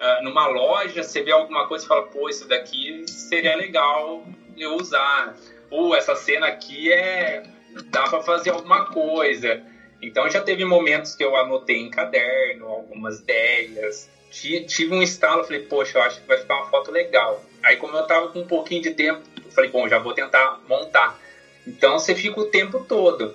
[0.00, 4.24] uh, numa loja, você vê alguma coisa e fala, pô, isso daqui seria legal
[4.62, 5.36] eu usar.
[5.70, 7.42] Ou essa cena aqui é.
[7.86, 9.62] dá para fazer alguma coisa.
[10.00, 14.10] Então já teve momentos que eu anotei em caderno algumas ideias.
[14.30, 17.42] Tive um estalo, falei, poxa, eu acho que vai ficar uma foto legal.
[17.62, 20.60] Aí, como eu tava com um pouquinho de tempo, eu falei, bom, já vou tentar
[20.68, 21.18] montar.
[21.66, 23.34] Então você fica o tempo todo.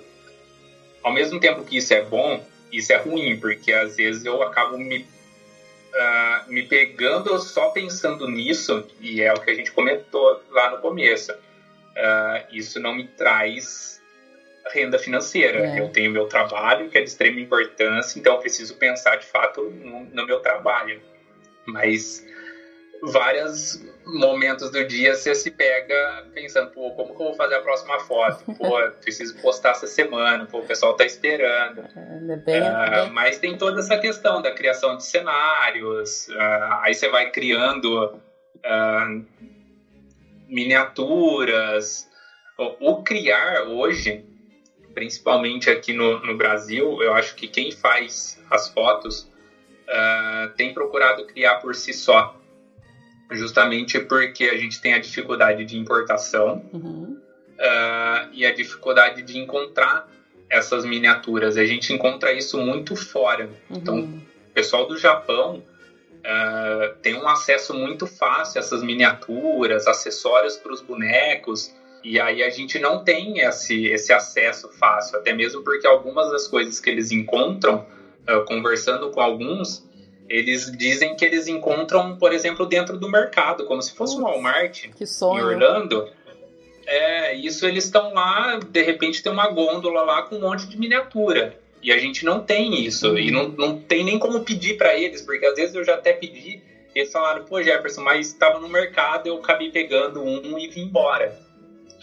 [1.02, 4.78] Ao mesmo tempo que isso é bom, isso é ruim, porque às vezes eu acabo
[4.78, 5.06] me
[5.94, 10.78] uh, me pegando só pensando nisso, e é o que a gente comentou lá no
[10.78, 14.00] começo, uh, isso não me traz
[14.72, 15.66] renda financeira.
[15.66, 15.80] É.
[15.80, 19.62] Eu tenho meu trabalho, que é de extrema importância, então eu preciso pensar de fato
[19.62, 21.00] no, no meu trabalho.
[21.66, 22.26] Mas
[23.02, 27.60] vários momentos do dia você se pega pensando, pô, como que eu vou fazer a
[27.60, 28.44] próxima foto?
[28.54, 31.80] Pô, preciso postar essa semana, pô, o pessoal tá esperando.
[31.80, 33.10] É, bem, uh, bem...
[33.12, 39.24] Mas tem toda essa questão da criação de cenários, uh, aí você vai criando uh,
[40.48, 42.08] miniaturas.
[42.58, 44.24] O, o, criar hoje,
[44.94, 49.30] principalmente aqui no, no Brasil, eu acho que quem faz as fotos
[50.56, 52.34] tem procurado criar por si só
[53.34, 57.18] justamente porque a gente tem a dificuldade de importação uhum.
[57.58, 60.08] uh, e a dificuldade de encontrar
[60.48, 61.56] essas miniaturas.
[61.56, 63.48] A gente encontra isso muito fora.
[63.70, 63.76] Uhum.
[63.76, 65.62] Então, o pessoal do Japão
[66.22, 71.74] uh, tem um acesso muito fácil a essas miniaturas, acessórios para os bonecos.
[72.04, 76.48] E aí a gente não tem esse, esse acesso fácil, até mesmo porque algumas das
[76.48, 77.86] coisas que eles encontram,
[78.28, 79.88] uh, conversando com alguns,
[80.28, 84.84] eles dizem que eles encontram, por exemplo, dentro do mercado, como se fosse um Walmart
[84.84, 86.08] em Orlando.
[86.86, 90.78] É, isso eles estão lá, de repente tem uma gôndola lá com um monte de
[90.78, 91.58] miniatura.
[91.82, 93.08] E a gente não tem isso.
[93.10, 93.18] Uhum.
[93.18, 96.12] E não, não tem nem como pedir para eles, porque às vezes eu já até
[96.12, 96.62] pedi,
[96.94, 100.82] e eles falaram, pô, Jefferson, mas estava no mercado, eu acabei pegando um e vim
[100.82, 101.36] embora.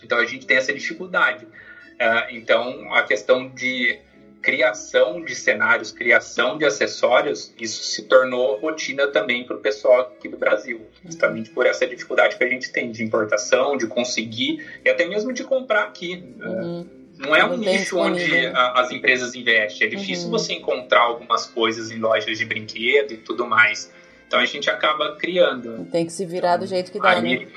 [0.03, 1.45] Então a gente tem essa dificuldade.
[1.45, 3.99] Uh, então a questão de
[4.41, 10.29] criação de cenários, criação de acessórios, isso se tornou rotina também para o pessoal aqui
[10.29, 14.89] do Brasil, justamente por essa dificuldade que a gente tem de importação, de conseguir e
[14.89, 16.23] até mesmo de comprar aqui.
[16.39, 16.87] Uhum.
[17.17, 19.87] Não é um nicho onde a, as empresas investem.
[19.87, 20.31] É difícil uhum.
[20.31, 23.91] você encontrar algumas coisas em lojas de brinquedo e tudo mais.
[24.25, 25.85] Então a gente acaba criando.
[25.91, 27.09] Tem que se virar do jeito que dá.
[27.09, 27.47] Aí, né?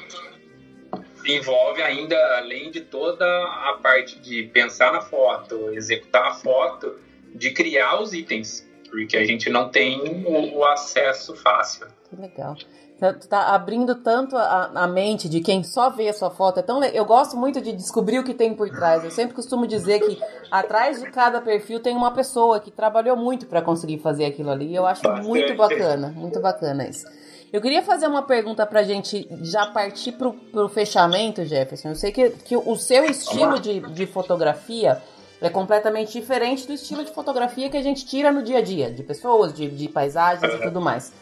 [1.27, 6.99] Envolve ainda, além de toda a parte de pensar na foto, executar a foto,
[7.35, 11.87] de criar os itens, porque a gente não tem o, o acesso fácil.
[12.09, 12.57] Que legal.
[13.03, 16.61] Tá, tá abrindo tanto a, a, mente de quem só vê a sua foto.
[16.61, 19.03] É tão Eu gosto muito de descobrir o que tem por trás.
[19.03, 23.47] Eu sempre costumo dizer que atrás de cada perfil tem uma pessoa que trabalhou muito
[23.47, 24.73] para conseguir fazer aquilo ali.
[24.73, 25.27] Eu acho Bastante.
[25.27, 27.05] muito bacana, muito bacana isso.
[27.53, 31.91] Eu queria fazer uma pergunta pra gente já partir pro, pro fechamento, Jefferson.
[31.91, 35.03] Eu sei que, que o seu estilo de, de fotografia
[35.39, 38.91] é completamente diferente do estilo de fotografia que a gente tira no dia a dia,
[38.91, 41.13] de pessoas, de, de paisagens e tudo mais.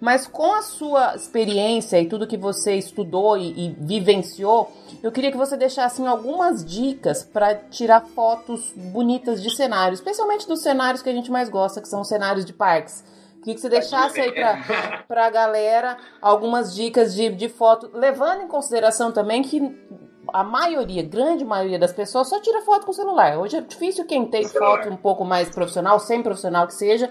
[0.00, 4.70] Mas com a sua experiência e tudo que você estudou e, e vivenciou,
[5.02, 10.62] eu queria que você deixasse algumas dicas para tirar fotos bonitas de cenários, especialmente dos
[10.62, 13.02] cenários que a gente mais gosta, que são os cenários de parques.
[13.40, 18.48] Queria que você deixasse aí para pra galera algumas dicas de, de foto, levando em
[18.48, 19.60] consideração também que
[20.32, 23.38] a maioria, grande maioria das pessoas só tira foto com celular.
[23.38, 27.10] Hoje é difícil quem tem foto um pouco mais profissional, sem profissional que seja,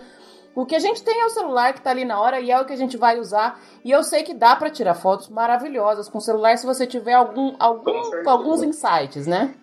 [0.56, 2.60] O que a gente tem é o celular que tá ali na hora e é
[2.60, 3.60] o que a gente vai usar.
[3.84, 7.14] E eu sei que dá para tirar fotos maravilhosas com o celular se você tiver
[7.14, 9.54] algum, algum alguns insights, né?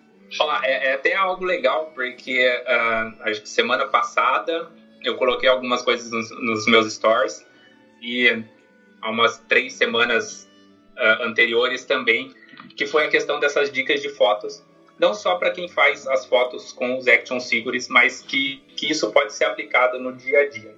[0.63, 4.69] É, é, até algo legal, porque uh, semana passada
[5.03, 7.45] eu coloquei algumas coisas nos, nos meus stores
[8.01, 8.43] e
[9.01, 10.47] há umas três semanas
[10.95, 12.33] uh, anteriores também,
[12.75, 14.63] que foi a questão dessas dicas de fotos,
[14.99, 19.11] não só para quem faz as fotos com os action figures, mas que, que isso
[19.11, 20.75] pode ser aplicado no dia a dia.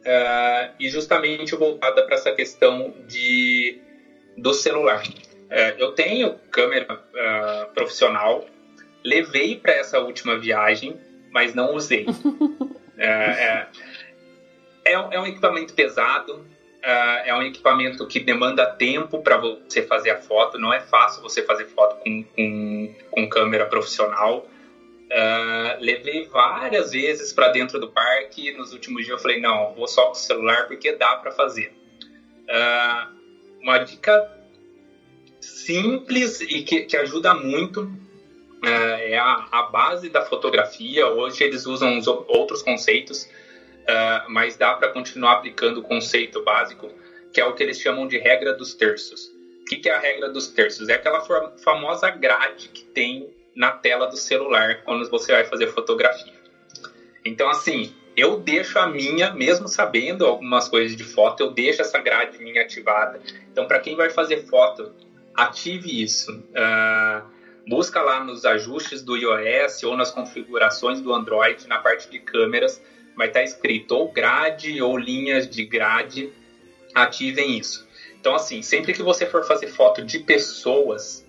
[0.00, 3.78] Uh, e justamente voltada para essa questão de,
[4.36, 5.02] do celular.
[5.06, 6.96] Uh, eu tenho câmera
[7.74, 8.46] profissional,
[9.04, 10.98] levei para essa última viagem,
[11.30, 12.06] mas não usei.
[13.00, 13.66] É, é,
[14.84, 16.46] é, é, um equipamento pesado,
[16.80, 20.58] Uh, é um equipamento que demanda tempo para você fazer a foto.
[20.58, 24.48] Não é fácil você fazer foto com, com, com câmera profissional.
[25.10, 28.52] Uh, levei várias vezes para dentro do parque.
[28.52, 31.70] Nos últimos dias eu falei: não, vou só com o celular porque dá para fazer.
[32.48, 34.30] Uh, uma dica
[35.38, 37.92] simples e que, que ajuda muito
[38.62, 41.06] é a, a base da fotografia.
[41.06, 43.28] Hoje eles usam outros conceitos
[43.90, 46.90] uh, mas dá para continuar aplicando o conceito básico,
[47.32, 49.32] que é o que eles chamam de regra dos terços.
[49.62, 50.88] O que, que é a regra dos terços?
[50.88, 51.20] É aquela
[51.62, 56.32] famosa grade que tem na tela do celular quando você vai fazer fotografia.
[57.24, 61.98] Então, assim, eu deixo a minha, mesmo sabendo algumas coisas de foto, eu deixo essa
[61.98, 63.20] grade minha ativada.
[63.52, 64.92] Então, para quem vai fazer foto,
[65.34, 66.32] ative isso.
[66.32, 67.22] Uh,
[67.66, 72.80] busca lá nos ajustes do iOS ou nas configurações do Android, na parte de câmeras,
[73.16, 76.32] vai estar escrito ou grade ou linhas de grade,
[76.94, 77.88] ativem isso.
[78.20, 81.26] Então, assim, sempre que você for fazer foto de pessoas,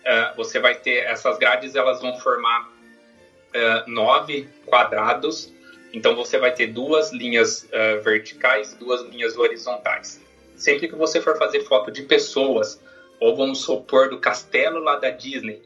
[0.00, 5.52] uh, você vai ter essas grades, elas vão formar uh, nove quadrados.
[5.92, 10.20] Então, você vai ter duas linhas uh, verticais, duas linhas horizontais.
[10.56, 12.80] Sempre que você for fazer foto de pessoas,
[13.20, 15.62] ou vamos supor do castelo lá da Disney,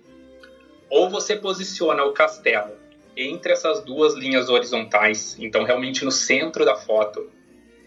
[0.90, 2.72] ou você posiciona o castelo
[3.16, 7.30] entre essas duas linhas horizontais, então realmente no centro da foto,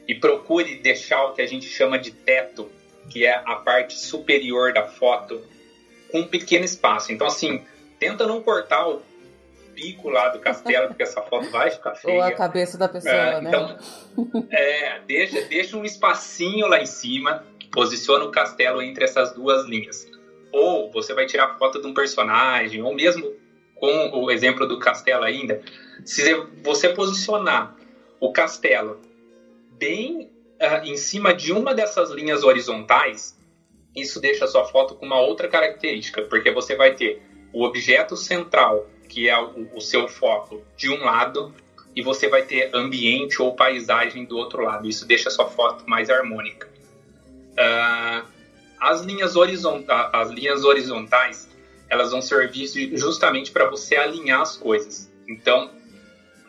[0.07, 2.69] e procure deixar o que a gente chama de teto,
[3.09, 5.41] que é a parte superior da foto,
[6.11, 7.13] com um pequeno espaço.
[7.13, 7.63] Então, assim,
[7.97, 9.01] tenta não cortar o
[9.73, 12.15] pico lá do castelo, porque essa foto vai ficar feia.
[12.15, 13.49] Ou a cabeça da pessoa, é, né?
[13.49, 19.65] Então, é, deixa, deixa um espacinho lá em cima, posiciona o castelo entre essas duas
[19.65, 20.09] linhas.
[20.51, 23.33] Ou você vai tirar foto de um personagem, ou mesmo
[23.75, 25.59] com o exemplo do castelo ainda,
[26.05, 26.33] se
[26.63, 27.75] você posicionar
[28.19, 29.01] o castelo
[29.71, 30.29] bem
[30.61, 33.39] uh, em cima de uma dessas linhas horizontais,
[33.95, 38.15] isso deixa a sua foto com uma outra característica, porque você vai ter o objeto
[38.15, 41.53] central, que é o, o seu foco, de um lado,
[41.95, 44.87] e você vai ter ambiente ou paisagem do outro lado.
[44.87, 46.70] Isso deixa a sua foto mais harmônica.
[47.61, 48.27] Uh,
[48.79, 49.35] as, linhas
[50.11, 51.49] as linhas horizontais
[51.87, 52.67] elas vão servir
[52.97, 55.11] justamente para você alinhar as coisas.
[55.27, 55.69] Então,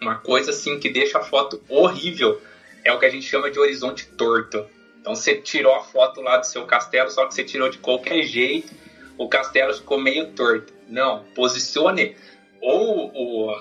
[0.01, 2.41] uma coisa assim que deixa a foto horrível
[2.85, 4.65] é o que a gente chama de horizonte torto.
[5.01, 8.23] Então você tirou a foto lá do seu castelo, só que você tirou de qualquer
[8.23, 8.73] jeito,
[9.19, 10.73] o castelo ficou meio torto.
[10.89, 12.17] Não, posicione
[12.61, 13.61] ou o,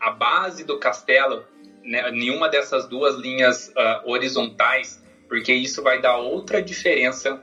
[0.00, 1.44] a base do castelo
[1.84, 5.01] né, em uma dessas duas linhas uh, horizontais,
[5.32, 7.42] porque isso vai dar outra diferença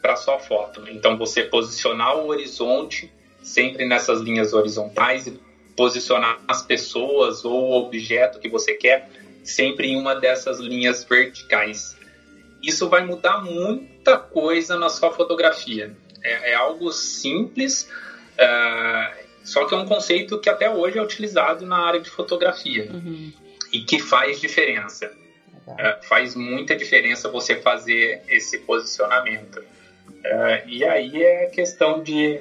[0.00, 0.82] para sua foto.
[0.88, 3.12] Então você posicionar o horizonte
[3.42, 5.38] sempre nessas linhas horizontais e
[5.76, 9.10] posicionar as pessoas ou o objeto que você quer
[9.44, 11.98] sempre em uma dessas linhas verticais.
[12.62, 15.94] Isso vai mudar muita coisa na sua fotografia.
[16.22, 17.90] É, é algo simples,
[18.38, 19.14] uh,
[19.44, 23.30] só que é um conceito que até hoje é utilizado na área de fotografia uhum.
[23.70, 25.12] e que faz diferença.
[25.66, 29.58] Uh, faz muita diferença você fazer esse posicionamento.
[29.58, 32.40] Uh, e aí é questão de,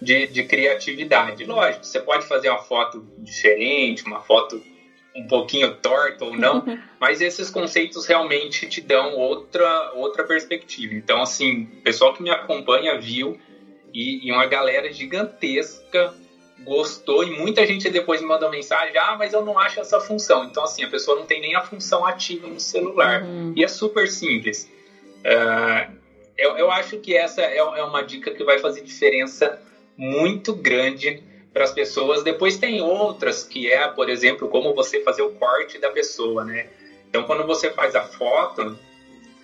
[0.00, 1.44] de, de, criatividade.
[1.44, 4.62] Lógico, você pode fazer uma foto diferente, uma foto
[5.16, 6.64] um pouquinho torta ou não,
[7.00, 10.94] mas esses conceitos realmente te dão outra, outra perspectiva.
[10.94, 13.40] Então, assim, o pessoal que me acompanha viu
[13.92, 16.14] e, e uma galera gigantesca
[16.64, 20.44] gostou e muita gente depois me mandou mensagem, ah, mas eu não acho essa função.
[20.44, 23.22] Então, assim, a pessoa não tem nem a função ativa no celular.
[23.22, 23.52] Uhum.
[23.56, 24.70] E é super simples.
[25.20, 25.92] Uh,
[26.36, 29.60] eu, eu acho que essa é, é uma dica que vai fazer diferença
[29.96, 31.22] muito grande
[31.52, 32.22] para as pessoas.
[32.22, 36.68] Depois tem outras que é, por exemplo, como você fazer o corte da pessoa, né?
[37.08, 38.78] Então, quando você faz a foto,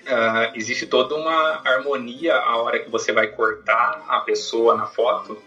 [0.06, 5.42] uh, existe toda uma harmonia a hora que você vai cortar a pessoa na foto.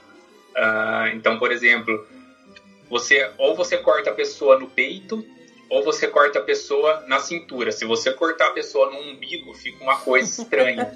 [0.56, 2.08] Uh, então, por exemplo,
[2.90, 5.24] você ou você corta a pessoa no peito
[5.70, 7.72] ou você corta a pessoa na cintura.
[7.72, 10.92] Se você cortar a pessoa no umbigo, fica uma coisa estranha.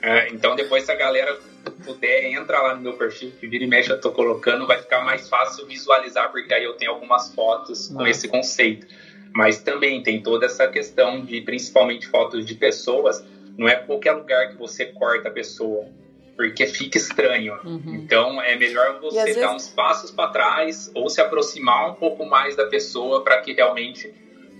[0.00, 1.36] é, então, depois, se a galera
[1.84, 5.04] puder, entra lá no meu perfil, que vira e mexe eu tô colocando, vai ficar
[5.04, 8.04] mais fácil visualizar, porque aí eu tenho algumas fotos Nossa.
[8.04, 8.86] com esse conceito.
[9.34, 13.24] Mas também tem toda essa questão de, principalmente, fotos de pessoas.
[13.56, 15.86] Não é qualquer lugar que você corta a pessoa
[16.36, 17.58] porque fica estranho.
[17.64, 17.94] Uhum.
[17.94, 19.44] Então é melhor você dar vezes...
[19.44, 24.12] uns passos para trás ou se aproximar um pouco mais da pessoa para que realmente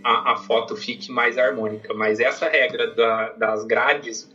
[0.04, 1.92] a, a, foto fique mais harmônica.
[1.94, 4.30] Mas essa regra da, das grades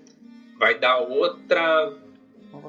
[0.57, 1.93] vai dar outra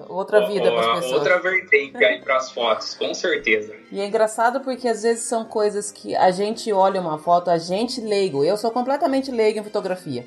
[0.09, 1.13] outra vida para as pessoas.
[1.13, 3.75] Outra vertente aí para as fotos, com certeza.
[3.91, 7.59] E é engraçado porque às vezes são coisas que a gente olha uma foto, a
[7.59, 8.45] gente leigo.
[8.45, 10.27] Eu sou completamente leigo em fotografia.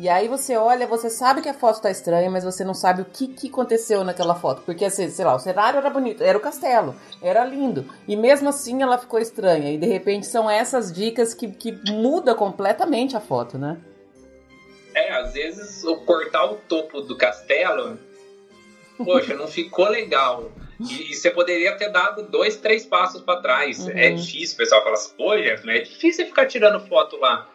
[0.00, 3.02] E aí você olha, você sabe que a foto tá estranha, mas você não sabe
[3.02, 4.62] o que, que aconteceu naquela foto.
[4.62, 7.84] Porque, assim, sei lá, o cenário era bonito, era o castelo, era lindo.
[8.08, 9.70] E mesmo assim ela ficou estranha.
[9.70, 13.76] E de repente são essas dicas que, que muda completamente a foto, né?
[14.94, 17.98] É, às vezes o cortar o topo do castelo,
[19.04, 20.50] poxa, não ficou legal.
[20.80, 23.86] E, e, você poderia ter dado dois, três passos para trás.
[23.86, 23.98] É uhum.
[23.98, 27.46] É difícil, o pessoal fala assim, poxa, é difícil ficar tirando foto lá.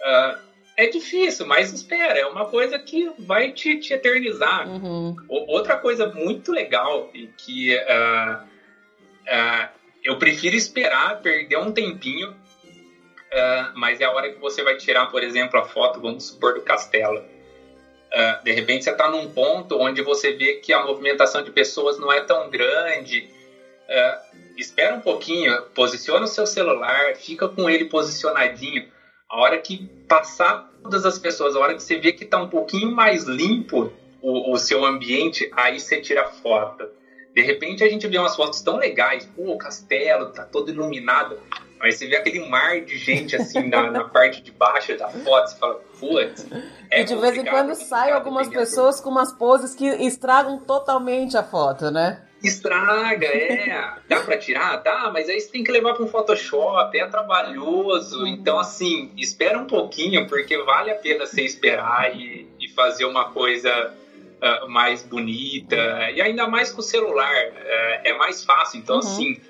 [0.00, 4.68] Uh, é difícil, mas espera, é uma coisa que vai te, te eternizar.
[4.68, 5.16] Uhum.
[5.28, 9.68] Outra coisa muito legal e que uh, uh,
[10.02, 15.06] eu prefiro esperar, perder um tempinho, uh, mas é a hora que você vai tirar,
[15.06, 17.22] por exemplo, a foto, vamos supor, do castelo.
[18.42, 22.10] de repente você está num ponto onde você vê que a movimentação de pessoas não
[22.10, 23.28] é tão grande.
[24.56, 28.90] espera um pouquinho, posiciona o seu celular, fica com ele posicionadinho
[29.32, 32.48] a hora que passar todas as pessoas, a hora que você vê que está um
[32.48, 33.90] pouquinho mais limpo
[34.20, 36.86] o, o, seu ambiente, aí você tira foto.
[37.34, 41.40] De repente a gente vê umas fotos tão legais, pô, o castelo tá todo iluminado,
[41.78, 45.46] mas você vê aquele mar de gente assim na, na parte de baixo da foto,
[45.48, 46.46] você fala, putz.
[46.90, 51.38] É e de vez em quando saem algumas pessoas com umas poses que estragam totalmente
[51.38, 52.22] a foto, né?
[52.42, 53.94] Estraga, é.
[54.08, 54.76] Dá para tirar?
[54.78, 58.26] Dá, mas aí você tem que levar para um Photoshop, é trabalhoso.
[58.26, 63.26] Então, assim, espera um pouquinho, porque vale a pena você esperar e, e fazer uma
[63.30, 63.94] coisa
[64.42, 65.76] uh, mais bonita.
[66.14, 68.80] E ainda mais com o celular, uh, é mais fácil.
[68.80, 69.00] Então, uhum.
[69.02, 69.40] assim,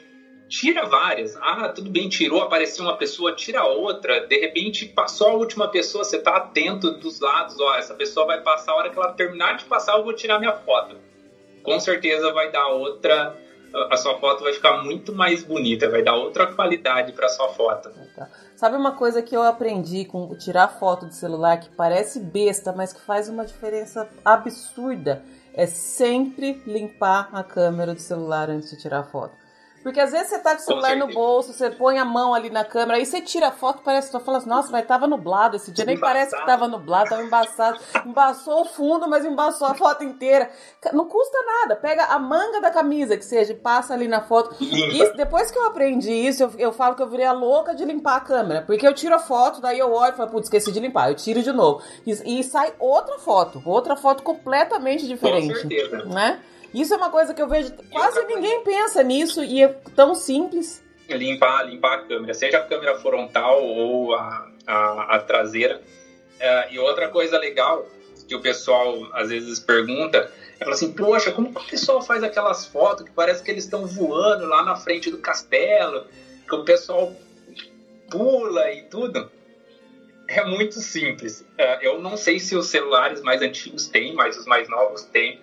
[0.47, 1.35] tira várias.
[1.37, 4.27] Ah, tudo bem, tirou, apareceu uma pessoa, tira outra.
[4.27, 7.59] De repente, passou a última pessoa, você tá atento dos lados.
[7.59, 10.39] Ó, essa pessoa vai passar, a hora que ela terminar de passar, eu vou tirar
[10.39, 11.12] minha foto
[11.63, 13.37] com certeza vai dar outra.
[13.91, 17.91] A sua foto vai ficar muito mais bonita, vai dar outra qualidade para sua foto.
[18.15, 18.29] Tá.
[18.55, 22.93] Sabe uma coisa que eu aprendi com tirar foto do celular que parece besta, mas
[22.93, 25.25] que faz uma diferença absurda?
[25.55, 29.42] É sempre limpar a câmera do celular antes de tirar foto.
[29.83, 32.51] Porque às vezes você tá com o celular no bolso, você põe a mão ali
[32.51, 35.07] na câmera, aí você tira a foto, parece que tu fala assim, nossa, mas tava
[35.07, 36.15] nublado esse dia, nem embaçado.
[36.15, 37.79] parece que tava nublado, tava embaçado.
[38.07, 40.51] Embaçou o fundo, mas embaçou a foto inteira.
[40.93, 44.57] Não custa nada, pega a manga da camisa, que seja, e passa ali na foto.
[44.61, 47.85] E depois que eu aprendi isso, eu, eu falo que eu virei a louca de
[47.85, 50.71] limpar a câmera, porque eu tiro a foto, daí eu olho e falo, putz, esqueci
[50.71, 51.83] de limpar, eu tiro de novo.
[52.07, 55.53] E, e sai outra foto, outra foto completamente diferente.
[55.55, 56.05] Com certeza.
[56.05, 56.41] Né?
[56.75, 60.83] Isso é uma coisa que eu vejo, quase ninguém pensa nisso e é tão simples.
[61.09, 65.83] Limpar, limpar a câmera, seja a câmera frontal ou a, a, a traseira.
[66.41, 67.87] É, e outra coisa legal
[68.27, 73.05] que o pessoal às vezes pergunta é assim, poxa, como o pessoal faz aquelas fotos
[73.05, 76.07] que parece que eles estão voando lá na frente do castelo,
[76.49, 77.13] que o pessoal
[78.11, 79.31] pula e tudo?
[80.29, 81.45] É muito simples.
[81.59, 85.41] É, eu não sei se os celulares mais antigos têm, mas os mais novos têm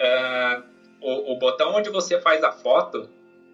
[0.00, 0.62] uh,
[1.00, 3.08] o, o botão onde você faz a foto,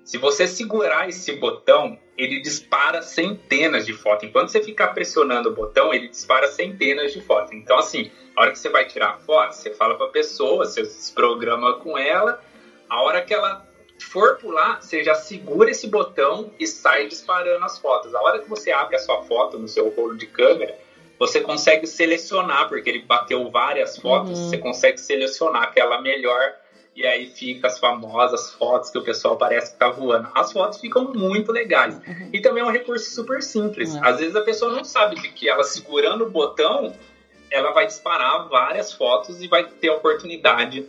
[0.05, 4.29] se você segurar esse botão, ele dispara centenas de fotos.
[4.29, 7.53] Enquanto você ficar pressionando o botão, ele dispara centenas de fotos.
[7.53, 10.65] Então, assim, a hora que você vai tirar a foto, você fala para a pessoa,
[10.65, 12.41] você se programa com ela.
[12.89, 13.67] A hora que ela
[13.99, 18.15] for pular, você já segura esse botão e sai disparando as fotos.
[18.15, 20.79] A hora que você abre a sua foto no seu rolo de câmera,
[21.19, 24.49] você consegue selecionar, porque ele bateu várias fotos, uhum.
[24.49, 26.55] você consegue selecionar aquela melhor
[26.97, 30.31] e aí fica as famosas fotos que o pessoal parece que tá voando.
[30.35, 31.95] As fotos ficam muito legais.
[31.95, 32.31] Uhum.
[32.33, 33.95] E também é um recurso super simples.
[33.95, 34.03] Uhum.
[34.03, 36.97] Às vezes a pessoa não sabe de que ela segurando o botão,
[37.51, 40.87] ela vai disparar várias fotos e vai ter a oportunidade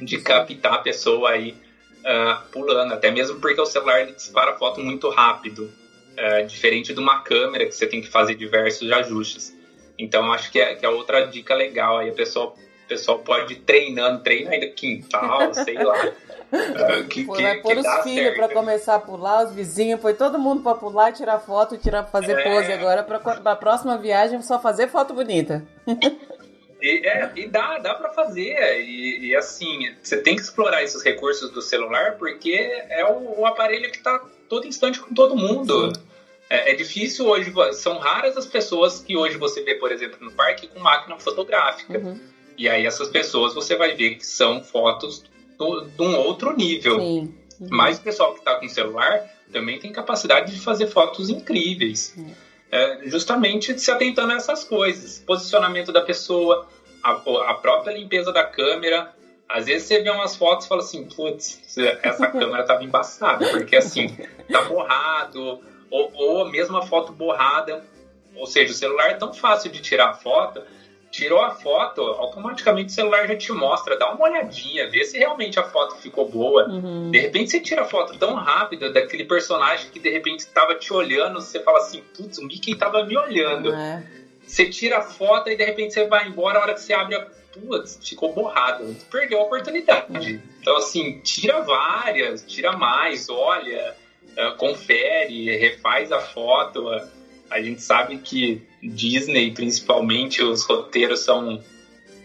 [0.00, 1.56] de captar a pessoa aí
[2.04, 2.94] uh, pulando.
[2.94, 5.72] Até mesmo porque o celular ele dispara foto muito rápido.
[6.16, 9.57] Uh, diferente de uma câmera que você tem que fazer diversos ajustes.
[9.98, 12.54] Então, acho que é, que é outra dica legal aí, a pessoa
[12.88, 16.06] pessoal pode ir treinando, treina aí no quintal, sei lá.
[16.50, 20.38] Uh, que, Foi, vai pôr os filhos para começar a pular, os vizinhos, foi todo
[20.38, 22.42] mundo para pular, tirar foto, tirar, fazer é...
[22.42, 25.62] pose agora para a próxima viagem só fazer foto bonita.
[26.80, 28.54] E, é, e dá, dá para fazer.
[28.82, 32.52] E, e, assim, você tem que explorar esses recursos do celular porque
[32.88, 35.92] é o, o aparelho que está todo instante com todo mundo.
[36.50, 40.32] É, é, difícil hoje, são raras as pessoas que hoje você vê, por exemplo, no
[40.32, 41.98] parque com máquina fotográfica.
[41.98, 42.18] Uhum.
[42.56, 45.24] E aí essas pessoas você vai ver que são fotos
[45.58, 46.98] de um outro nível.
[46.98, 47.34] Sim.
[47.60, 47.68] Uhum.
[47.70, 52.14] Mas o pessoal que está com celular também tem capacidade de fazer fotos incríveis.
[52.16, 52.32] Uhum.
[52.70, 55.22] É, justamente se atentando a essas coisas.
[55.26, 56.68] Posicionamento da pessoa,
[57.02, 59.14] a, a própria limpeza da câmera,
[59.48, 61.60] às vezes você vê umas fotos e fala assim, putz,
[62.02, 64.16] essa câmera tava embaçada, porque assim,
[64.50, 65.60] tá borrado,
[65.90, 67.84] ou, ou a mesma foto borrada.
[68.34, 70.62] Ou seja, o celular é tão fácil de tirar foto,
[71.10, 75.58] tirou a foto, automaticamente o celular já te mostra, dá uma olhadinha, vê se realmente
[75.58, 76.68] a foto ficou boa.
[76.68, 77.10] Uhum.
[77.10, 80.92] De repente você tira a foto tão rápida daquele personagem que de repente estava te
[80.92, 83.74] olhando, você fala assim, putz, o Mickey estava me olhando.
[83.74, 84.04] É.
[84.46, 87.16] Você tira a foto e de repente você vai embora, a hora que você abre
[87.16, 90.34] a putz, ficou borrado, perdeu a oportunidade.
[90.34, 90.40] Uhum.
[90.60, 93.96] Então, assim, tira várias, tira mais, olha,
[94.38, 96.88] uh, confere, refaz a foto.
[97.50, 101.62] A gente sabe que Disney, principalmente, os roteiros são,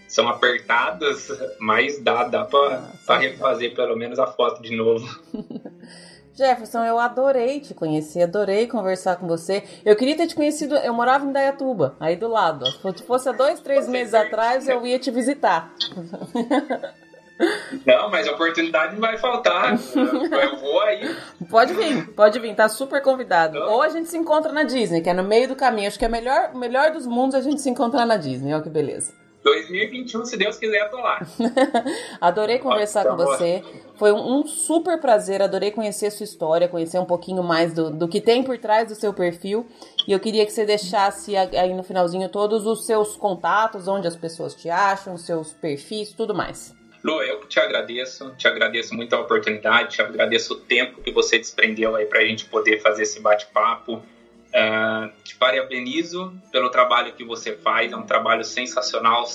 [0.07, 5.07] são apertados, mas dá, dá para ah, refazer pelo menos a foto de novo.
[6.35, 9.63] Jefferson, eu adorei te conhecer, adorei conversar com você.
[9.85, 12.65] Eu queria ter te conhecido, eu morava em Dayatuba, aí do lado.
[12.65, 15.71] Se fosse há dois, três meses atrás, eu ia te visitar.
[17.85, 19.73] Não, mas a oportunidade não vai faltar.
[19.73, 21.15] Eu vou aí.
[21.49, 23.59] Pode vir, pode vir, tá super convidado.
[23.59, 23.73] Não.
[23.73, 25.87] Ou a gente se encontra na Disney, que é no meio do caminho.
[25.87, 28.53] Acho que é melhor, o melhor dos mundos a gente se encontrar na Disney.
[28.53, 29.13] Olha que beleza.
[29.43, 31.19] 2021, se Deus quiser, eu tô lá.
[32.21, 33.61] adorei conversar com você.
[33.95, 38.07] Foi um, super prazer, adorei conhecer a sua história, conhecer um pouquinho mais do, do
[38.07, 39.67] que tem por trás do seu perfil.
[40.07, 44.15] E eu queria que você deixasse aí no finalzinho todos os seus contatos, onde as
[44.15, 46.73] pessoas te acham, seus perfis, tudo mais.
[47.03, 51.37] Lu, eu te agradeço, te agradeço muito a oportunidade, te agradeço o tempo que você
[51.37, 53.95] desprendeu aí para a gente poder fazer esse bate-papo.
[53.95, 59.25] Uh, te parabenizo pelo trabalho que você faz, é um trabalho sensacional,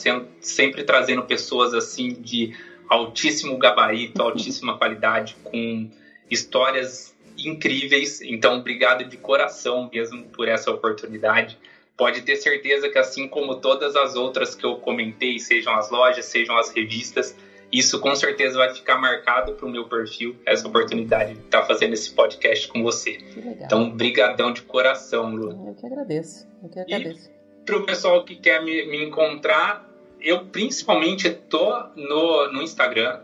[0.40, 2.56] sempre trazendo pessoas assim de
[2.88, 5.90] altíssimo gabarito, altíssima qualidade, com
[6.30, 8.22] histórias incríveis.
[8.22, 11.58] Então, obrigado de coração mesmo por essa oportunidade.
[11.96, 16.24] Pode ter certeza que, assim como todas as outras que eu comentei, sejam as lojas,
[16.26, 17.36] sejam as revistas,
[17.70, 21.66] isso com certeza vai ficar marcado para o meu perfil, essa oportunidade de estar tá
[21.66, 23.18] fazendo esse podcast com você.
[23.36, 25.68] Então, brigadão de coração, Lu.
[25.68, 27.30] Eu que agradeço, eu que agradeço.
[27.66, 29.86] Para o pessoal que quer me, me, encontrar,
[30.20, 33.20] eu principalmente tô no, no Instagram,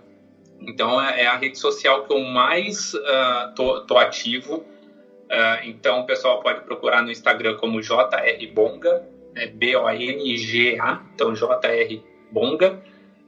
[0.60, 4.56] então é, é, a rede social que eu mais uh, tô, tô, ativo.
[4.56, 12.02] Uh, então o pessoal pode procurar no Instagram como JR Bonga, é B-O-N-G-A, então JR
[12.30, 12.82] Bonga.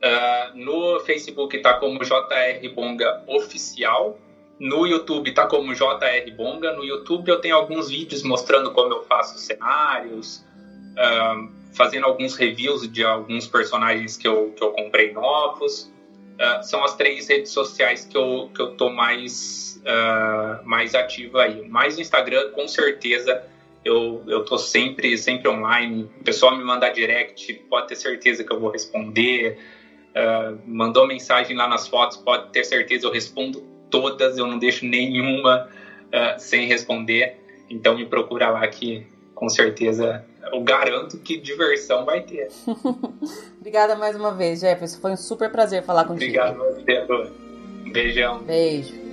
[0.06, 4.18] Uh, no Facebook tá como JR Bonga Oficial.
[4.58, 6.72] No YouTube tá como JR Bonga.
[6.72, 10.44] No YouTube eu tenho alguns vídeos mostrando como eu faço cenários,
[10.92, 15.92] uh, fazendo alguns reviews de alguns personagens que eu, que eu comprei novos.
[16.38, 19.82] Uh, são as três redes sociais que eu, que eu tô mais,
[20.64, 21.66] mais ativo aí.
[21.68, 23.42] Mais no Instagram, com certeza,
[23.84, 26.10] eu, eu tô sempre, sempre online.
[26.20, 29.58] O pessoal me mandar direct, pode ter certeza que eu vou responder.
[30.16, 33.60] Uh, mandou mensagem lá nas fotos, pode ter certeza, eu respondo
[33.90, 35.68] todas, eu não deixo nenhuma
[36.06, 37.36] uh, sem responder.
[37.68, 42.48] Então me procura lá que com certeza eu garanto que diversão vai ter.
[43.60, 45.00] Obrigada mais uma vez, Jefferson.
[45.00, 46.40] Foi um super prazer falar contigo.
[46.40, 47.06] Obrigado você,
[47.84, 48.38] Um beijão.
[48.38, 49.05] Beijo.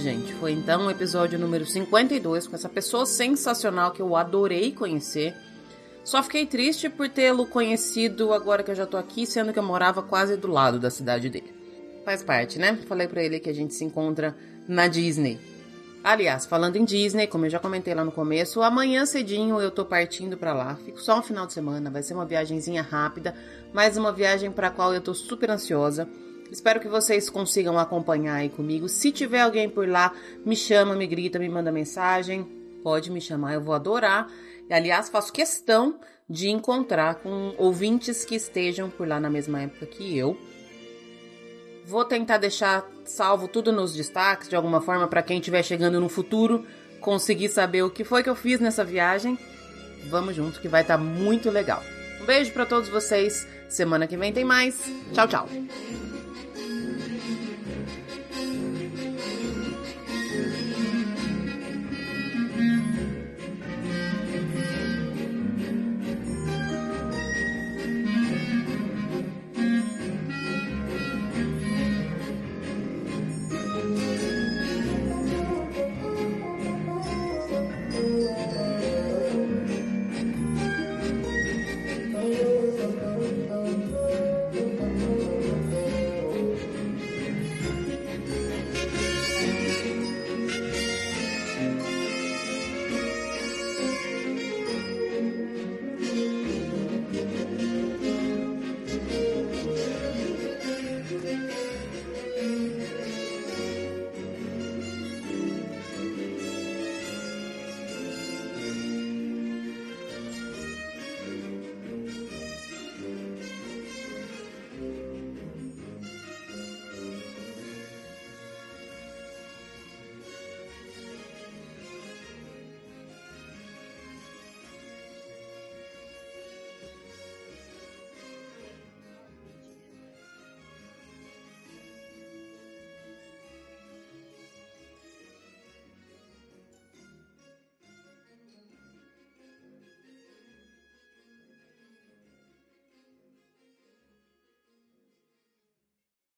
[0.00, 0.32] Gente.
[0.34, 5.34] Foi então o episódio número 52 com essa pessoa sensacional que eu adorei conhecer.
[6.02, 9.62] Só fiquei triste por tê-lo conhecido agora que eu já tô aqui, sendo que eu
[9.62, 11.52] morava quase do lado da cidade dele.
[12.04, 12.78] Faz parte, né?
[12.88, 14.34] Falei para ele que a gente se encontra
[14.66, 15.38] na Disney.
[16.02, 19.84] Aliás, falando em Disney, como eu já comentei lá no começo, amanhã cedinho eu tô
[19.84, 20.74] partindo para lá.
[20.76, 23.34] Fico só um final de semana, vai ser uma viagemzinha rápida,
[23.70, 26.08] mas uma viagem para a qual eu tô super ansiosa.
[26.50, 28.88] Espero que vocês consigam acompanhar aí comigo.
[28.88, 30.12] Se tiver alguém por lá,
[30.44, 32.44] me chama, me grita, me manda mensagem.
[32.82, 34.28] pode me chamar, eu vou adorar.
[34.68, 35.98] E, aliás, faço questão
[36.28, 40.36] de encontrar com ouvintes que estejam por lá na mesma época que eu.
[41.84, 46.08] Vou tentar deixar salvo tudo nos destaques de alguma forma para quem estiver chegando no
[46.08, 46.64] futuro
[47.00, 49.38] conseguir saber o que foi que eu fiz nessa viagem.
[50.08, 51.82] Vamos junto que vai estar tá muito legal.
[52.20, 53.46] Um beijo para todos vocês.
[53.68, 54.76] Semana que vem tem mais.
[55.12, 55.48] Tchau, tchau.